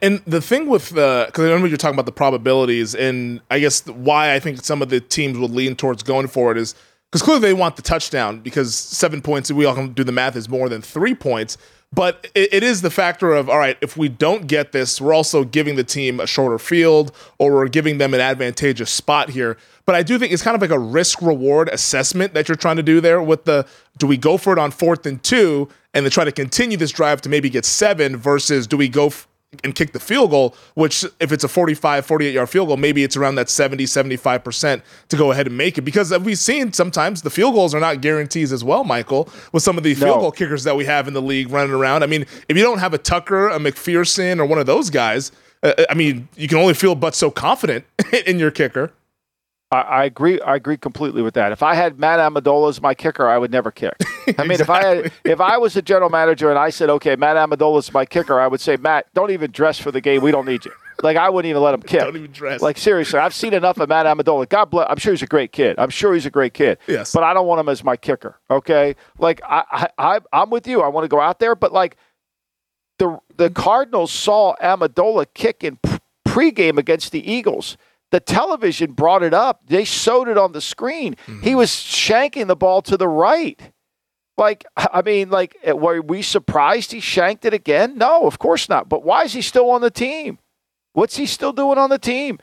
And 0.00 0.22
the 0.26 0.40
thing 0.40 0.66
with 0.70 0.96
uh, 0.96 1.26
because 1.26 1.42
I 1.42 1.48
remember 1.48 1.68
you're 1.68 1.76
talking 1.76 1.96
about 1.96 2.06
the 2.06 2.12
probabilities, 2.12 2.94
and 2.94 3.42
I 3.50 3.58
guess 3.58 3.86
why 3.86 4.32
I 4.32 4.40
think 4.40 4.64
some 4.64 4.80
of 4.80 4.88
the 4.88 5.00
teams 5.00 5.36
would 5.36 5.50
lean 5.50 5.76
towards 5.76 6.02
going 6.02 6.28
for 6.28 6.50
it 6.50 6.56
is 6.56 6.74
because 7.14 7.22
clearly 7.22 7.42
they 7.42 7.54
want 7.54 7.76
the 7.76 7.82
touchdown 7.82 8.40
because 8.40 8.74
seven 8.74 9.22
points, 9.22 9.48
we 9.52 9.64
all 9.64 9.76
can 9.76 9.92
do 9.92 10.02
the 10.02 10.10
math, 10.10 10.34
is 10.34 10.48
more 10.48 10.68
than 10.68 10.82
three 10.82 11.14
points. 11.14 11.56
But 11.92 12.28
it, 12.34 12.52
it 12.52 12.62
is 12.64 12.82
the 12.82 12.90
factor 12.90 13.32
of 13.34 13.48
all 13.48 13.56
right, 13.56 13.78
if 13.80 13.96
we 13.96 14.08
don't 14.08 14.48
get 14.48 14.72
this, 14.72 15.00
we're 15.00 15.14
also 15.14 15.44
giving 15.44 15.76
the 15.76 15.84
team 15.84 16.18
a 16.18 16.26
shorter 16.26 16.58
field 16.58 17.14
or 17.38 17.52
we're 17.52 17.68
giving 17.68 17.98
them 17.98 18.14
an 18.14 18.20
advantageous 18.20 18.90
spot 18.90 19.30
here. 19.30 19.56
But 19.86 19.94
I 19.94 20.02
do 20.02 20.18
think 20.18 20.32
it's 20.32 20.42
kind 20.42 20.56
of 20.56 20.60
like 20.60 20.72
a 20.72 20.78
risk 20.78 21.22
reward 21.22 21.68
assessment 21.68 22.34
that 22.34 22.48
you're 22.48 22.56
trying 22.56 22.78
to 22.78 22.82
do 22.82 23.00
there 23.00 23.22
with 23.22 23.44
the 23.44 23.64
do 23.96 24.08
we 24.08 24.16
go 24.16 24.36
for 24.36 24.52
it 24.52 24.58
on 24.58 24.72
fourth 24.72 25.06
and 25.06 25.22
two 25.22 25.68
and 25.92 26.04
then 26.04 26.10
try 26.10 26.24
to 26.24 26.32
continue 26.32 26.76
this 26.76 26.90
drive 26.90 27.20
to 27.20 27.28
maybe 27.28 27.48
get 27.48 27.64
seven 27.64 28.16
versus 28.16 28.66
do 28.66 28.76
we 28.76 28.88
go 28.88 29.06
f- 29.06 29.28
and 29.62 29.74
kick 29.74 29.92
the 29.92 30.00
field 30.00 30.30
goal, 30.30 30.56
which 30.74 31.04
if 31.20 31.32
it's 31.32 31.44
a 31.44 31.48
45, 31.48 32.06
48 32.06 32.32
yard 32.32 32.48
field 32.48 32.68
goal, 32.68 32.76
maybe 32.76 33.04
it's 33.04 33.16
around 33.16 33.36
that 33.36 33.48
70, 33.48 33.84
75% 33.84 34.82
to 35.08 35.16
go 35.16 35.32
ahead 35.32 35.46
and 35.46 35.56
make 35.56 35.78
it. 35.78 35.82
Because 35.82 36.16
we've 36.18 36.38
seen 36.38 36.72
sometimes 36.72 37.22
the 37.22 37.30
field 37.30 37.54
goals 37.54 37.74
are 37.74 37.80
not 37.80 38.00
guarantees 38.00 38.52
as 38.52 38.64
well, 38.64 38.84
Michael, 38.84 39.28
with 39.52 39.62
some 39.62 39.76
of 39.78 39.84
the 39.84 39.94
field 39.94 40.16
no. 40.16 40.20
goal 40.22 40.32
kickers 40.32 40.64
that 40.64 40.76
we 40.76 40.84
have 40.84 41.06
in 41.08 41.14
the 41.14 41.22
league 41.22 41.50
running 41.50 41.74
around. 41.74 42.02
I 42.02 42.06
mean, 42.06 42.22
if 42.48 42.56
you 42.56 42.62
don't 42.62 42.78
have 42.78 42.94
a 42.94 42.98
Tucker, 42.98 43.48
a 43.48 43.58
McPherson, 43.58 44.38
or 44.38 44.46
one 44.46 44.58
of 44.58 44.66
those 44.66 44.90
guys, 44.90 45.32
uh, 45.62 45.72
I 45.88 45.94
mean, 45.94 46.28
you 46.36 46.48
can 46.48 46.58
only 46.58 46.74
feel 46.74 46.94
but 46.94 47.14
so 47.14 47.30
confident 47.30 47.84
in 48.26 48.38
your 48.38 48.50
kicker. 48.50 48.92
I, 49.70 49.80
I, 49.80 50.04
agree. 50.04 50.40
I 50.40 50.56
agree 50.56 50.76
completely 50.76 51.22
with 51.22 51.34
that. 51.34 51.52
If 51.52 51.62
I 51.62 51.74
had 51.74 51.98
Matt 51.98 52.20
Ammendola 52.20 52.68
as 52.68 52.80
my 52.80 52.94
kicker, 52.94 53.26
I 53.26 53.38
would 53.38 53.50
never 53.50 53.70
kick. 53.70 53.94
I 54.38 54.42
mean, 54.42 54.52
exactly. 54.52 54.54
if 54.62 54.70
I 54.70 54.84
had, 54.84 55.12
if 55.24 55.40
I 55.40 55.58
was 55.58 55.76
a 55.76 55.82
general 55.82 56.10
manager 56.10 56.50
and 56.50 56.58
I 56.58 56.70
said, 56.70 56.90
"Okay, 56.90 57.16
Matt 57.16 57.36
Ammendola 57.36 57.78
is 57.78 57.92
my 57.92 58.06
kicker," 58.06 58.40
I 58.40 58.46
would 58.46 58.60
say, 58.60 58.76
"Matt, 58.76 59.06
don't 59.14 59.30
even 59.30 59.50
dress 59.50 59.78
for 59.78 59.90
the 59.90 60.00
game. 60.00 60.22
We 60.22 60.30
don't 60.30 60.46
need 60.46 60.64
you." 60.64 60.72
Like 61.02 61.16
I 61.16 61.28
wouldn't 61.28 61.50
even 61.50 61.62
let 61.62 61.74
him 61.74 61.82
kick. 61.82 62.00
don't 62.00 62.16
even 62.16 62.30
dress. 62.30 62.62
Like 62.62 62.78
seriously, 62.78 63.18
I've 63.18 63.34
seen 63.34 63.52
enough 63.52 63.78
of 63.78 63.88
Matt 63.88 64.06
Ammendola. 64.06 64.48
God 64.48 64.66
bless. 64.66 64.86
I'm 64.88 64.96
sure 64.96 65.12
he's 65.12 65.22
a 65.22 65.26
great 65.26 65.52
kid. 65.52 65.78
I'm 65.78 65.90
sure 65.90 66.14
he's 66.14 66.26
a 66.26 66.30
great 66.30 66.54
kid. 66.54 66.78
Yes. 66.86 67.12
But 67.12 67.24
I 67.24 67.34
don't 67.34 67.46
want 67.46 67.60
him 67.60 67.68
as 67.68 67.82
my 67.82 67.96
kicker. 67.96 68.38
Okay. 68.50 68.94
Like 69.18 69.40
I, 69.44 69.88
I, 69.98 70.20
I'm 70.32 70.50
with 70.50 70.66
you. 70.66 70.82
I 70.82 70.88
want 70.88 71.04
to 71.04 71.08
go 71.08 71.20
out 71.20 71.40
there, 71.40 71.54
but 71.56 71.72
like 71.72 71.96
the 72.98 73.18
the 73.36 73.50
Cardinals 73.50 74.12
saw 74.12 74.54
Ammendola 74.62 75.26
kick 75.34 75.64
in 75.64 75.78
pregame 76.26 76.78
against 76.78 77.12
the 77.12 77.30
Eagles 77.30 77.76
the 78.14 78.20
television 78.20 78.92
brought 78.92 79.24
it 79.24 79.34
up. 79.34 79.62
They 79.66 79.82
showed 79.82 80.28
it 80.28 80.38
on 80.38 80.52
the 80.52 80.60
screen. 80.60 81.16
Mm-hmm. 81.26 81.42
He 81.42 81.56
was 81.56 81.70
shanking 81.70 82.46
the 82.46 82.54
ball 82.54 82.80
to 82.82 82.96
the 82.96 83.08
right. 83.08 83.60
Like, 84.38 84.64
I 84.76 85.02
mean, 85.02 85.30
like, 85.30 85.56
eh, 85.64 85.72
were 85.72 86.00
we 86.00 86.22
surprised 86.22 86.92
he 86.92 87.00
shanked 87.00 87.44
it 87.44 87.52
again? 87.52 87.98
No, 87.98 88.28
of 88.28 88.38
course 88.38 88.68
not. 88.68 88.88
But 88.88 89.02
why 89.02 89.24
is 89.24 89.32
he 89.32 89.42
still 89.42 89.68
on 89.70 89.80
the 89.80 89.90
team? 89.90 90.38
What's 90.92 91.16
he 91.16 91.26
still 91.26 91.52
doing 91.52 91.76
on 91.76 91.90
the 91.90 91.98
team? 91.98 92.38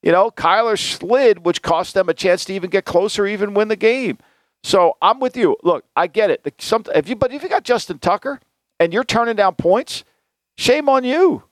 You 0.00 0.12
know, 0.12 0.30
Kyler 0.30 0.78
slid, 0.78 1.44
which 1.44 1.60
cost 1.60 1.94
them 1.94 2.08
a 2.08 2.14
chance 2.14 2.44
to 2.44 2.54
even 2.54 2.70
get 2.70 2.84
closer, 2.84 3.26
even 3.26 3.52
win 3.52 3.66
the 3.66 3.74
game. 3.74 4.18
So 4.62 4.96
I'm 5.02 5.18
with 5.18 5.36
you. 5.36 5.56
Look, 5.64 5.86
I 5.96 6.06
get 6.06 6.30
it. 6.30 6.54
Some, 6.60 6.84
if 6.94 7.08
you, 7.08 7.16
but 7.16 7.32
if 7.32 7.42
you 7.42 7.48
got 7.48 7.64
Justin 7.64 7.98
Tucker 7.98 8.38
and 8.78 8.92
you're 8.92 9.02
turning 9.02 9.34
down 9.34 9.56
points, 9.56 10.04
shame 10.56 10.88
on 10.88 11.02
you. 11.02 11.42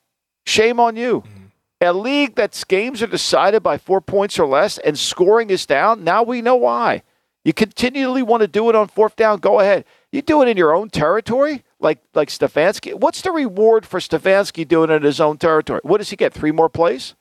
Shame 0.47 0.79
on 0.79 0.95
you. 0.95 1.23
Mm-hmm 1.23 1.44
a 1.85 1.93
league 1.93 2.35
that's 2.35 2.65
games 2.65 3.03
are 3.03 3.07
decided 3.07 3.63
by 3.63 3.79
four 3.79 4.01
points 4.01 4.39
or 4.39 4.47
less 4.47 4.79
and 4.79 4.99
scoring 4.99 5.51
is 5.51 5.67
down, 5.67 6.05
now 6.05 6.23
we 6.23 6.43
know 6.43 6.57
why. 6.57 7.03
You 7.45 7.53
continually 7.53 8.23
want 8.23 8.41
to 8.41 8.49
do 8.49 8.69
it 8.71 8.75
on 8.75 8.89
fourth 8.89 9.17
down, 9.17 9.39
go 9.39 9.61
ahead. 9.61 9.85
You 10.11 10.23
do 10.23 10.43
it 10.43 10.49
in 10.49 10.57
your 10.57 10.75
own 10.75 10.89
territory, 10.89 11.63
like 11.79 11.99
like 12.15 12.29
Stefanski. 12.29 12.95
What's 12.95 13.21
the 13.21 13.31
reward 13.31 13.85
for 13.85 14.01
Stefanski 14.01 14.67
doing 14.67 14.91
it 14.91 14.95
in 14.95 15.03
his 15.03 15.21
own 15.21 15.37
territory? 15.37 15.81
What 15.83 15.99
does 15.99 16.11
he 16.11 16.17
get? 16.17 16.33
Three 16.33 16.53
more 16.53 16.69
plays? 16.69 17.15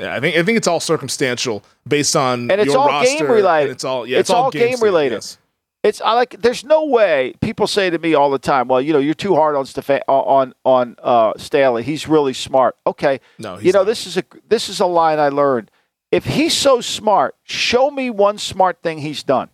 Yeah, 0.00 0.14
I 0.14 0.20
think 0.20 0.36
I 0.36 0.42
think 0.42 0.58
it's 0.58 0.66
all 0.66 0.80
circumstantial 0.80 1.62
based 1.86 2.16
on 2.16 2.50
and 2.50 2.60
it's 2.60 2.74
all 2.74 2.88
roster, 2.88 3.18
game 3.18 3.30
related. 3.30 3.70
It's 3.70 3.84
all 3.84 4.06
yeah, 4.06 4.18
it's, 4.18 4.28
it's 4.28 4.34
all, 4.34 4.44
all, 4.44 4.50
game, 4.50 4.70
game 4.70 4.80
related. 4.80 5.16
Yes. 5.16 5.38
It's 5.82 6.00
I 6.00 6.12
like. 6.12 6.40
There's 6.40 6.64
no 6.64 6.84
way 6.84 7.34
people 7.40 7.66
say 7.66 7.90
to 7.90 7.98
me 7.98 8.14
all 8.14 8.30
the 8.30 8.38
time, 8.38 8.68
"Well, 8.68 8.80
you 8.80 8.92
know, 8.92 9.00
you're 9.00 9.14
too 9.14 9.34
hard 9.34 9.56
on 9.56 9.66
Stefan 9.66 10.00
on 10.06 10.54
on 10.64 10.96
uh, 11.02 11.32
Staley. 11.36 11.82
He's 11.82 12.06
really 12.06 12.32
smart." 12.32 12.76
Okay, 12.86 13.20
no, 13.38 13.58
you 13.58 13.72
know, 13.72 13.80
not. 13.80 13.86
this 13.86 14.06
is 14.06 14.16
a 14.16 14.22
this 14.48 14.68
is 14.68 14.78
a 14.78 14.86
line 14.86 15.18
I 15.18 15.28
learned. 15.28 15.70
If 16.12 16.24
he's 16.24 16.54
so 16.54 16.80
smart, 16.80 17.34
show 17.42 17.90
me 17.90 18.10
one 18.10 18.38
smart 18.38 18.80
thing 18.82 18.98
he's 18.98 19.24
done. 19.24 19.48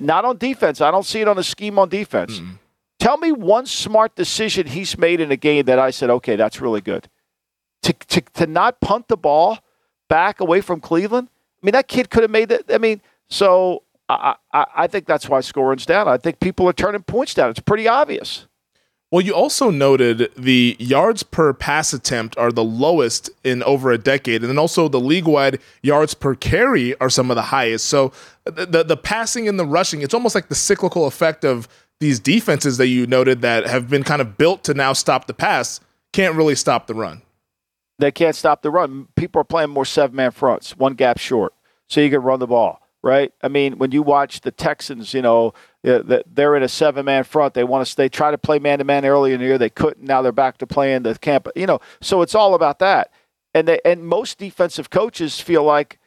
Not 0.00 0.24
on 0.24 0.38
defense. 0.38 0.80
I 0.80 0.90
don't 0.90 1.04
see 1.04 1.20
it 1.20 1.28
on 1.28 1.36
a 1.36 1.42
scheme 1.42 1.78
on 1.78 1.88
defense. 1.90 2.38
Mm. 2.38 2.58
Tell 2.98 3.18
me 3.18 3.30
one 3.30 3.66
smart 3.66 4.16
decision 4.16 4.68
he's 4.68 4.96
made 4.96 5.20
in 5.20 5.30
a 5.30 5.36
game 5.36 5.66
that 5.66 5.78
I 5.78 5.90
said, 5.90 6.08
"Okay, 6.08 6.36
that's 6.36 6.58
really 6.58 6.80
good." 6.80 7.10
To 7.82 7.92
to 7.92 8.22
to 8.22 8.46
not 8.46 8.80
punt 8.80 9.08
the 9.08 9.18
ball 9.18 9.58
back 10.08 10.40
away 10.40 10.62
from 10.62 10.80
Cleveland. 10.80 11.28
I 11.62 11.66
mean, 11.66 11.72
that 11.72 11.86
kid 11.86 12.08
could 12.08 12.22
have 12.22 12.30
made 12.30 12.48
that. 12.48 12.62
I 12.72 12.78
mean, 12.78 13.02
so 13.28 13.82
I, 14.14 14.34
I, 14.52 14.66
I 14.76 14.86
think 14.86 15.06
that's 15.06 15.28
why 15.28 15.40
scoring's 15.40 15.86
down. 15.86 16.08
I 16.08 16.16
think 16.16 16.40
people 16.40 16.68
are 16.68 16.72
turning 16.72 17.02
points 17.02 17.34
down. 17.34 17.50
It's 17.50 17.60
pretty 17.60 17.88
obvious. 17.88 18.46
Well, 19.10 19.20
you 19.20 19.32
also 19.32 19.70
noted 19.70 20.32
the 20.36 20.76
yards 20.80 21.22
per 21.22 21.52
pass 21.52 21.92
attempt 21.92 22.36
are 22.36 22.50
the 22.50 22.64
lowest 22.64 23.30
in 23.44 23.62
over 23.62 23.92
a 23.92 23.98
decade, 23.98 24.42
and 24.42 24.50
then 24.50 24.58
also 24.58 24.88
the 24.88 24.98
league-wide 24.98 25.60
yards 25.82 26.14
per 26.14 26.34
carry 26.34 26.98
are 26.98 27.10
some 27.10 27.30
of 27.30 27.36
the 27.36 27.42
highest. 27.42 27.86
So 27.86 28.12
the, 28.44 28.66
the, 28.66 28.82
the 28.82 28.96
passing 28.96 29.48
and 29.48 29.56
the 29.58 29.66
rushing, 29.66 30.02
it's 30.02 30.14
almost 30.14 30.34
like 30.34 30.48
the 30.48 30.56
cyclical 30.56 31.06
effect 31.06 31.44
of 31.44 31.68
these 32.00 32.18
defenses 32.18 32.76
that 32.78 32.88
you 32.88 33.06
noted 33.06 33.40
that 33.42 33.68
have 33.68 33.88
been 33.88 34.02
kind 34.02 34.20
of 34.20 34.36
built 34.36 34.64
to 34.64 34.74
now 34.74 34.92
stop 34.92 35.26
the 35.28 35.34
pass 35.34 35.80
can't 36.12 36.34
really 36.34 36.56
stop 36.56 36.88
the 36.88 36.94
run. 36.94 37.22
They 38.00 38.10
can't 38.10 38.34
stop 38.34 38.62
the 38.62 38.70
run. 38.70 39.06
People 39.14 39.40
are 39.40 39.44
playing 39.44 39.70
more 39.70 39.84
seven-man 39.84 40.32
fronts, 40.32 40.76
one 40.76 40.94
gap 40.94 41.18
short, 41.18 41.54
so 41.88 42.00
you 42.00 42.10
can 42.10 42.22
run 42.22 42.40
the 42.40 42.48
ball 42.48 42.80
right? 43.04 43.32
I 43.42 43.48
mean, 43.48 43.76
when 43.76 43.92
you 43.92 44.02
watch 44.02 44.40
the 44.40 44.50
Texans, 44.50 45.12
you 45.12 45.20
know, 45.20 45.52
they're 45.82 46.56
in 46.56 46.62
a 46.62 46.68
seven-man 46.68 47.24
front. 47.24 47.52
They 47.52 47.62
want 47.62 47.86
to. 47.86 47.96
They 47.96 48.08
try 48.08 48.30
to 48.30 48.38
play 48.38 48.58
man-to-man 48.58 49.04
early 49.04 49.34
in 49.34 49.40
the 49.40 49.46
year. 49.46 49.58
They 49.58 49.68
couldn't. 49.68 50.02
Now 50.02 50.22
they're 50.22 50.32
back 50.32 50.56
to 50.58 50.66
playing 50.66 51.02
the 51.02 51.14
camp. 51.16 51.46
You 51.54 51.66
know, 51.66 51.80
so 52.00 52.22
it's 52.22 52.34
all 52.34 52.54
about 52.54 52.78
that. 52.78 53.12
And 53.52 53.68
they, 53.68 53.78
and 53.84 54.06
most 54.06 54.38
defensive 54.38 54.88
coaches 54.88 55.38
feel 55.38 55.62
like 55.62 55.98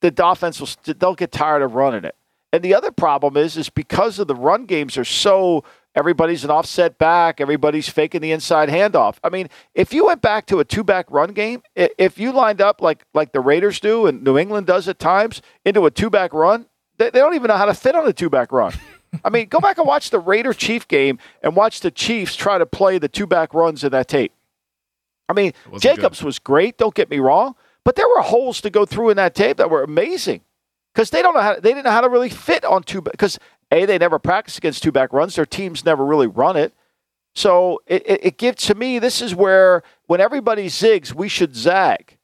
the 0.00 0.12
offense 0.18 0.60
will 0.60 0.68
they'll 0.94 1.14
get 1.14 1.30
tired 1.30 1.62
of 1.62 1.74
running 1.76 2.04
it. 2.04 2.16
And 2.52 2.62
the 2.62 2.74
other 2.74 2.90
problem 2.90 3.36
is 3.36 3.56
is 3.56 3.70
because 3.70 4.18
of 4.18 4.26
the 4.26 4.34
run 4.34 4.66
games 4.66 4.98
are 4.98 5.04
so 5.04 5.62
Everybody's 5.96 6.44
an 6.44 6.50
offset 6.50 6.98
back. 6.98 7.40
Everybody's 7.40 7.88
faking 7.88 8.20
the 8.20 8.30
inside 8.30 8.68
handoff. 8.68 9.16
I 9.24 9.30
mean, 9.30 9.48
if 9.74 9.94
you 9.94 10.04
went 10.04 10.20
back 10.20 10.44
to 10.46 10.60
a 10.60 10.64
two 10.64 10.84
back 10.84 11.10
run 11.10 11.32
game, 11.32 11.62
if 11.74 12.18
you 12.18 12.32
lined 12.32 12.60
up 12.60 12.82
like 12.82 13.04
like 13.14 13.32
the 13.32 13.40
Raiders 13.40 13.80
do 13.80 14.06
and 14.06 14.22
New 14.22 14.36
England 14.36 14.66
does 14.66 14.88
at 14.88 14.98
times 14.98 15.40
into 15.64 15.86
a 15.86 15.90
two 15.90 16.10
back 16.10 16.34
run, 16.34 16.66
they, 16.98 17.08
they 17.08 17.18
don't 17.18 17.34
even 17.34 17.48
know 17.48 17.56
how 17.56 17.64
to 17.64 17.72
fit 17.72 17.96
on 17.96 18.06
a 18.06 18.12
two 18.12 18.28
back 18.28 18.52
run. 18.52 18.74
I 19.24 19.30
mean, 19.30 19.48
go 19.48 19.58
back 19.58 19.78
and 19.78 19.86
watch 19.86 20.10
the 20.10 20.18
Raider 20.18 20.52
Chief 20.52 20.86
game 20.86 21.18
and 21.42 21.56
watch 21.56 21.80
the 21.80 21.90
Chiefs 21.90 22.36
try 22.36 22.58
to 22.58 22.66
play 22.66 22.98
the 22.98 23.08
two 23.08 23.26
back 23.26 23.54
runs 23.54 23.82
in 23.82 23.92
that 23.92 24.08
tape. 24.08 24.32
I 25.30 25.32
mean, 25.32 25.54
Jacobs 25.78 26.18
good. 26.20 26.26
was 26.26 26.38
great. 26.38 26.76
Don't 26.76 26.94
get 26.94 27.08
me 27.08 27.18
wrong, 27.20 27.54
but 27.84 27.96
there 27.96 28.08
were 28.08 28.20
holes 28.20 28.60
to 28.60 28.70
go 28.70 28.84
through 28.84 29.10
in 29.10 29.16
that 29.16 29.34
tape 29.34 29.56
that 29.56 29.70
were 29.70 29.82
amazing 29.82 30.42
because 30.96 31.10
they 31.10 31.20
don't 31.20 31.34
know 31.34 31.42
how 31.42 31.54
they 31.56 31.74
didn't 31.74 31.84
know 31.84 31.90
how 31.90 32.00
to 32.00 32.08
really 32.08 32.30
fit 32.30 32.64
on 32.64 32.82
two 32.82 33.02
because 33.02 33.38
a, 33.70 33.84
they 33.84 33.98
never 33.98 34.18
practice 34.18 34.56
against 34.56 34.82
two 34.82 34.90
back 34.90 35.12
runs. 35.12 35.36
Their 35.36 35.44
teams 35.44 35.84
never 35.84 36.02
really 36.02 36.26
run 36.26 36.56
it. 36.56 36.72
So 37.34 37.82
it, 37.86 38.02
it, 38.06 38.20
it 38.24 38.38
gives 38.38 38.64
to 38.68 38.74
me, 38.74 38.98
this 38.98 39.20
is 39.20 39.34
where 39.34 39.82
when 40.06 40.22
everybody 40.22 40.68
zigs, 40.68 41.12
we 41.12 41.28
should 41.28 41.54
zag. 41.54 42.16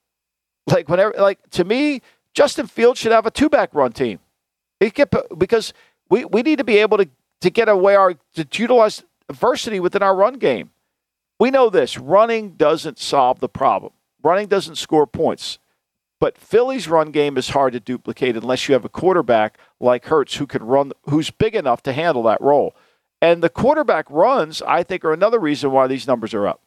Like 0.65 0.89
whenever, 0.89 1.13
like 1.19 1.47
to 1.51 1.63
me, 1.63 2.01
Justin 2.33 2.65
Fields 2.65 2.99
should 2.99 3.11
have 3.11 3.27
a 3.27 3.31
two 3.31 3.47
back 3.47 3.75
run 3.75 3.91
team. 3.91 4.17
It 4.79 4.95
get, 4.95 5.13
because 5.37 5.71
we, 6.09 6.25
we 6.25 6.41
need 6.41 6.57
to 6.57 6.63
be 6.63 6.79
able 6.79 6.97
to, 6.97 7.07
to 7.41 7.51
get 7.51 7.69
away 7.69 7.95
our 7.95 8.15
to 8.33 8.47
utilize 8.55 9.03
diversity 9.27 9.79
within 9.79 10.01
our 10.01 10.15
run 10.15 10.39
game. 10.39 10.71
We 11.39 11.51
know 11.51 11.69
this 11.69 11.99
running 11.99 12.53
doesn't 12.53 12.97
solve 12.97 13.39
the 13.39 13.49
problem. 13.49 13.93
Running 14.23 14.47
doesn't 14.47 14.77
score 14.77 15.05
points. 15.05 15.59
But 16.23 16.37
Philly's 16.37 16.87
run 16.87 17.11
game 17.11 17.37
is 17.37 17.49
hard 17.49 17.73
to 17.73 17.81
duplicate 17.81 18.37
unless 18.37 18.69
you 18.69 18.73
have 18.75 18.85
a 18.85 18.89
quarterback 18.89 19.57
like 19.81 20.05
Hurts 20.05 20.37
who 20.37 20.47
can 20.47 20.63
run, 20.63 20.93
who's 21.09 21.29
big 21.29 21.53
enough 21.53 21.83
to 21.83 21.91
handle 21.91 22.23
that 22.23 22.39
role. 22.39 22.77
And 23.21 23.43
the 23.43 23.49
quarterback 23.49 24.05
runs, 24.09 24.61
I 24.61 24.83
think, 24.83 25.03
are 25.03 25.11
another 25.11 25.37
reason 25.37 25.71
why 25.71 25.87
these 25.87 26.07
numbers 26.07 26.33
are 26.33 26.47
up. 26.47 26.61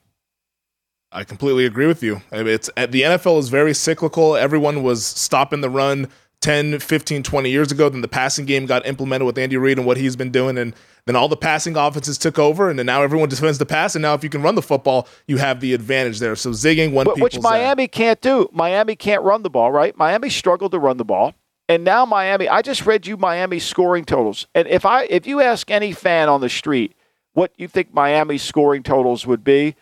I 1.11 1.25
completely 1.25 1.65
agree 1.65 1.87
with 1.87 2.03
you. 2.03 2.21
It's 2.31 2.69
the 2.77 3.01
NFL 3.01 3.39
is 3.39 3.49
very 3.49 3.73
cyclical. 3.73 4.37
Everyone 4.37 4.83
was 4.83 5.07
stopping 5.07 5.63
the 5.63 5.71
run 5.71 6.09
10, 6.43 6.79
15, 6.81 7.23
20 7.23 7.51
years 7.51 7.73
ago. 7.73 7.89
Then 7.89 8.03
the 8.03 8.09
passing 8.09 8.45
game 8.45 8.67
got 8.67 8.85
implemented 8.85 9.25
with 9.25 9.39
Andy 9.39 9.57
Reid 9.57 9.79
and 9.79 9.87
what 9.87 9.97
he's 9.97 10.17
been 10.17 10.31
doing. 10.31 10.59
And 10.59 10.75
then 11.07 11.15
all 11.15 11.29
the 11.29 11.37
passing 11.37 11.77
offenses 11.77 12.19
took 12.19 12.39
over, 12.39 12.69
and 12.69 12.79
then 12.79 12.87
now 12.87 13.03
everyone 13.03 13.29
defends 13.29 13.59
the 13.59 13.67
pass. 13.67 13.95
And 13.95 14.03
now, 14.03 14.15
if 14.15 14.25
you 14.25 14.31
can 14.31 14.43
run 14.43 14.57
the 14.57 14.63
football, 14.63 15.09
you 15.27 15.37
have 15.37 15.61
the 15.61 15.73
advantage 15.73 16.19
there. 16.19 16.35
So 16.35 16.51
zigging 16.51 16.93
one, 16.93 17.07
which 17.21 17.39
uh, 17.39 17.43
Miami 17.43 17.85
at. 17.85 17.93
can't 17.93 18.21
do. 18.21 18.49
Miami 18.53 18.97
can't 18.97 19.23
run 19.23 19.43
the 19.43 19.51
ball, 19.51 19.71
right? 19.71 19.97
Miami 19.97 20.29
struggled 20.29 20.73
to 20.73 20.79
run 20.81 20.97
the 20.97 21.05
ball, 21.05 21.35
and 21.69 21.85
now 21.85 22.05
Miami. 22.05 22.49
I 22.49 22.61
just 22.61 22.85
read 22.85 23.07
you 23.07 23.17
Miami 23.17 23.61
scoring 23.61 24.05
totals, 24.05 24.49
and 24.55 24.67
if 24.67 24.85
I 24.85 25.05
if 25.05 25.27
you 25.27 25.41
ask 25.41 25.71
any 25.71 25.93
fan 25.93 26.29
on 26.29 26.41
the 26.41 26.49
street 26.49 26.93
what 27.35 27.53
you 27.57 27.69
think 27.69 27.93
Miami's 27.93 28.43
scoring 28.43 28.83
totals 28.83 29.27
would 29.27 29.45
be, 29.45 29.77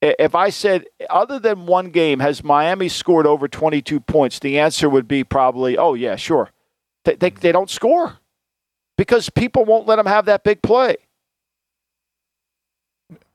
if 0.00 0.34
I 0.34 0.48
said 0.48 0.86
other 1.10 1.38
than 1.40 1.66
one 1.66 1.90
game 1.90 2.20
has 2.20 2.44
Miami 2.44 2.88
scored 2.88 3.26
over 3.26 3.48
22 3.48 3.98
points, 4.00 4.38
the 4.38 4.60
answer 4.60 4.88
would 4.88 5.08
be 5.08 5.24
probably, 5.24 5.76
oh 5.76 5.94
yeah, 5.94 6.14
sure. 6.14 6.50
They, 7.04 7.16
they, 7.16 7.30
they 7.30 7.52
don't 7.52 7.68
score 7.68 8.19
because 9.00 9.30
people 9.30 9.64
won't 9.64 9.86
let 9.86 9.96
them 9.96 10.04
have 10.04 10.26
that 10.26 10.44
big 10.44 10.60
play. 10.60 10.94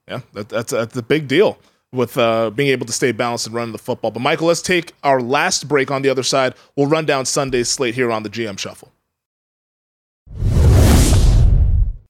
Yeah, 0.08 0.20
that, 0.34 0.48
that's 0.48 0.72
that's 0.72 0.96
a 0.96 1.02
big 1.02 1.28
deal 1.28 1.58
with 1.92 2.20
uh, 2.20 2.52
being 2.52 2.70
able 2.70 2.86
to 2.86 2.94
stay 2.94 3.12
balanced 3.12 3.48
and 3.48 3.56
run 3.56 3.72
the 3.72 3.80
football. 3.80 4.12
But 4.12 4.20
Michael, 4.20 4.46
let's 4.46 4.62
take 4.62 4.94
our 5.02 5.20
last 5.20 5.68
break 5.68 5.90
on 5.90 6.04
the 6.04 6.10
other 6.10 6.22
side. 6.22 6.54
We'll 6.76 6.86
run 6.86 7.08
down 7.08 7.26
Sunday's 7.26 7.68
slate 7.68 7.96
here 7.96 8.12
on 8.12 8.22
the 8.22 8.30
GM 8.30 8.60
Shuffle. 8.60 8.92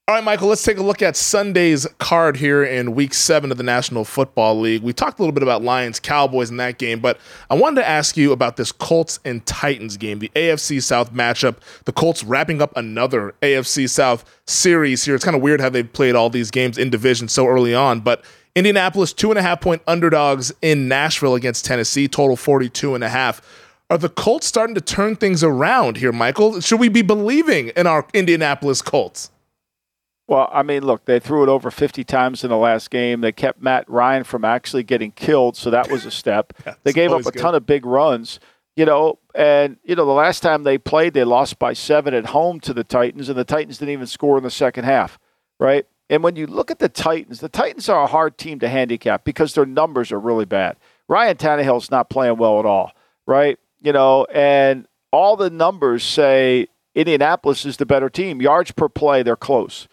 All 0.07 0.13
right, 0.13 0.23
Michael, 0.23 0.49
let's 0.49 0.61
take 0.61 0.77
a 0.77 0.83
look 0.83 1.01
at 1.01 1.15
Sunday's 1.15 1.87
card 1.97 2.37
here 2.37 2.63
in 2.63 2.93
week 2.93 3.11
seven 3.11 3.49
of 3.49 3.57
the 3.57 3.63
National 3.63 4.05
Football 4.05 4.59
League. 4.59 4.83
We 4.83 4.93
talked 4.93 5.17
a 5.17 5.23
little 5.23 5.33
bit 5.33 5.41
about 5.41 5.63
Lions 5.63 5.99
Cowboys 5.99 6.51
in 6.51 6.57
that 6.57 6.77
game, 6.77 6.99
but 6.99 7.17
I 7.49 7.55
wanted 7.55 7.81
to 7.81 7.87
ask 7.87 8.15
you 8.15 8.31
about 8.31 8.55
this 8.55 8.71
Colts 8.71 9.19
and 9.25 9.43
Titans 9.47 9.97
game, 9.97 10.19
the 10.19 10.29
AFC 10.35 10.83
South 10.83 11.11
matchup. 11.11 11.55
The 11.85 11.91
Colts 11.91 12.23
wrapping 12.23 12.61
up 12.61 12.71
another 12.77 13.33
AFC 13.41 13.89
South 13.89 14.23
series 14.45 15.03
here. 15.03 15.15
It's 15.15 15.25
kind 15.25 15.35
of 15.35 15.41
weird 15.41 15.59
how 15.59 15.69
they've 15.69 15.91
played 15.91 16.13
all 16.13 16.29
these 16.29 16.51
games 16.51 16.77
in 16.77 16.91
division 16.91 17.27
so 17.27 17.47
early 17.47 17.73
on, 17.73 18.01
but 18.01 18.23
Indianapolis, 18.53 19.11
two 19.11 19.31
and 19.31 19.39
a 19.39 19.41
half 19.41 19.59
point 19.59 19.81
underdogs 19.87 20.53
in 20.61 20.87
Nashville 20.87 21.33
against 21.33 21.65
Tennessee, 21.65 22.07
total 22.07 22.35
42 22.35 22.93
and 22.93 23.03
a 23.03 23.09
half. 23.09 23.41
Are 23.89 23.97
the 23.97 24.09
Colts 24.09 24.45
starting 24.45 24.75
to 24.75 24.81
turn 24.81 25.15
things 25.15 25.43
around 25.43 25.97
here, 25.97 26.11
Michael? 26.11 26.61
Should 26.61 26.79
we 26.79 26.89
be 26.89 27.01
believing 27.01 27.69
in 27.69 27.87
our 27.87 28.05
Indianapolis 28.13 28.83
Colts? 28.83 29.31
Well, 30.27 30.49
I 30.51 30.63
mean, 30.63 30.83
look, 30.83 31.05
they 31.05 31.19
threw 31.19 31.43
it 31.43 31.49
over 31.49 31.69
50 31.69 32.03
times 32.03 32.43
in 32.43 32.49
the 32.49 32.57
last 32.57 32.89
game. 32.89 33.21
They 33.21 33.31
kept 33.31 33.61
Matt 33.61 33.87
Ryan 33.87 34.23
from 34.23 34.43
actually 34.43 34.83
getting 34.83 35.11
killed, 35.11 35.55
so 35.55 35.69
that 35.69 35.91
was 35.91 36.05
a 36.05 36.11
step. 36.11 36.53
they 36.83 36.93
gave 36.93 37.11
up 37.11 37.21
a 37.21 37.31
good. 37.31 37.39
ton 37.39 37.53
of 37.53 37.67
big 37.67 37.85
runs, 37.85 38.39
you 38.75 38.85
know, 38.85 39.19
and, 39.35 39.77
you 39.83 39.95
know, 39.95 40.05
the 40.05 40.11
last 40.11 40.39
time 40.39 40.63
they 40.63 40.79
played, 40.79 41.13
they 41.13 41.23
lost 41.23 41.59
by 41.59 41.73
seven 41.73 42.15
at 42.15 42.27
home 42.27 42.59
to 42.61 42.73
the 42.73 42.83
Titans, 42.83 43.29
and 43.29 43.37
the 43.37 43.43
Titans 43.43 43.77
didn't 43.77 43.93
even 43.93 44.07
score 44.07 44.37
in 44.37 44.43
the 44.43 44.49
second 44.49 44.85
half, 44.85 45.19
right? 45.59 45.85
And 46.09 46.23
when 46.23 46.35
you 46.35 46.47
look 46.47 46.71
at 46.71 46.79
the 46.79 46.89
Titans, 46.89 47.39
the 47.39 47.49
Titans 47.49 47.87
are 47.87 48.03
a 48.03 48.07
hard 48.07 48.37
team 48.39 48.57
to 48.59 48.67
handicap 48.67 49.25
because 49.25 49.53
their 49.53 49.65
numbers 49.65 50.11
are 50.11 50.19
really 50.19 50.45
bad. 50.45 50.75
Ryan 51.07 51.37
Tannehill's 51.37 51.91
not 51.91 52.09
playing 52.09 52.37
well 52.37 52.59
at 52.59 52.65
all, 52.65 52.93
right? 53.27 53.59
You 53.79 53.93
know, 53.93 54.25
and 54.33 54.87
all 55.11 55.35
the 55.35 55.51
numbers 55.51 56.03
say 56.03 56.67
Indianapolis 56.95 57.63
is 57.65 57.77
the 57.77 57.85
better 57.85 58.09
team. 58.09 58.41
Yards 58.41 58.71
per 58.71 58.89
play, 58.89 59.21
they're 59.21 59.35
close 59.35 59.87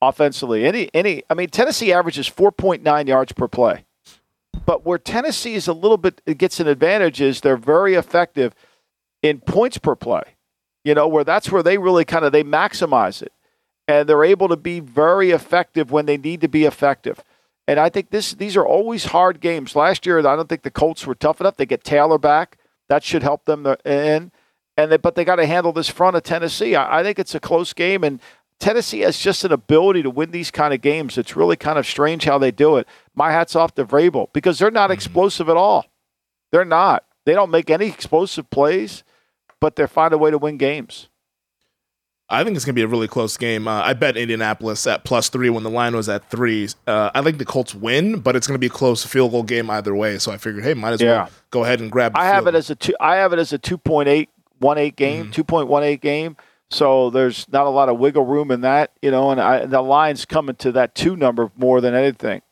offensively. 0.00 0.64
Any 0.64 0.90
any 0.94 1.22
I 1.28 1.34
mean 1.34 1.48
Tennessee 1.48 1.92
averages 1.92 2.28
4.9 2.28 3.08
yards 3.08 3.32
per 3.32 3.48
play. 3.48 3.84
But 4.64 4.84
where 4.84 4.98
Tennessee 4.98 5.54
is 5.54 5.68
a 5.68 5.72
little 5.72 5.96
bit 5.96 6.20
it 6.26 6.38
gets 6.38 6.60
an 6.60 6.68
advantage 6.68 7.20
is 7.20 7.40
they're 7.40 7.56
very 7.56 7.94
effective 7.94 8.54
in 9.22 9.40
points 9.40 9.78
per 9.78 9.96
play. 9.96 10.22
You 10.84 10.94
know, 10.94 11.08
where 11.08 11.24
that's 11.24 11.50
where 11.50 11.62
they 11.62 11.78
really 11.78 12.04
kind 12.04 12.24
of 12.24 12.32
they 12.32 12.44
maximize 12.44 13.22
it. 13.22 13.32
And 13.86 14.08
they're 14.08 14.24
able 14.24 14.48
to 14.48 14.56
be 14.56 14.80
very 14.80 15.30
effective 15.30 15.90
when 15.90 16.06
they 16.06 16.18
need 16.18 16.40
to 16.42 16.48
be 16.48 16.64
effective. 16.64 17.24
And 17.66 17.78
I 17.78 17.88
think 17.88 18.10
this 18.10 18.32
these 18.32 18.56
are 18.56 18.66
always 18.66 19.06
hard 19.06 19.40
games. 19.40 19.74
Last 19.76 20.06
year 20.06 20.18
I 20.18 20.36
don't 20.36 20.48
think 20.48 20.62
the 20.62 20.70
Colts 20.70 21.06
were 21.06 21.14
tough 21.14 21.40
enough. 21.40 21.56
They 21.56 21.66
get 21.66 21.84
Taylor 21.84 22.18
back. 22.18 22.58
That 22.88 23.04
should 23.04 23.22
help 23.22 23.44
them 23.44 23.66
uh, 23.66 23.76
in. 23.84 24.32
And 24.76 24.92
they, 24.92 24.96
but 24.96 25.16
they 25.16 25.24
got 25.24 25.36
to 25.36 25.46
handle 25.46 25.72
this 25.72 25.88
front 25.88 26.16
of 26.16 26.22
Tennessee. 26.22 26.76
I, 26.76 27.00
I 27.00 27.02
think 27.02 27.18
it's 27.18 27.34
a 27.34 27.40
close 27.40 27.72
game, 27.72 28.04
and 28.04 28.20
Tennessee 28.58 29.00
has 29.00 29.18
just 29.18 29.44
an 29.44 29.52
ability 29.52 30.02
to 30.02 30.10
win 30.10 30.30
these 30.30 30.50
kind 30.50 30.74
of 30.74 30.80
games. 30.80 31.16
It's 31.16 31.36
really 31.36 31.56
kind 31.56 31.78
of 31.78 31.86
strange 31.86 32.24
how 32.24 32.38
they 32.38 32.50
do 32.50 32.76
it. 32.76 32.88
My 33.14 33.30
hat's 33.30 33.54
off 33.54 33.74
to 33.76 33.84
Vrabel 33.84 34.32
because 34.32 34.58
they're 34.58 34.70
not 34.70 34.86
mm-hmm. 34.86 34.94
explosive 34.94 35.48
at 35.48 35.56
all. 35.56 35.86
They're 36.50 36.64
not. 36.64 37.04
They 37.24 37.34
don't 37.34 37.50
make 37.50 37.70
any 37.70 37.86
explosive 37.86 38.50
plays, 38.50 39.04
but 39.60 39.76
they 39.76 39.86
find 39.86 40.12
a 40.12 40.18
way 40.18 40.30
to 40.30 40.38
win 40.38 40.56
games. 40.56 41.08
I 42.30 42.44
think 42.44 42.56
it's 42.56 42.64
going 42.64 42.74
to 42.74 42.78
be 42.78 42.82
a 42.82 42.88
really 42.88 43.08
close 43.08 43.38
game. 43.38 43.66
Uh, 43.66 43.80
I 43.82 43.94
bet 43.94 44.16
Indianapolis 44.16 44.86
at 44.86 45.04
plus 45.04 45.30
three 45.30 45.48
when 45.48 45.62
the 45.62 45.70
line 45.70 45.96
was 45.96 46.10
at 46.10 46.28
three. 46.28 46.68
Uh, 46.86 47.10
I 47.14 47.22
think 47.22 47.38
the 47.38 47.46
Colts 47.46 47.74
win, 47.74 48.20
but 48.20 48.36
it's 48.36 48.46
going 48.46 48.54
to 48.54 48.58
be 48.58 48.66
a 48.66 48.70
close 48.70 49.04
field 49.04 49.30
goal 49.30 49.42
game 49.42 49.70
either 49.70 49.94
way. 49.94 50.18
So 50.18 50.30
I 50.30 50.36
figured, 50.36 50.62
hey, 50.64 50.74
might 50.74 50.92
as 50.92 51.00
yeah. 51.00 51.22
well 51.22 51.30
go 51.50 51.64
ahead 51.64 51.80
and 51.80 51.90
grab. 51.90 52.12
I 52.14 52.26
have 52.26 52.46
it 52.46 52.54
as 52.54 52.68
a 52.68 52.74
two. 52.74 52.94
I 53.00 53.16
have 53.16 53.32
it 53.32 53.38
as 53.38 53.54
a 53.54 53.58
two 53.58 53.78
point 53.78 54.08
eight 54.08 54.28
one 54.58 54.76
eight 54.76 54.96
game, 54.96 55.24
mm-hmm. 55.24 55.32
two 55.32 55.44
point 55.44 55.68
one 55.68 55.82
eight 55.82 56.02
game. 56.02 56.36
So 56.70 57.10
there's 57.10 57.46
not 57.50 57.66
a 57.66 57.70
lot 57.70 57.88
of 57.88 57.98
wiggle 57.98 58.24
room 58.24 58.50
in 58.50 58.60
that, 58.60 58.92
you 59.00 59.10
know, 59.10 59.30
and 59.30 59.40
I, 59.40 59.64
the 59.64 59.80
line's 59.80 60.24
coming 60.24 60.56
to 60.56 60.72
that 60.72 60.94
two 60.94 61.16
number 61.16 61.50
more 61.56 61.80
than 61.80 61.94
anything. 61.94 62.42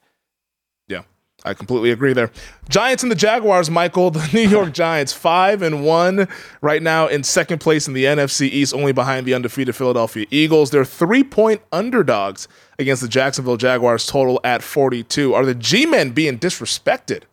Yeah, 0.88 1.02
I 1.44 1.52
completely 1.52 1.90
agree 1.90 2.14
there. 2.14 2.30
Giants 2.70 3.02
and 3.02 3.12
the 3.12 3.16
Jaguars, 3.16 3.70
Michael, 3.70 4.10
the 4.12 4.26
New 4.32 4.48
York 4.48 4.72
Giants, 4.72 5.12
five 5.12 5.60
and 5.60 5.84
one 5.84 6.28
right 6.62 6.82
now 6.82 7.06
in 7.08 7.24
second 7.24 7.58
place 7.58 7.86
in 7.86 7.92
the 7.92 8.04
NFC 8.04 8.48
East, 8.48 8.72
only 8.72 8.92
behind 8.92 9.26
the 9.26 9.34
undefeated 9.34 9.76
Philadelphia 9.76 10.26
Eagles. 10.30 10.70
They're 10.70 10.86
three 10.86 11.22
point 11.22 11.60
underdogs 11.70 12.48
against 12.78 13.02
the 13.02 13.08
Jacksonville 13.08 13.58
Jaguars, 13.58 14.06
total 14.06 14.40
at 14.44 14.62
42. 14.62 15.34
Are 15.34 15.44
the 15.44 15.54
G 15.54 15.84
men 15.84 16.12
being 16.12 16.38
disrespected? 16.38 17.24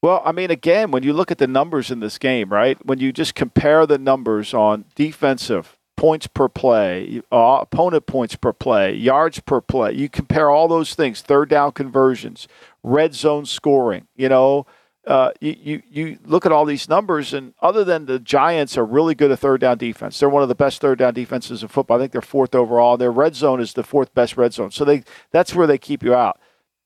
Well, 0.00 0.22
I 0.24 0.30
mean, 0.32 0.50
again, 0.50 0.92
when 0.92 1.02
you 1.02 1.12
look 1.12 1.30
at 1.32 1.38
the 1.38 1.48
numbers 1.48 1.90
in 1.90 2.00
this 2.00 2.18
game, 2.18 2.50
right? 2.50 2.78
When 2.86 3.00
you 3.00 3.12
just 3.12 3.34
compare 3.34 3.84
the 3.84 3.98
numbers 3.98 4.54
on 4.54 4.84
defensive 4.94 5.76
points 5.96 6.28
per 6.28 6.48
play, 6.48 7.20
uh, 7.32 7.58
opponent 7.62 8.06
points 8.06 8.36
per 8.36 8.52
play, 8.52 8.94
yards 8.94 9.40
per 9.40 9.60
play, 9.60 9.92
you 9.94 10.08
compare 10.08 10.50
all 10.50 10.68
those 10.68 10.94
things, 10.94 11.20
third 11.20 11.48
down 11.48 11.72
conversions, 11.72 12.46
red 12.84 13.12
zone 13.12 13.44
scoring, 13.44 14.06
you 14.14 14.28
know, 14.28 14.66
uh, 15.08 15.32
you, 15.40 15.56
you, 15.60 15.82
you 15.90 16.18
look 16.24 16.44
at 16.44 16.52
all 16.52 16.64
these 16.66 16.88
numbers, 16.88 17.32
and 17.32 17.54
other 17.62 17.82
than 17.82 18.06
the 18.06 18.18
Giants 18.18 18.76
are 18.76 18.84
really 18.84 19.14
good 19.14 19.32
at 19.32 19.38
third 19.38 19.60
down 19.62 19.78
defense, 19.78 20.20
they're 20.20 20.28
one 20.28 20.42
of 20.42 20.50
the 20.50 20.54
best 20.54 20.80
third 20.80 20.98
down 20.98 21.14
defenses 21.14 21.62
in 21.62 21.68
football. 21.68 21.96
I 21.96 22.00
think 22.00 22.12
they're 22.12 22.20
fourth 22.20 22.54
overall. 22.54 22.96
Their 22.96 23.10
red 23.10 23.34
zone 23.34 23.58
is 23.60 23.72
the 23.72 23.82
fourth 23.82 24.14
best 24.14 24.36
red 24.36 24.52
zone, 24.52 24.70
so 24.70 24.84
they 24.84 25.02
that's 25.32 25.54
where 25.54 25.66
they 25.66 25.78
keep 25.78 26.02
you 26.02 26.14
out. 26.14 26.38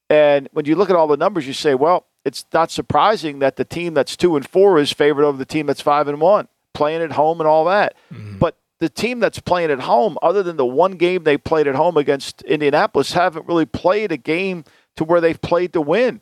And 0.08 0.48
when 0.52 0.66
you 0.66 0.76
look 0.76 0.88
at 0.88 0.94
all 0.94 1.08
the 1.08 1.16
numbers, 1.16 1.46
you 1.48 1.52
say, 1.52 1.74
well, 1.74 2.06
it's 2.24 2.44
not 2.52 2.70
surprising 2.70 3.40
that 3.40 3.56
the 3.56 3.64
team 3.64 3.94
that's 3.94 4.16
two 4.16 4.36
and 4.36 4.48
four 4.48 4.78
is 4.78 4.92
favored 4.92 5.24
over 5.24 5.36
the 5.36 5.44
team 5.44 5.66
that's 5.66 5.80
five 5.80 6.08
and 6.08 6.20
one, 6.20 6.48
playing 6.72 7.02
at 7.02 7.12
home 7.12 7.40
and 7.40 7.48
all 7.48 7.64
that. 7.64 7.94
Mm-hmm. 8.12 8.38
But 8.38 8.56
the 8.78 8.88
team 8.88 9.20
that's 9.20 9.40
playing 9.40 9.70
at 9.70 9.80
home, 9.80 10.18
other 10.22 10.42
than 10.42 10.56
the 10.56 10.66
one 10.66 10.92
game 10.92 11.24
they 11.24 11.36
played 11.36 11.66
at 11.66 11.74
home 11.74 11.96
against 11.96 12.42
Indianapolis, 12.42 13.12
haven't 13.12 13.46
really 13.46 13.66
played 13.66 14.12
a 14.12 14.16
game 14.16 14.64
to 14.96 15.04
where 15.04 15.20
they've 15.20 15.40
played 15.40 15.72
to 15.72 15.80
win. 15.80 16.20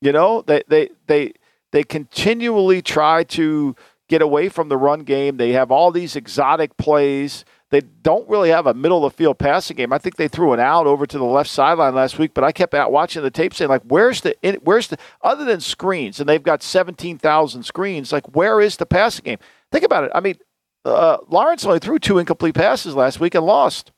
You 0.00 0.12
know, 0.12 0.42
they 0.42 0.62
they 0.68 0.90
they 1.06 1.32
they 1.72 1.82
continually 1.82 2.82
try 2.82 3.24
to 3.24 3.74
get 4.08 4.22
away 4.22 4.48
from 4.48 4.68
the 4.68 4.76
run 4.76 5.00
game. 5.00 5.36
They 5.36 5.52
have 5.52 5.70
all 5.70 5.90
these 5.90 6.16
exotic 6.16 6.76
plays. 6.76 7.44
They 7.70 7.80
don't 7.80 8.28
really 8.28 8.50
have 8.50 8.66
a 8.66 8.74
middle 8.74 9.04
of 9.04 9.12
the 9.12 9.16
field 9.16 9.38
passing 9.38 9.76
game. 9.76 9.92
I 9.92 9.98
think 9.98 10.16
they 10.16 10.28
threw 10.28 10.52
an 10.52 10.60
out 10.60 10.86
over 10.86 11.04
to 11.04 11.18
the 11.18 11.24
left 11.24 11.50
sideline 11.50 11.96
last 11.96 12.16
week, 12.16 12.32
but 12.32 12.44
I 12.44 12.52
kept 12.52 12.74
out 12.74 12.92
watching 12.92 13.22
the 13.22 13.30
tape 13.30 13.52
saying 13.54 13.68
like, 13.68 13.82
"Where's 13.82 14.20
the 14.20 14.36
where's 14.62 14.86
the 14.86 14.98
other 15.22 15.44
than 15.44 15.60
screens?" 15.60 16.20
And 16.20 16.28
they've 16.28 16.42
got 16.42 16.62
seventeen 16.62 17.18
thousand 17.18 17.64
screens. 17.64 18.12
Like, 18.12 18.36
where 18.36 18.60
is 18.60 18.76
the 18.76 18.86
passing 18.86 19.24
game? 19.24 19.38
Think 19.72 19.84
about 19.84 20.04
it. 20.04 20.12
I 20.14 20.20
mean, 20.20 20.36
uh, 20.84 21.18
Lawrence 21.28 21.64
only 21.64 21.80
threw 21.80 21.98
two 21.98 22.18
incomplete 22.18 22.54
passes 22.54 22.94
last 22.94 23.18
week 23.18 23.34
and 23.34 23.44
lost. 23.44 23.90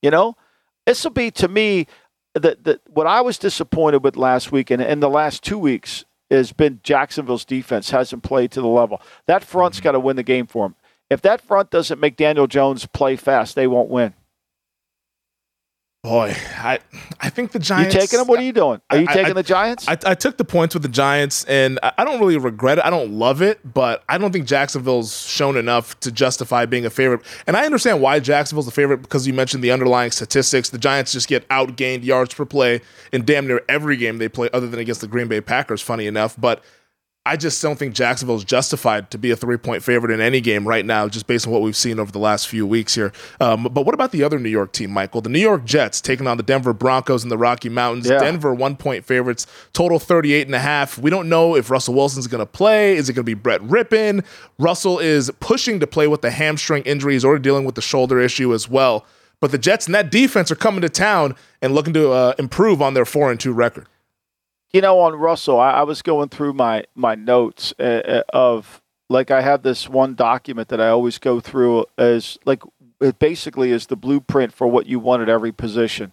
You 0.00 0.10
know, 0.10 0.36
this 0.86 1.04
will 1.04 1.10
be 1.10 1.30
to 1.32 1.48
me 1.48 1.86
that 2.34 2.64
that 2.64 2.80
what 2.88 3.06
I 3.06 3.20
was 3.20 3.36
disappointed 3.36 4.02
with 4.02 4.16
last 4.16 4.50
week 4.50 4.70
and, 4.70 4.80
and 4.80 5.02
the 5.02 5.10
last 5.10 5.42
two 5.42 5.58
weeks 5.58 6.06
has 6.30 6.52
been 6.52 6.80
Jacksonville's 6.82 7.44
defense 7.44 7.90
hasn't 7.90 8.22
played 8.22 8.50
to 8.52 8.62
the 8.62 8.66
level. 8.66 9.02
That 9.26 9.44
front's 9.44 9.76
mm-hmm. 9.76 9.84
got 9.84 9.92
to 9.92 10.00
win 10.00 10.16
the 10.16 10.22
game 10.22 10.46
for 10.46 10.64
them. 10.64 10.76
If 11.12 11.22
that 11.22 11.40
front 11.40 11.70
doesn't 11.70 12.00
make 12.00 12.16
Daniel 12.16 12.46
Jones 12.46 12.86
play 12.86 13.16
fast, 13.16 13.54
they 13.54 13.66
won't 13.66 13.90
win. 13.90 14.14
Boy, 16.02 16.34
I 16.58 16.80
I 17.20 17.30
think 17.30 17.52
the 17.52 17.60
Giants. 17.60 17.94
You 17.94 18.00
taking 18.00 18.18
them? 18.18 18.26
What 18.26 18.40
are 18.40 18.42
you 18.42 18.52
doing? 18.52 18.80
Are 18.90 18.96
you 18.98 19.06
I, 19.08 19.12
taking 19.12 19.30
I, 19.30 19.34
the 19.34 19.42
Giants? 19.44 19.86
I, 19.86 19.96
I, 20.04 20.14
took 20.16 20.36
the 20.36 20.44
points 20.44 20.74
with 20.74 20.82
the 20.82 20.88
Giants, 20.88 21.44
and 21.44 21.78
I 21.80 22.04
don't 22.04 22.18
really 22.18 22.38
regret 22.38 22.78
it. 22.78 22.84
I 22.84 22.90
don't 22.90 23.12
love 23.12 23.40
it, 23.40 23.60
but 23.72 24.02
I 24.08 24.18
don't 24.18 24.32
think 24.32 24.48
Jacksonville's 24.48 25.24
shown 25.24 25.56
enough 25.56 26.00
to 26.00 26.10
justify 26.10 26.66
being 26.66 26.84
a 26.84 26.90
favorite. 26.90 27.20
And 27.46 27.56
I 27.56 27.66
understand 27.66 28.00
why 28.00 28.18
Jacksonville's 28.18 28.66
a 28.66 28.72
favorite 28.72 29.02
because 29.02 29.28
you 29.28 29.32
mentioned 29.32 29.62
the 29.62 29.70
underlying 29.70 30.10
statistics. 30.10 30.70
The 30.70 30.78
Giants 30.78 31.12
just 31.12 31.28
get 31.28 31.48
outgained 31.50 32.02
yards 32.02 32.34
per 32.34 32.46
play 32.46 32.80
in 33.12 33.24
damn 33.24 33.46
near 33.46 33.62
every 33.68 33.96
game 33.96 34.18
they 34.18 34.28
play, 34.28 34.50
other 34.52 34.66
than 34.66 34.80
against 34.80 35.02
the 35.02 35.06
Green 35.06 35.28
Bay 35.28 35.40
Packers. 35.40 35.80
Funny 35.80 36.08
enough, 36.08 36.34
but 36.36 36.64
I 37.24 37.36
just 37.36 37.62
don't 37.62 37.78
think 37.78 37.94
Jacksonville 37.94 38.34
is 38.34 38.42
justified 38.42 39.12
to 39.12 39.18
be 39.18 39.30
a 39.30 39.36
three 39.36 39.56
point 39.56 39.84
favorite 39.84 40.12
in 40.12 40.20
any 40.20 40.40
game 40.40 40.66
right 40.66 40.84
now, 40.84 41.06
just 41.06 41.28
based 41.28 41.46
on 41.46 41.52
what 41.52 41.62
we've 41.62 41.76
seen 41.76 42.00
over 42.00 42.10
the 42.10 42.18
last 42.18 42.48
few 42.48 42.66
weeks 42.66 42.96
here. 42.96 43.12
Um, 43.40 43.68
but 43.70 43.86
what 43.86 43.94
about 43.94 44.10
the 44.10 44.24
other 44.24 44.40
New 44.40 44.48
York 44.48 44.72
team, 44.72 44.90
Michael? 44.90 45.20
The 45.20 45.28
New 45.28 45.38
York 45.38 45.64
Jets 45.64 46.00
taking 46.00 46.26
on 46.26 46.36
the 46.36 46.42
Denver 46.42 46.72
Broncos 46.72 47.22
in 47.22 47.28
the 47.28 47.38
Rocky 47.38 47.68
Mountains. 47.68 48.08
Yeah. 48.08 48.18
Denver 48.18 48.52
one 48.52 48.74
point 48.74 49.04
favorites, 49.04 49.46
total 49.72 50.00
38 50.00 50.48
and 50.48 50.54
a 50.56 50.58
half. 50.58 50.98
We 50.98 51.10
don't 51.10 51.28
know 51.28 51.54
if 51.54 51.70
Russell 51.70 51.94
Wilson's 51.94 52.26
going 52.26 52.40
to 52.40 52.46
play. 52.46 52.96
Is 52.96 53.08
it 53.08 53.12
going 53.12 53.24
to 53.24 53.30
be 53.30 53.34
Brett 53.34 53.60
Rypien? 53.60 54.24
Russell 54.58 54.98
is 54.98 55.30
pushing 55.38 55.78
to 55.78 55.86
play 55.86 56.08
with 56.08 56.22
the 56.22 56.30
hamstring 56.32 56.82
injury. 56.82 57.12
He's 57.12 57.24
already 57.24 57.42
dealing 57.42 57.64
with 57.64 57.76
the 57.76 57.82
shoulder 57.82 58.18
issue 58.20 58.52
as 58.52 58.68
well. 58.68 59.06
But 59.38 59.52
the 59.52 59.58
Jets 59.58 59.86
and 59.86 59.94
that 59.94 60.10
defense 60.10 60.50
are 60.50 60.56
coming 60.56 60.82
to 60.82 60.88
town 60.88 61.36
and 61.60 61.72
looking 61.72 61.92
to 61.94 62.10
uh, 62.10 62.34
improve 62.38 62.82
on 62.82 62.94
their 62.94 63.04
4 63.04 63.30
and 63.30 63.38
2 63.38 63.52
record. 63.52 63.86
You 64.72 64.80
know, 64.80 65.00
on 65.00 65.14
Russell, 65.14 65.60
I, 65.60 65.72
I 65.72 65.82
was 65.82 66.00
going 66.00 66.30
through 66.30 66.54
my 66.54 66.84
my 66.94 67.14
notes 67.14 67.74
uh, 67.78 67.82
uh, 67.82 68.22
of 68.32 68.80
like 69.10 69.30
I 69.30 69.42
have 69.42 69.62
this 69.62 69.86
one 69.86 70.14
document 70.14 70.68
that 70.68 70.80
I 70.80 70.88
always 70.88 71.18
go 71.18 71.40
through 71.40 71.84
as 71.98 72.38
like 72.46 72.62
it 73.00 73.18
basically 73.18 73.70
is 73.70 73.86
the 73.86 73.96
blueprint 73.96 74.54
for 74.54 74.66
what 74.66 74.86
you 74.86 74.98
want 74.98 75.20
at 75.20 75.28
every 75.28 75.52
position, 75.52 76.12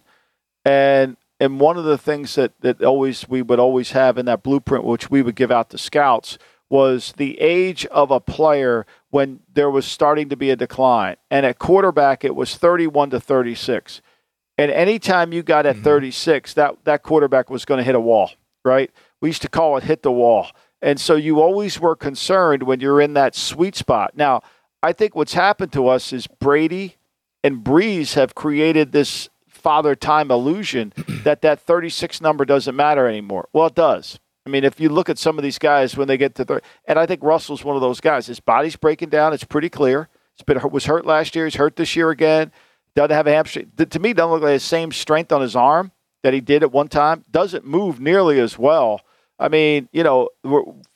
and 0.62 1.16
and 1.40 1.58
one 1.58 1.78
of 1.78 1.84
the 1.84 1.96
things 1.96 2.34
that 2.34 2.52
that 2.60 2.82
always 2.82 3.26
we 3.28 3.40
would 3.40 3.58
always 3.58 3.92
have 3.92 4.18
in 4.18 4.26
that 4.26 4.42
blueprint, 4.42 4.84
which 4.84 5.10
we 5.10 5.22
would 5.22 5.36
give 5.36 5.50
out 5.50 5.70
to 5.70 5.78
scouts, 5.78 6.36
was 6.68 7.14
the 7.16 7.40
age 7.40 7.86
of 7.86 8.10
a 8.10 8.20
player 8.20 8.84
when 9.08 9.40
there 9.50 9.70
was 9.70 9.86
starting 9.86 10.28
to 10.28 10.36
be 10.36 10.50
a 10.50 10.56
decline, 10.56 11.16
and 11.30 11.46
at 11.46 11.58
quarterback 11.58 12.24
it 12.24 12.36
was 12.36 12.56
31 12.56 13.08
to 13.10 13.20
36. 13.20 14.02
And 14.58 14.70
anytime 14.70 15.32
you 15.32 15.42
got 15.42 15.64
at 15.64 15.76
mm-hmm. 15.76 15.84
36, 15.84 16.52
that, 16.52 16.76
that 16.84 17.02
quarterback 17.02 17.48
was 17.48 17.64
going 17.64 17.78
to 17.78 17.84
hit 17.84 17.94
a 17.94 18.00
wall 18.00 18.30
right? 18.64 18.90
We 19.20 19.28
used 19.28 19.42
to 19.42 19.48
call 19.48 19.76
it 19.76 19.84
hit 19.84 20.02
the 20.02 20.12
wall. 20.12 20.48
And 20.82 21.00
so 21.00 21.14
you 21.14 21.40
always 21.40 21.78
were 21.78 21.96
concerned 21.96 22.62
when 22.62 22.80
you're 22.80 23.00
in 23.00 23.14
that 23.14 23.34
sweet 23.34 23.76
spot. 23.76 24.12
Now, 24.16 24.42
I 24.82 24.92
think 24.92 25.14
what's 25.14 25.34
happened 25.34 25.72
to 25.74 25.88
us 25.88 26.12
is 26.12 26.26
Brady 26.26 26.96
and 27.44 27.62
Brees 27.62 28.14
have 28.14 28.34
created 28.34 28.92
this 28.92 29.28
father 29.48 29.94
time 29.94 30.30
illusion 30.30 30.92
that 31.24 31.42
that 31.42 31.60
36 31.60 32.20
number 32.20 32.44
doesn't 32.44 32.74
matter 32.74 33.06
anymore. 33.06 33.48
Well, 33.52 33.66
it 33.66 33.74
does. 33.74 34.18
I 34.46 34.50
mean, 34.50 34.64
if 34.64 34.80
you 34.80 34.88
look 34.88 35.10
at 35.10 35.18
some 35.18 35.38
of 35.38 35.44
these 35.44 35.58
guys 35.58 35.96
when 35.96 36.08
they 36.08 36.16
get 36.16 36.34
to 36.36 36.44
30, 36.46 36.64
and 36.86 36.98
I 36.98 37.04
think 37.04 37.22
Russell's 37.22 37.62
one 37.62 37.76
of 37.76 37.82
those 37.82 38.00
guys. 38.00 38.26
His 38.26 38.40
body's 38.40 38.76
breaking 38.76 39.10
down. 39.10 39.34
It's 39.34 39.44
pretty 39.44 39.68
clear. 39.68 40.08
He's 40.34 40.44
been 40.44 40.58
was 40.70 40.86
hurt 40.86 41.04
last 41.04 41.36
year. 41.36 41.44
He's 41.44 41.56
hurt 41.56 41.76
this 41.76 41.94
year 41.94 42.08
again. 42.08 42.50
Doesn't 42.94 43.14
have 43.14 43.26
a 43.26 43.32
hamstring. 43.32 43.70
To 43.76 43.98
me, 43.98 44.14
doesn't 44.14 44.30
look 44.30 44.42
like 44.42 44.54
the 44.54 44.60
same 44.60 44.92
strength 44.92 45.30
on 45.30 45.42
his 45.42 45.54
arm 45.54 45.92
that 46.22 46.34
he 46.34 46.40
did 46.40 46.62
at 46.62 46.72
one 46.72 46.88
time 46.88 47.24
doesn't 47.30 47.64
move 47.64 48.00
nearly 48.00 48.40
as 48.40 48.58
well. 48.58 49.00
I 49.38 49.48
mean, 49.48 49.88
you 49.92 50.02
know, 50.02 50.28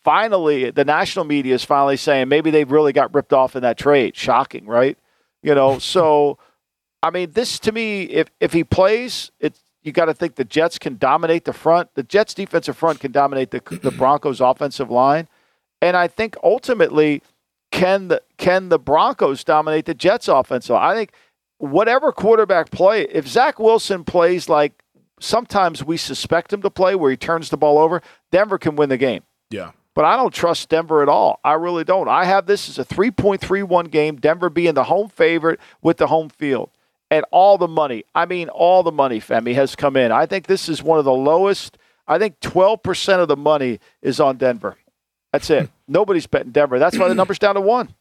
finally, 0.04 0.70
the 0.70 0.84
national 0.84 1.24
media 1.24 1.54
is 1.54 1.64
finally 1.64 1.96
saying 1.96 2.28
maybe 2.28 2.50
they've 2.50 2.70
really 2.70 2.92
got 2.92 3.14
ripped 3.14 3.32
off 3.32 3.56
in 3.56 3.62
that 3.62 3.78
trade. 3.78 4.16
Shocking, 4.16 4.66
right? 4.66 4.98
You 5.42 5.54
know, 5.54 5.78
so 5.78 6.38
I 7.02 7.10
mean, 7.10 7.32
this 7.32 7.58
to 7.60 7.72
me, 7.72 8.02
if 8.04 8.28
if 8.40 8.52
he 8.52 8.64
plays, 8.64 9.30
it's 9.40 9.60
you 9.82 9.92
got 9.92 10.06
to 10.06 10.14
think 10.14 10.36
the 10.36 10.44
Jets 10.44 10.78
can 10.78 10.96
dominate 10.96 11.44
the 11.44 11.52
front. 11.52 11.90
The 11.94 12.02
Jets' 12.02 12.32
defensive 12.32 12.76
front 12.76 13.00
can 13.00 13.12
dominate 13.12 13.50
the 13.50 13.60
the 13.82 13.90
Broncos' 13.90 14.40
offensive 14.40 14.90
line, 14.90 15.28
and 15.82 15.96
I 15.96 16.08
think 16.08 16.36
ultimately, 16.42 17.22
can 17.70 18.08
the 18.08 18.22
can 18.38 18.68
the 18.68 18.78
Broncos 18.78 19.44
dominate 19.44 19.86
the 19.86 19.94
Jets' 19.94 20.28
offensive? 20.28 20.76
I 20.76 20.94
think 20.94 21.12
whatever 21.58 22.12
quarterback 22.12 22.70
play, 22.70 23.02
if 23.02 23.26
Zach 23.26 23.58
Wilson 23.58 24.04
plays 24.04 24.48
like 24.48 24.84
sometimes 25.24 25.82
we 25.82 25.96
suspect 25.96 26.52
him 26.52 26.62
to 26.62 26.70
play 26.70 26.94
where 26.94 27.10
he 27.10 27.16
turns 27.16 27.50
the 27.50 27.56
ball 27.56 27.78
over, 27.78 28.02
Denver 28.30 28.58
can 28.58 28.76
win 28.76 28.88
the 28.88 28.96
game. 28.96 29.22
Yeah. 29.50 29.72
But 29.94 30.04
I 30.04 30.16
don't 30.16 30.34
trust 30.34 30.68
Denver 30.68 31.02
at 31.02 31.08
all. 31.08 31.38
I 31.44 31.52
really 31.52 31.84
don't. 31.84 32.08
I 32.08 32.24
have 32.24 32.46
this 32.46 32.68
as 32.68 32.78
a 32.78 32.84
3.31 32.84 33.90
game, 33.90 34.16
Denver 34.16 34.50
being 34.50 34.74
the 34.74 34.84
home 34.84 35.08
favorite 35.08 35.60
with 35.82 35.98
the 35.98 36.08
home 36.08 36.28
field. 36.28 36.70
And 37.10 37.24
all 37.30 37.58
the 37.58 37.68
money, 37.68 38.04
I 38.14 38.26
mean, 38.26 38.48
all 38.48 38.82
the 38.82 38.90
money, 38.90 39.20
Femi, 39.20 39.54
has 39.54 39.76
come 39.76 39.96
in. 39.96 40.10
I 40.10 40.26
think 40.26 40.46
this 40.46 40.68
is 40.68 40.82
one 40.82 40.98
of 40.98 41.04
the 41.04 41.12
lowest. 41.12 41.78
I 42.08 42.18
think 42.18 42.40
12% 42.40 43.20
of 43.20 43.28
the 43.28 43.36
money 43.36 43.78
is 44.02 44.18
on 44.18 44.36
Denver. 44.36 44.76
That's 45.32 45.48
it. 45.50 45.66
Hmm. 45.66 45.72
Nobody's 45.86 46.26
betting 46.26 46.52
Denver. 46.52 46.78
That's 46.78 46.98
why 46.98 47.08
the 47.08 47.14
number's 47.14 47.38
down 47.38 47.54
to 47.54 47.60
one. 47.60 47.94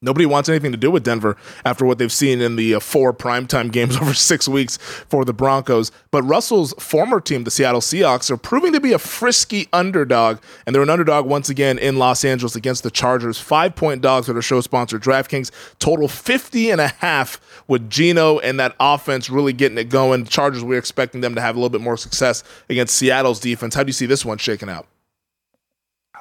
Nobody 0.00 0.26
wants 0.26 0.48
anything 0.48 0.70
to 0.70 0.78
do 0.78 0.92
with 0.92 1.02
Denver 1.02 1.36
after 1.64 1.84
what 1.84 1.98
they've 1.98 2.12
seen 2.12 2.40
in 2.40 2.54
the 2.54 2.76
uh, 2.76 2.80
four 2.80 3.12
primetime 3.12 3.72
games 3.72 3.96
over 4.00 4.14
six 4.14 4.46
weeks 4.46 4.76
for 4.76 5.24
the 5.24 5.32
Broncos. 5.32 5.90
But 6.12 6.22
Russell's 6.22 6.72
former 6.74 7.20
team, 7.20 7.42
the 7.42 7.50
Seattle 7.50 7.80
Seahawks, 7.80 8.30
are 8.30 8.36
proving 8.36 8.72
to 8.74 8.80
be 8.80 8.92
a 8.92 8.98
frisky 8.98 9.66
underdog. 9.72 10.38
And 10.66 10.74
they're 10.74 10.84
an 10.84 10.90
underdog 10.90 11.26
once 11.26 11.48
again 11.48 11.78
in 11.78 11.96
Los 11.96 12.24
Angeles 12.24 12.54
against 12.54 12.84
the 12.84 12.92
Chargers. 12.92 13.40
Five 13.40 13.74
point 13.74 14.00
dogs 14.00 14.28
with 14.28 14.36
our 14.36 14.42
show 14.42 14.60
sponsor, 14.60 15.00
DraftKings. 15.00 15.50
Total 15.80 16.06
50 16.06 16.70
and 16.70 16.80
a 16.80 16.88
half 16.88 17.40
with 17.66 17.90
Geno 17.90 18.38
and 18.38 18.60
that 18.60 18.76
offense 18.78 19.28
really 19.28 19.52
getting 19.52 19.78
it 19.78 19.88
going. 19.88 20.26
Chargers, 20.26 20.62
we're 20.62 20.78
expecting 20.78 21.22
them 21.22 21.34
to 21.34 21.40
have 21.40 21.56
a 21.56 21.58
little 21.58 21.70
bit 21.70 21.80
more 21.80 21.96
success 21.96 22.44
against 22.70 22.94
Seattle's 22.94 23.40
defense. 23.40 23.74
How 23.74 23.82
do 23.82 23.88
you 23.88 23.92
see 23.92 24.06
this 24.06 24.24
one 24.24 24.38
shaking 24.38 24.68
out? 24.68 24.86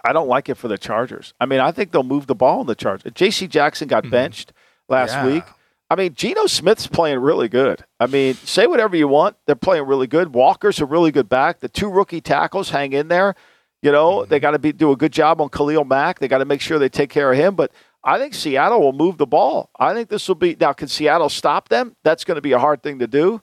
I 0.08 0.14
don't 0.14 0.30
like 0.30 0.48
it 0.48 0.56
for 0.56 0.70
the 0.70 0.78
Chargers. 0.78 1.34
I 1.40 1.46
mean, 1.46 1.60
I 1.60 1.72
think 1.72 1.92
they'll 1.92 2.02
move 2.04 2.28
the 2.28 2.36
ball 2.36 2.62
in 2.62 2.68
the 2.68 2.76
Chargers. 2.76 3.12
J.C. 3.14 3.48
Jackson 3.48 3.90
got 3.90 4.04
mm-hmm. 4.04 4.12
benched 4.12 4.54
last 4.88 5.12
yeah. 5.12 5.26
week. 5.26 5.44
I 5.90 5.96
mean, 5.96 6.14
Geno 6.14 6.48
Smith's 6.48 6.88
playing 6.88 7.20
really 7.20 7.50
good. 7.50 7.84
I 8.00 8.08
mean, 8.08 8.36
say 8.36 8.68
whatever 8.68 8.96
you 8.96 9.10
want. 9.10 9.36
They're 9.46 9.56
playing 9.56 9.86
really 9.86 10.08
good. 10.08 10.34
Walker's 10.34 10.80
a 10.80 10.86
really 10.86 11.12
good 11.12 11.28
back. 11.28 11.60
The 11.60 11.68
two 11.68 11.90
rookie 11.90 12.22
tackles 12.22 12.70
hang 12.70 12.94
in 12.94 13.10
there. 13.10 13.36
You 13.82 13.92
know, 13.92 14.20
mm-hmm. 14.20 14.30
they 14.30 14.40
got 14.40 14.52
to 14.52 14.60
be 14.60 14.72
do 14.72 14.92
a 14.92 14.98
good 14.98 15.12
job 15.12 15.42
on 15.42 15.50
Khalil 15.50 15.84
Mack. 15.84 16.20
They 16.20 16.30
got 16.30 16.38
to 16.38 16.46
make 16.46 16.62
sure 16.62 16.80
they 16.80 16.90
take 16.90 17.10
care 17.10 17.32
of 17.32 17.38
him. 17.38 17.56
But 17.56 17.74
I 18.02 18.18
think 18.18 18.34
Seattle 18.34 18.80
will 18.80 18.94
move 18.94 19.18
the 19.18 19.28
ball. 19.28 19.70
I 19.78 19.94
think 19.94 20.08
this 20.08 20.28
will 20.28 20.36
be 20.36 20.56
now. 20.58 20.72
Can 20.72 20.88
Seattle 20.88 21.30
stop 21.30 21.68
them? 21.68 21.98
That's 22.04 22.24
going 22.24 22.36
to 22.36 22.42
be 22.42 22.54
a 22.54 22.60
hard 22.60 22.82
thing 22.82 23.00
to 23.00 23.08
do 23.08 23.42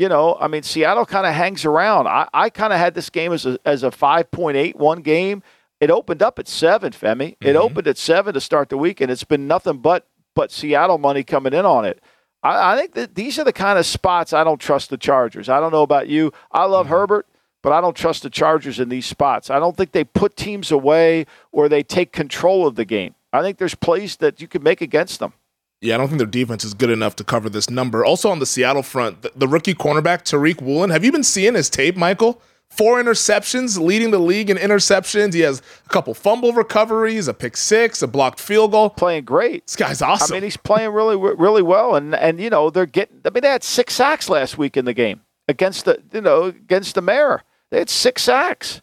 you 0.00 0.08
know, 0.08 0.34
I 0.40 0.48
mean, 0.48 0.62
Seattle 0.62 1.04
kind 1.04 1.26
of 1.26 1.34
hangs 1.34 1.66
around. 1.66 2.08
I, 2.08 2.26
I 2.32 2.48
kind 2.48 2.72
of 2.72 2.78
had 2.78 2.94
this 2.94 3.10
game 3.10 3.34
as 3.34 3.44
a, 3.44 3.58
as 3.66 3.82
a 3.82 3.90
5.81 3.90 5.02
game. 5.02 5.42
It 5.78 5.90
opened 5.90 6.22
up 6.22 6.38
at 6.38 6.48
seven, 6.48 6.92
Femi. 6.92 7.32
It 7.32 7.48
mm-hmm. 7.48 7.58
opened 7.58 7.86
at 7.86 7.98
seven 7.98 8.32
to 8.32 8.40
start 8.40 8.70
the 8.70 8.78
week, 8.78 9.02
and 9.02 9.10
it's 9.10 9.24
been 9.24 9.46
nothing 9.46 9.76
but 9.76 10.06
but 10.34 10.50
Seattle 10.50 10.96
money 10.96 11.22
coming 11.22 11.52
in 11.52 11.66
on 11.66 11.84
it. 11.84 12.00
I, 12.42 12.72
I 12.72 12.78
think 12.78 12.94
that 12.94 13.14
these 13.14 13.38
are 13.38 13.44
the 13.44 13.52
kind 13.52 13.78
of 13.78 13.84
spots 13.84 14.32
I 14.32 14.42
don't 14.42 14.60
trust 14.60 14.88
the 14.88 14.96
Chargers. 14.96 15.50
I 15.50 15.60
don't 15.60 15.72
know 15.72 15.82
about 15.82 16.08
you. 16.08 16.32
I 16.50 16.64
love 16.64 16.86
mm-hmm. 16.86 16.94
Herbert, 16.94 17.26
but 17.62 17.72
I 17.72 17.82
don't 17.82 17.96
trust 17.96 18.22
the 18.22 18.30
Chargers 18.30 18.80
in 18.80 18.88
these 18.88 19.04
spots. 19.04 19.50
I 19.50 19.58
don't 19.58 19.76
think 19.76 19.92
they 19.92 20.04
put 20.04 20.34
teams 20.34 20.72
away 20.72 21.26
or 21.52 21.68
they 21.68 21.82
take 21.82 22.10
control 22.10 22.66
of 22.66 22.76
the 22.76 22.86
game. 22.86 23.16
I 23.34 23.42
think 23.42 23.58
there's 23.58 23.74
plays 23.74 24.16
that 24.16 24.40
you 24.40 24.48
can 24.48 24.62
make 24.62 24.80
against 24.80 25.20
them. 25.20 25.34
Yeah, 25.80 25.94
I 25.94 25.98
don't 25.98 26.08
think 26.08 26.18
their 26.18 26.26
defense 26.26 26.62
is 26.62 26.74
good 26.74 26.90
enough 26.90 27.16
to 27.16 27.24
cover 27.24 27.48
this 27.48 27.70
number. 27.70 28.04
Also 28.04 28.28
on 28.28 28.38
the 28.38 28.46
Seattle 28.46 28.82
front, 28.82 29.22
the, 29.22 29.32
the 29.34 29.48
rookie 29.48 29.74
cornerback 29.74 30.24
Tariq 30.24 30.60
Woolen. 30.60 30.90
Have 30.90 31.04
you 31.04 31.12
been 31.12 31.24
seeing 31.24 31.54
his 31.54 31.70
tape, 31.70 31.96
Michael? 31.96 32.42
Four 32.68 33.02
interceptions, 33.02 33.80
leading 33.80 34.12
the 34.12 34.18
league 34.20 34.48
in 34.48 34.56
interceptions. 34.56 35.34
He 35.34 35.40
has 35.40 35.60
a 35.86 35.88
couple 35.88 36.14
fumble 36.14 36.52
recoveries, 36.52 37.26
a 37.26 37.34
pick 37.34 37.56
six, 37.56 38.00
a 38.00 38.06
blocked 38.06 38.38
field 38.38 38.70
goal. 38.70 38.90
Playing 38.90 39.24
great. 39.24 39.66
This 39.66 39.74
guy's 39.74 40.00
awesome. 40.00 40.34
I 40.34 40.36
mean, 40.36 40.44
he's 40.44 40.56
playing 40.56 40.90
really, 40.90 41.16
really 41.16 41.62
well. 41.62 41.96
And 41.96 42.14
and 42.14 42.38
you 42.40 42.48
know 42.48 42.70
they're 42.70 42.86
getting. 42.86 43.22
I 43.24 43.30
mean, 43.30 43.42
they 43.42 43.48
had 43.48 43.64
six 43.64 43.94
sacks 43.94 44.28
last 44.28 44.56
week 44.56 44.76
in 44.76 44.84
the 44.84 44.94
game 44.94 45.22
against 45.48 45.84
the 45.84 46.00
you 46.12 46.20
know 46.20 46.44
against 46.44 46.94
the 46.94 47.02
mayor. 47.02 47.42
They 47.70 47.78
had 47.78 47.90
six 47.90 48.22
sacks. 48.22 48.82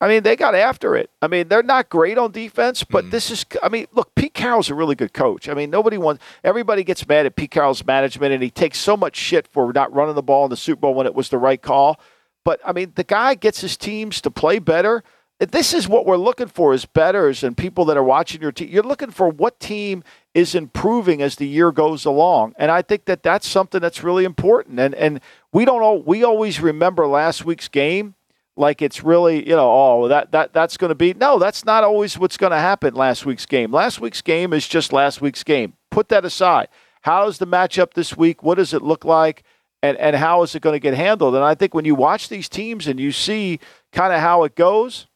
I 0.00 0.08
mean, 0.08 0.22
they 0.22 0.36
got 0.36 0.54
after 0.54 0.96
it. 0.96 1.08
I 1.22 1.28
mean, 1.28 1.48
they're 1.48 1.62
not 1.62 1.88
great 1.88 2.18
on 2.18 2.32
defense, 2.32 2.84
but 2.84 3.06
mm. 3.06 3.10
this 3.10 3.30
is, 3.30 3.46
I 3.62 3.68
mean, 3.68 3.86
look, 3.92 4.14
Pete 4.14 4.34
Carroll's 4.34 4.68
a 4.68 4.74
really 4.74 4.94
good 4.94 5.12
coach. 5.14 5.48
I 5.48 5.54
mean, 5.54 5.70
nobody 5.70 5.96
wants, 5.96 6.22
everybody 6.42 6.84
gets 6.84 7.06
mad 7.08 7.26
at 7.26 7.36
Pete 7.36 7.52
Carroll's 7.52 7.86
management, 7.86 8.34
and 8.34 8.42
he 8.42 8.50
takes 8.50 8.78
so 8.78 8.96
much 8.96 9.16
shit 9.16 9.46
for 9.46 9.72
not 9.72 9.94
running 9.94 10.14
the 10.14 10.22
ball 10.22 10.44
in 10.44 10.50
the 10.50 10.56
Super 10.56 10.80
Bowl 10.80 10.94
when 10.94 11.06
it 11.06 11.14
was 11.14 11.28
the 11.28 11.38
right 11.38 11.62
call. 11.62 11.98
But, 12.44 12.60
I 12.64 12.72
mean, 12.72 12.92
the 12.96 13.04
guy 13.04 13.34
gets 13.34 13.60
his 13.60 13.76
teams 13.76 14.20
to 14.22 14.30
play 14.30 14.58
better. 14.58 15.02
This 15.38 15.72
is 15.72 15.88
what 15.88 16.06
we're 16.06 16.16
looking 16.16 16.48
for 16.48 16.72
as 16.72 16.84
betters 16.84 17.42
and 17.42 17.56
people 17.56 17.84
that 17.86 17.96
are 17.96 18.04
watching 18.04 18.42
your 18.42 18.52
team. 18.52 18.68
You're 18.68 18.82
looking 18.82 19.10
for 19.10 19.28
what 19.28 19.58
team 19.58 20.04
is 20.34 20.54
improving 20.54 21.22
as 21.22 21.36
the 21.36 21.48
year 21.48 21.72
goes 21.72 22.04
along. 22.04 22.54
And 22.56 22.70
I 22.70 22.82
think 22.82 23.06
that 23.06 23.22
that's 23.22 23.48
something 23.48 23.80
that's 23.80 24.04
really 24.04 24.24
important. 24.24 24.78
And, 24.78 24.94
and 24.94 25.20
we 25.52 25.64
don't 25.64 25.80
know, 25.80 25.94
we 25.94 26.22
always 26.22 26.60
remember 26.60 27.06
last 27.06 27.44
week's 27.44 27.68
game 27.68 28.14
like 28.56 28.82
it's 28.82 29.02
really, 29.02 29.46
you 29.48 29.56
know, 29.56 29.70
oh, 29.70 30.08
that 30.08 30.32
that 30.32 30.52
that's 30.52 30.76
going 30.76 30.90
to 30.90 30.94
be 30.94 31.14
no, 31.14 31.38
that's 31.38 31.64
not 31.64 31.84
always 31.84 32.18
what's 32.18 32.36
going 32.36 32.52
to 32.52 32.58
happen 32.58 32.94
last 32.94 33.26
week's 33.26 33.46
game. 33.46 33.72
Last 33.72 34.00
week's 34.00 34.22
game 34.22 34.52
is 34.52 34.68
just 34.68 34.92
last 34.92 35.20
week's 35.20 35.42
game. 35.42 35.74
Put 35.90 36.08
that 36.08 36.24
aside. 36.24 36.68
How 37.02 37.26
is 37.26 37.38
the 37.38 37.46
matchup 37.46 37.94
this 37.94 38.16
week? 38.16 38.42
What 38.42 38.56
does 38.56 38.72
it 38.72 38.82
look 38.82 39.04
like? 39.04 39.42
And 39.82 39.96
and 39.98 40.16
how 40.16 40.42
is 40.42 40.54
it 40.54 40.62
going 40.62 40.74
to 40.74 40.80
get 40.80 40.94
handled? 40.94 41.34
And 41.34 41.44
I 41.44 41.54
think 41.54 41.74
when 41.74 41.84
you 41.84 41.94
watch 41.94 42.28
these 42.28 42.48
teams 42.48 42.86
and 42.86 42.98
you 42.98 43.12
see 43.12 43.58
kind 43.92 44.12
of 44.12 44.20
how 44.20 44.44
it 44.44 44.54
goes, 44.54 45.08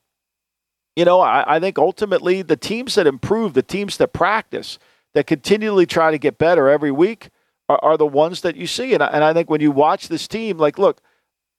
you 0.96 1.04
know, 1.04 1.20
I, 1.20 1.56
I 1.56 1.60
think 1.60 1.78
ultimately 1.78 2.42
the 2.42 2.56
teams 2.56 2.96
that 2.96 3.06
improve, 3.06 3.54
the 3.54 3.62
teams 3.62 3.96
that 3.98 4.12
practice, 4.12 4.78
that 5.14 5.26
continually 5.26 5.86
try 5.86 6.10
to 6.10 6.18
get 6.18 6.38
better 6.38 6.68
every 6.68 6.90
week 6.90 7.30
are, 7.68 7.78
are 7.82 7.96
the 7.96 8.06
ones 8.06 8.40
that 8.40 8.56
you 8.56 8.66
see. 8.66 8.94
And 8.94 9.02
I, 9.02 9.06
and 9.06 9.22
I 9.22 9.32
think 9.32 9.48
when 9.48 9.60
you 9.60 9.70
watch 9.70 10.08
this 10.08 10.26
team, 10.26 10.58
like, 10.58 10.78
look, 10.78 11.00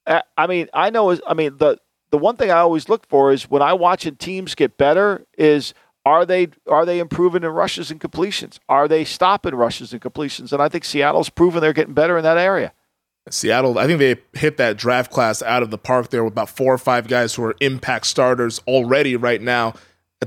I 0.08 0.47
mean, 0.47 0.68
I 0.74 0.89
know. 0.89 1.18
I 1.28 1.34
mean, 1.34 1.58
the 1.58 1.78
the 2.12 2.18
one 2.18 2.36
thing 2.36 2.50
I 2.52 2.60
always 2.60 2.89
look 2.89 3.08
for 3.08 3.32
is 3.32 3.50
when 3.50 3.62
I 3.62 3.74
watching 3.74 4.16
teams 4.16 4.56
get 4.56 4.78
better 4.78 5.26
is 5.38 5.74
are 6.06 6.26
they 6.26 6.47
are 6.68 6.86
they 6.86 7.00
improving 7.00 7.43
in 7.43 7.50
rushes 7.50 7.91
and 7.91 8.00
completions? 8.00 8.60
Are 8.68 8.88
they 8.88 9.04
stopping 9.06 9.56
rushes 9.56 9.91
and 9.93 10.02
completions? 10.02 10.52
And 10.52 10.62
I 10.62 10.70
think 10.70 10.86
Seattle's 10.86 11.30
proven 11.30 11.62
they're 11.62 11.74
getting 11.74 11.93
better 11.93 12.18
in 12.18 12.24
that 12.24 12.38
area. 12.38 12.74
Seattle, 13.30 13.78
I 13.78 13.86
think 13.86 14.00
they 14.00 14.16
hit 14.34 14.58
that 14.58 14.78
draft 14.78 15.12
class 15.12 15.43
out 15.43 15.62
of 15.62 15.70
the 15.70 15.78
park 15.78 16.10
there 16.10 16.24
with 16.24 16.34
about 16.34 16.50
four 16.50 16.74
or 16.74 16.78
five 16.80 17.08
guys 17.08 17.36
who 17.36 17.43
are 17.43 17.56
impact 17.60 18.08
starters 18.08 18.60
already 18.66 19.16
right 19.16 19.41
now. 19.41 19.76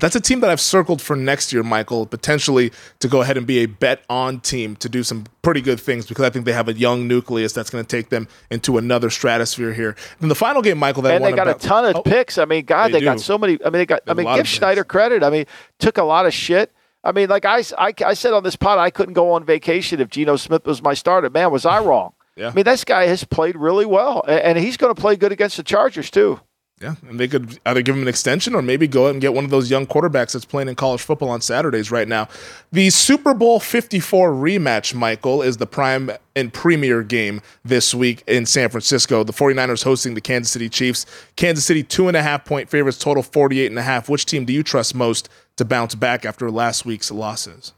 That's 0.00 0.16
a 0.16 0.20
team 0.20 0.40
that 0.40 0.48
I've 0.48 0.60
circled 0.60 1.02
for 1.02 1.14
next 1.14 1.52
year, 1.52 1.62
Michael, 1.62 2.06
potentially 2.06 2.72
to 3.00 3.08
go 3.08 3.20
ahead 3.20 3.36
and 3.36 3.46
be 3.46 3.58
a 3.58 3.66
bet 3.66 4.02
on 4.08 4.40
team 4.40 4.74
to 4.76 4.88
do 4.88 5.02
some 5.02 5.26
pretty 5.42 5.60
good 5.60 5.78
things 5.78 6.06
because 6.06 6.24
I 6.24 6.30
think 6.30 6.46
they 6.46 6.54
have 6.54 6.68
a 6.68 6.72
young 6.72 7.06
nucleus 7.06 7.52
that's 7.52 7.68
going 7.68 7.84
to 7.84 7.96
take 7.96 8.08
them 8.08 8.26
into 8.50 8.78
another 8.78 9.10
stratosphere 9.10 9.74
here. 9.74 9.94
And 10.20 10.30
the 10.30 10.34
final 10.34 10.62
game, 10.62 10.78
Michael, 10.78 11.02
that 11.02 11.16
and 11.16 11.24
they 11.24 11.32
got 11.32 11.46
about, 11.46 11.62
a 11.62 11.68
ton 11.68 11.84
of 11.84 11.96
oh, 11.96 12.02
picks. 12.02 12.38
I 12.38 12.46
mean, 12.46 12.64
God, 12.64 12.88
they, 12.88 13.00
they 13.00 13.04
got 13.04 13.20
so 13.20 13.36
many. 13.36 13.58
I 13.62 13.64
mean, 13.64 13.80
they 13.80 13.86
got. 13.86 14.00
I 14.06 14.14
mean, 14.14 14.34
give 14.34 14.48
Schneider 14.48 14.82
credit. 14.82 15.22
I 15.22 15.28
mean, 15.28 15.44
took 15.78 15.98
a 15.98 16.04
lot 16.04 16.24
of 16.24 16.32
shit. 16.32 16.72
I 17.04 17.12
mean, 17.12 17.28
like 17.28 17.44
I, 17.44 17.62
I, 17.76 17.92
I 18.06 18.14
said 18.14 18.32
on 18.32 18.44
this 18.44 18.56
pod, 18.56 18.78
I 18.78 18.88
couldn't 18.88 19.14
go 19.14 19.32
on 19.32 19.44
vacation 19.44 20.00
if 20.00 20.08
Geno 20.08 20.36
Smith 20.36 20.64
was 20.64 20.82
my 20.82 20.94
starter. 20.94 21.28
Man, 21.28 21.50
was 21.50 21.66
I 21.66 21.80
wrong? 21.80 22.14
Yeah. 22.36 22.48
I 22.48 22.54
mean, 22.54 22.64
this 22.64 22.84
guy 22.84 23.06
has 23.08 23.24
played 23.24 23.56
really 23.56 23.84
well, 23.84 24.24
and 24.26 24.56
he's 24.56 24.78
going 24.78 24.94
to 24.94 24.98
play 24.98 25.16
good 25.16 25.32
against 25.32 25.58
the 25.58 25.62
Chargers 25.62 26.10
too. 26.10 26.40
Yeah, 26.82 26.96
and 27.08 27.20
they 27.20 27.28
could 27.28 27.60
either 27.64 27.80
give 27.80 27.94
him 27.94 28.02
an 28.02 28.08
extension 28.08 28.54
or 28.54 28.62
maybe 28.62 28.88
go 28.88 29.06
out 29.06 29.12
and 29.12 29.20
get 29.20 29.34
one 29.34 29.44
of 29.44 29.50
those 29.50 29.70
young 29.70 29.86
quarterbacks 29.86 30.32
that's 30.32 30.44
playing 30.44 30.68
in 30.68 30.74
college 30.74 31.00
football 31.00 31.28
on 31.28 31.40
Saturdays 31.40 31.92
right 31.92 32.08
now. 32.08 32.28
The 32.72 32.90
Super 32.90 33.34
Bowl 33.34 33.60
54 33.60 34.32
rematch, 34.32 34.92
Michael, 34.92 35.42
is 35.42 35.58
the 35.58 35.66
prime 35.66 36.10
and 36.34 36.52
premier 36.52 37.02
game 37.02 37.40
this 37.64 37.94
week 37.94 38.24
in 38.26 38.46
San 38.46 38.68
Francisco. 38.68 39.22
The 39.22 39.32
49ers 39.32 39.84
hosting 39.84 40.14
the 40.14 40.20
Kansas 40.20 40.50
City 40.50 40.68
Chiefs. 40.68 41.06
Kansas 41.36 41.64
City, 41.64 41.84
two 41.84 42.08
and 42.08 42.16
a 42.16 42.22
half 42.22 42.44
point 42.44 42.68
favorites, 42.68 42.98
total 42.98 43.22
48 43.22 43.66
and 43.66 43.78
a 43.78 43.82
half. 43.82 44.08
Which 44.08 44.26
team 44.26 44.44
do 44.44 44.52
you 44.52 44.64
trust 44.64 44.94
most 44.94 45.28
to 45.56 45.64
bounce 45.64 45.94
back 45.94 46.24
after 46.24 46.50
last 46.50 46.84
week's 46.84 47.12
losses? 47.12 47.72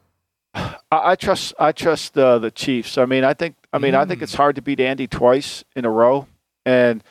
I 0.91 1.17
trust 1.17 1.53
I 1.59 1.73
trust 1.73 2.17
uh, 2.17 2.39
the 2.39 2.51
Chiefs. 2.51 2.97
I 2.97 3.07
mean, 3.07 3.25
I 3.25 3.35
think 3.35 3.57
I 3.73 3.79
mean, 3.79 3.95
mm. 3.95 3.99
I 3.99 4.05
think 4.05 4.23
it's 4.23 4.35
hard 4.35 4.55
to 4.57 4.63
beat 4.63 4.79
Andy 4.79 5.09
twice 5.09 5.65
in 5.75 5.85
a 5.85 5.91
row, 5.91 6.29
and 6.65 7.03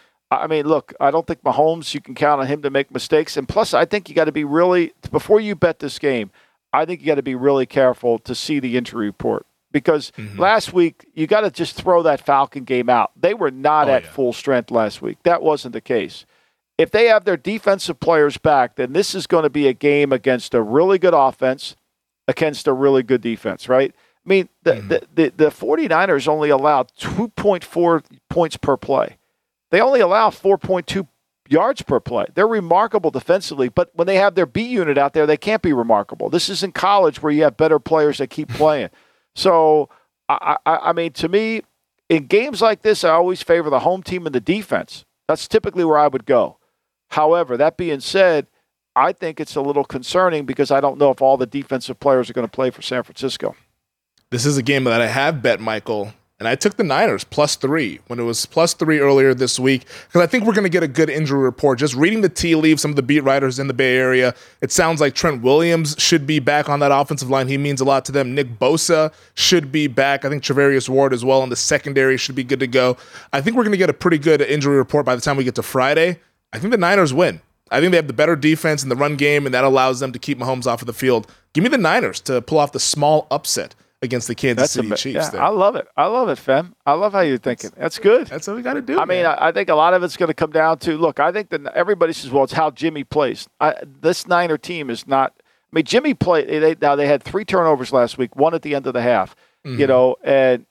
I 0.41 0.47
mean, 0.47 0.65
look, 0.65 0.93
I 0.99 1.11
don't 1.11 1.25
think 1.27 1.43
Mahomes, 1.43 1.93
you 1.93 2.01
can 2.01 2.15
count 2.15 2.41
on 2.41 2.47
him 2.47 2.61
to 2.61 2.69
make 2.69 2.91
mistakes. 2.91 3.38
And 3.38 3.47
plus, 3.47 3.73
I 3.73 3.86
think 3.86 4.09
you 4.09 4.15
got 4.15 4.25
to 4.25 4.31
be 4.31 4.43
really, 4.43 4.93
before 5.11 5.39
you 5.39 5.55
bet 5.55 5.79
this 5.79 5.99
game, 5.99 6.31
I 6.71 6.86
think 6.86 7.01
you 7.01 7.07
got 7.07 7.15
to 7.15 7.23
be 7.23 7.36
really 7.36 7.65
careful 7.65 8.19
to 8.19 8.34
see 8.34 8.59
the 8.59 8.77
injury 8.77 9.05
report 9.05 9.45
because 9.71 10.11
mm-hmm. 10.17 10.39
last 10.39 10.71
week 10.71 11.05
you 11.13 11.27
got 11.27 11.41
to 11.41 11.51
just 11.51 11.75
throw 11.75 12.03
that 12.03 12.25
Falcon 12.25 12.63
game 12.63 12.89
out. 12.89 13.11
They 13.19 13.34
were 13.34 13.51
not 13.51 13.89
oh, 13.89 13.93
at 13.93 14.03
yeah. 14.03 14.09
full 14.09 14.34
strength 14.34 14.71
last 14.71 15.01
week. 15.01 15.17
That 15.23 15.41
wasn't 15.41 15.73
the 15.73 15.81
case. 15.81 16.25
If 16.77 16.89
they 16.91 17.05
have 17.05 17.25
their 17.25 17.38
defensive 17.38 17.99
players 17.99 18.38
back, 18.38 18.75
then 18.75 18.93
this 18.93 19.13
is 19.13 19.27
going 19.27 19.43
to 19.43 19.49
be 19.49 19.67
a 19.67 19.73
game 19.73 20.11
against 20.11 20.53
a 20.53 20.61
really 20.61 20.97
good 20.97 21.13
offense 21.13 21.75
against 22.27 22.67
a 22.67 22.73
really 22.73 23.03
good 23.03 23.21
defense, 23.21 23.67
right? 23.67 23.93
I 24.25 24.29
mean, 24.29 24.49
the, 24.63 24.71
mm-hmm. 24.71 24.88
the, 24.88 25.07
the, 25.13 25.34
the 25.36 25.49
49ers 25.49 26.27
only 26.27 26.49
allowed 26.49 26.91
2.4 26.97 28.03
points 28.29 28.57
per 28.57 28.77
play. 28.77 29.17
They 29.74 29.82
only 29.82 30.01
allow 30.01 30.30
4.2 30.30 31.07
yards 31.49 31.82
per 31.82 31.99
play. 31.99 32.28
They're 32.36 32.47
remarkable 32.47 33.09
defensively, 33.09 33.69
but 33.69 33.89
when 33.95 34.05
they 34.05 34.17
have 34.17 34.36
their 34.36 34.45
B 34.45 34.61
unit 34.61 34.99
out 34.99 35.13
there, 35.13 35.26
they 35.26 35.36
can't 35.36 35.63
be 35.63 35.74
remarkable. 35.74 36.30
This 36.30 36.47
is 36.47 36.61
in 36.61 36.74
college 36.74 37.24
where 37.24 37.34
you 37.34 37.41
have 37.41 37.57
better 37.57 37.80
players 37.80 38.19
that 38.19 38.30
keep 38.30 38.49
playing. 38.49 38.89
So, 39.34 39.89
I, 40.30 40.57
I, 40.67 40.76
I 40.76 40.93
mean, 40.93 41.11
to 41.13 41.28
me, 41.28 41.63
in 42.07 42.28
games 42.28 42.61
like 42.61 42.84
this, 42.84 43.03
I 43.03 43.09
always 43.09 43.41
favor 43.41 43.71
the 43.71 43.80
home 43.80 44.03
team 44.03 44.28
and 44.28 44.36
the 44.36 44.39
defense. 44.39 45.05
That's 45.28 45.47
typically 45.47 45.84
where 45.84 45.97
I 45.97 46.07
would 46.07 46.28
go. 46.28 46.59
However, 47.09 47.57
that 47.57 47.76
being 47.76 47.99
said, 47.99 48.45
I 48.95 49.11
think 49.11 49.39
it's 49.39 49.55
a 49.55 49.61
little 49.61 49.86
concerning 49.86 50.45
because 50.45 50.69
I 50.69 50.82
don't 50.82 50.99
know 50.99 51.09
if 51.09 51.19
all 51.19 51.36
the 51.36 51.47
defensive 51.47 51.99
players 51.99 52.30
are 52.30 52.34
going 52.34 52.47
to 52.47 52.51
play 52.51 52.69
for 52.69 52.84
San 52.84 53.01
Francisco. 53.01 53.55
This 54.30 54.45
is 54.45 54.55
a 54.55 54.61
game 54.61 54.84
that 54.84 55.01
I 55.01 55.07
have 55.07 55.41
bet, 55.41 55.59
Michael, 55.59 56.13
and 56.43 56.49
I 56.49 56.55
took 56.55 56.75
the 56.75 56.83
Niners 56.83 57.23
plus 57.23 57.55
three 57.55 58.01
when 58.07 58.19
it 58.19 58.23
was 58.23 58.45
plus 58.45 58.73
three 58.73 58.99
earlier 58.99 59.33
this 59.33 59.57
week 59.57 59.85
because 60.07 60.21
I 60.21 60.27
think 60.27 60.43
we're 60.43 60.51
going 60.51 60.65
to 60.65 60.69
get 60.69 60.83
a 60.83 60.89
good 60.89 61.09
injury 61.09 61.39
report. 61.39 61.79
Just 61.79 61.95
reading 61.95 62.19
the 62.19 62.27
tea 62.27 62.55
leaves, 62.55 62.81
some 62.81 62.91
of 62.91 62.97
the 62.97 63.01
beat 63.01 63.21
writers 63.21 63.59
in 63.59 63.67
the 63.67 63.73
Bay 63.73 63.95
Area, 63.95 64.35
it 64.59 64.69
sounds 64.69 64.99
like 64.99 65.15
Trent 65.15 65.41
Williams 65.41 65.95
should 65.97 66.27
be 66.27 66.39
back 66.39 66.67
on 66.67 66.81
that 66.81 66.91
offensive 66.91 67.29
line. 67.29 67.47
He 67.47 67.57
means 67.57 67.79
a 67.79 67.85
lot 67.85 68.03
to 68.05 68.11
them. 68.11 68.35
Nick 68.35 68.59
Bosa 68.59 69.13
should 69.35 69.71
be 69.71 69.87
back. 69.87 70.25
I 70.25 70.29
think 70.29 70.43
Charvarius 70.43 70.89
Ward 70.89 71.13
as 71.13 71.23
well 71.23 71.43
in 71.43 71.49
the 71.49 71.55
secondary 71.55 72.17
should 72.17 72.35
be 72.35 72.43
good 72.43 72.59
to 72.59 72.67
go. 72.67 72.97
I 73.31 73.39
think 73.39 73.55
we're 73.55 73.63
going 73.63 73.71
to 73.71 73.77
get 73.77 73.89
a 73.89 73.93
pretty 73.93 74.17
good 74.17 74.41
injury 74.41 74.75
report 74.75 75.05
by 75.05 75.15
the 75.15 75.21
time 75.21 75.37
we 75.37 75.45
get 75.45 75.55
to 75.55 75.63
Friday. 75.63 76.19
I 76.51 76.59
think 76.59 76.71
the 76.71 76.77
Niners 76.77 77.13
win. 77.13 77.39
I 77.71 77.79
think 77.79 77.91
they 77.91 77.97
have 77.97 78.07
the 78.07 78.11
better 78.11 78.35
defense 78.35 78.83
in 78.83 78.89
the 78.89 78.97
run 78.97 79.15
game, 79.15 79.45
and 79.45 79.55
that 79.55 79.63
allows 79.63 80.01
them 80.01 80.11
to 80.11 80.19
keep 80.19 80.39
Mahomes 80.39 80.67
off 80.67 80.81
of 80.81 80.87
the 80.87 80.93
field. 80.93 81.25
Give 81.53 81.63
me 81.63 81.69
the 81.69 81.77
Niners 81.77 82.19
to 82.21 82.41
pull 82.41 82.57
off 82.57 82.73
the 82.73 82.81
small 82.81 83.27
upset 83.31 83.75
against 84.03 84.27
the 84.27 84.35
Kansas 84.35 84.63
That's 84.63 84.73
City 84.73 84.91
a, 84.91 84.95
Chiefs. 84.95 85.33
Yeah, 85.33 85.45
I 85.45 85.49
love 85.49 85.75
it. 85.75 85.87
I 85.95 86.05
love 86.07 86.29
it, 86.29 86.37
Fem. 86.37 86.75
I 86.85 86.93
love 86.93 87.13
how 87.13 87.21
you're 87.21 87.37
thinking. 87.37 87.71
That's 87.75 87.97
good. 87.97 88.27
That's 88.27 88.45
what 88.45 88.57
we 88.57 88.61
got 88.61 88.73
to 88.73 88.81
do. 88.81 88.99
I 88.99 89.05
man. 89.05 89.07
mean, 89.07 89.25
I, 89.25 89.47
I, 89.47 89.51
think 89.51 89.69
a 89.69 89.75
lot 89.75 89.93
of 89.93 90.03
it's 90.03 90.17
going 90.17 90.27
to 90.27 90.33
come 90.33 90.51
down 90.51 90.77
to 90.79 90.97
look. 90.97 91.19
I 91.19 91.31
think 91.31 91.49
that 91.49 91.65
everybody 91.73 92.13
says, 92.13 92.29
"Well, 92.29 92.43
it's 92.43 92.53
how 92.53 92.69
Jimmy 92.69 93.03
plays." 93.03 93.47
I, 93.59 93.75
this 93.83 94.27
Niner 94.27 94.57
team 94.57 94.89
is 94.89 95.07
not. 95.07 95.33
I 95.39 95.75
mean, 95.75 95.85
Jimmy 95.85 96.13
played. 96.13 96.49
They, 96.49 96.75
now 96.79 96.95
they 96.95 97.07
had 97.07 97.23
three 97.23 97.45
turnovers 97.45 97.91
last 97.91 98.17
week, 98.17 98.35
one 98.35 98.53
at 98.53 98.61
the 98.61 98.75
end 98.75 98.85
of 98.85 98.93
the 98.93 99.01
half. 99.01 99.35
Mm-hmm. 99.65 99.79
You 99.79 99.87
know, 99.87 100.17
and 100.23 100.65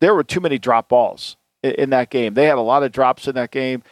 there 0.00 0.14
were 0.14 0.24
too 0.24 0.40
many 0.40 0.58
drop 0.58 0.90
balls 0.90 1.36
in, 1.62 1.72
in 1.72 1.90
that 1.90 2.10
game. 2.10 2.34
They 2.34 2.44
had 2.44 2.58
a 2.58 2.62
lot 2.62 2.82
of 2.82 2.92
drops 2.92 3.26
in 3.26 3.34
that 3.36 3.50
game. 3.50 3.82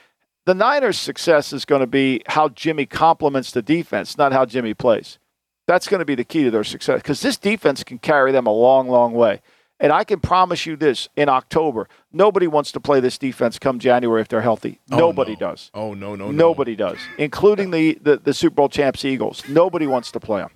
The 0.44 0.54
Niners' 0.54 0.98
success 0.98 1.52
is 1.52 1.64
going 1.64 1.80
to 1.80 1.86
be 1.86 2.22
how 2.26 2.48
Jimmy 2.48 2.84
complements 2.84 3.52
the 3.52 3.62
defense, 3.62 4.18
not 4.18 4.32
how 4.32 4.44
Jimmy 4.44 4.74
plays. 4.74 5.18
That's 5.66 5.88
going 5.88 6.00
to 6.00 6.04
be 6.04 6.14
the 6.14 6.24
key 6.24 6.44
to 6.44 6.50
their 6.50 6.64
success 6.64 7.00
because 7.00 7.20
this 7.20 7.36
defense 7.36 7.84
can 7.84 7.98
carry 7.98 8.32
them 8.32 8.46
a 8.46 8.52
long, 8.52 8.88
long 8.88 9.12
way. 9.12 9.40
And 9.78 9.90
I 9.92 10.04
can 10.04 10.20
promise 10.20 10.64
you 10.64 10.76
this 10.76 11.08
in 11.16 11.28
October, 11.28 11.88
nobody 12.12 12.46
wants 12.46 12.70
to 12.72 12.80
play 12.80 13.00
this 13.00 13.18
defense 13.18 13.58
come 13.58 13.80
January 13.80 14.20
if 14.20 14.28
they're 14.28 14.40
healthy. 14.40 14.78
Oh, 14.92 14.96
nobody 14.98 15.32
no. 15.32 15.38
does. 15.38 15.70
Oh, 15.74 15.92
no, 15.94 16.14
no, 16.14 16.26
no. 16.26 16.30
Nobody 16.30 16.76
does, 16.76 16.98
including 17.18 17.72
the, 17.72 17.98
the, 18.00 18.16
the 18.18 18.32
Super 18.32 18.54
Bowl 18.54 18.68
champs 18.68 19.04
Eagles. 19.04 19.42
Nobody 19.48 19.88
wants 19.88 20.12
to 20.12 20.20
play 20.20 20.42
them. 20.42 20.50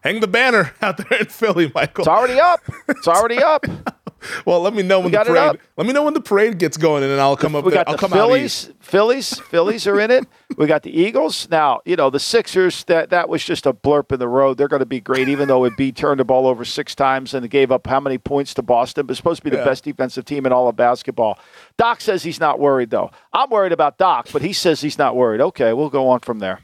Hang 0.00 0.20
the 0.20 0.26
banner 0.26 0.74
out 0.82 0.96
there 0.96 1.20
in 1.20 1.26
Philly, 1.26 1.70
Michael. 1.74 2.02
It's 2.02 2.08
already 2.08 2.40
up. 2.40 2.60
It's 2.88 3.08
already 3.08 3.38
up. 3.38 3.64
well, 4.44 4.60
let 4.60 4.74
me 4.74 4.82
know 4.82 5.00
when 5.00 5.12
the 5.12 5.24
parade. 5.24 5.58
Let 5.76 5.86
me 5.86 5.92
know 5.92 6.04
when 6.04 6.14
the 6.14 6.20
parade 6.20 6.58
gets 6.58 6.76
going, 6.76 7.02
and 7.02 7.12
then 7.12 7.20
I'll 7.20 7.36
come 7.36 7.54
up. 7.54 7.64
We 7.64 7.72
got 7.72 7.88
I'll 7.88 7.96
the 7.96 8.08
Phillies. 8.08 8.70
Phillies. 8.80 9.38
Phillies 9.40 9.86
are 9.86 10.00
in 10.00 10.10
it. 10.10 10.26
We 10.56 10.66
got 10.66 10.82
the 10.82 10.90
Eagles. 10.90 11.48
Now, 11.50 11.80
you 11.84 11.96
know 11.96 12.10
the 12.10 12.20
Sixers. 12.20 12.84
That 12.84 13.10
that 13.10 13.28
was 13.28 13.44
just 13.44 13.66
a 13.66 13.72
blurb 13.72 14.12
in 14.12 14.18
the 14.18 14.28
road. 14.28 14.58
They're 14.58 14.68
going 14.68 14.80
to 14.80 14.86
be 14.86 15.00
great, 15.00 15.28
even 15.28 15.48
though 15.48 15.64
it 15.64 15.76
be 15.76 15.92
turned 15.92 16.20
the 16.20 16.24
ball 16.24 16.46
over 16.46 16.64
six 16.64 16.94
times 16.94 17.34
and 17.34 17.48
gave 17.48 17.70
up 17.70 17.86
how 17.86 18.00
many 18.00 18.18
points 18.18 18.54
to 18.54 18.62
Boston. 18.62 19.06
But 19.06 19.16
supposed 19.16 19.38
to 19.38 19.44
be 19.44 19.50
the 19.50 19.58
yeah. 19.58 19.64
best 19.64 19.84
defensive 19.84 20.24
team 20.24 20.46
in 20.46 20.52
all 20.52 20.68
of 20.68 20.76
basketball. 20.76 21.38
Doc 21.76 22.00
says 22.00 22.22
he's 22.22 22.40
not 22.40 22.58
worried 22.58 22.90
though. 22.90 23.10
I'm 23.32 23.50
worried 23.50 23.72
about 23.72 23.98
Doc, 23.98 24.28
but 24.32 24.42
he 24.42 24.52
says 24.52 24.80
he's 24.80 24.98
not 24.98 25.16
worried. 25.16 25.40
Okay, 25.40 25.72
we'll 25.72 25.90
go 25.90 26.08
on 26.08 26.20
from 26.20 26.38
there. 26.38 26.60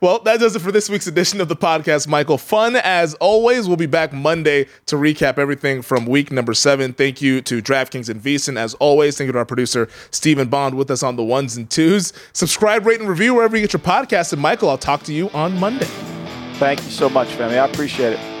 Well, 0.00 0.18
that 0.20 0.40
does 0.40 0.56
it 0.56 0.60
for 0.60 0.72
this 0.72 0.88
week's 0.88 1.06
edition 1.06 1.40
of 1.40 1.48
the 1.48 1.56
podcast, 1.56 2.08
Michael. 2.08 2.38
Fun 2.38 2.76
as 2.76 3.14
always. 3.14 3.68
We'll 3.68 3.76
be 3.76 3.86
back 3.86 4.12
Monday 4.12 4.66
to 4.86 4.96
recap 4.96 5.38
everything 5.38 5.82
from 5.82 6.06
week 6.06 6.32
number 6.32 6.54
seven. 6.54 6.92
Thank 6.92 7.20
you 7.20 7.40
to 7.42 7.60
DraftKings 7.62 8.08
and 8.08 8.20
VSiN. 8.20 8.56
As 8.56 8.74
always, 8.74 9.18
thank 9.18 9.26
you 9.26 9.32
to 9.32 9.38
our 9.38 9.44
producer, 9.44 9.88
Stephen 10.10 10.48
Bond, 10.48 10.74
with 10.74 10.90
us 10.90 11.02
on 11.02 11.16
the 11.16 11.22
ones 11.22 11.56
and 11.56 11.68
twos. 11.68 12.12
Subscribe, 12.32 12.86
rate, 12.86 13.00
and 13.00 13.08
review 13.08 13.34
wherever 13.34 13.56
you 13.56 13.62
get 13.62 13.72
your 13.72 13.80
podcast. 13.80 14.32
And 14.32 14.40
Michael, 14.40 14.70
I'll 14.70 14.78
talk 14.78 15.02
to 15.04 15.12
you 15.12 15.28
on 15.30 15.58
Monday. 15.58 15.86
Thank 16.54 16.82
you 16.82 16.90
so 16.90 17.08
much, 17.08 17.28
family. 17.34 17.58
I 17.58 17.66
appreciate 17.66 18.14
it. 18.14 18.31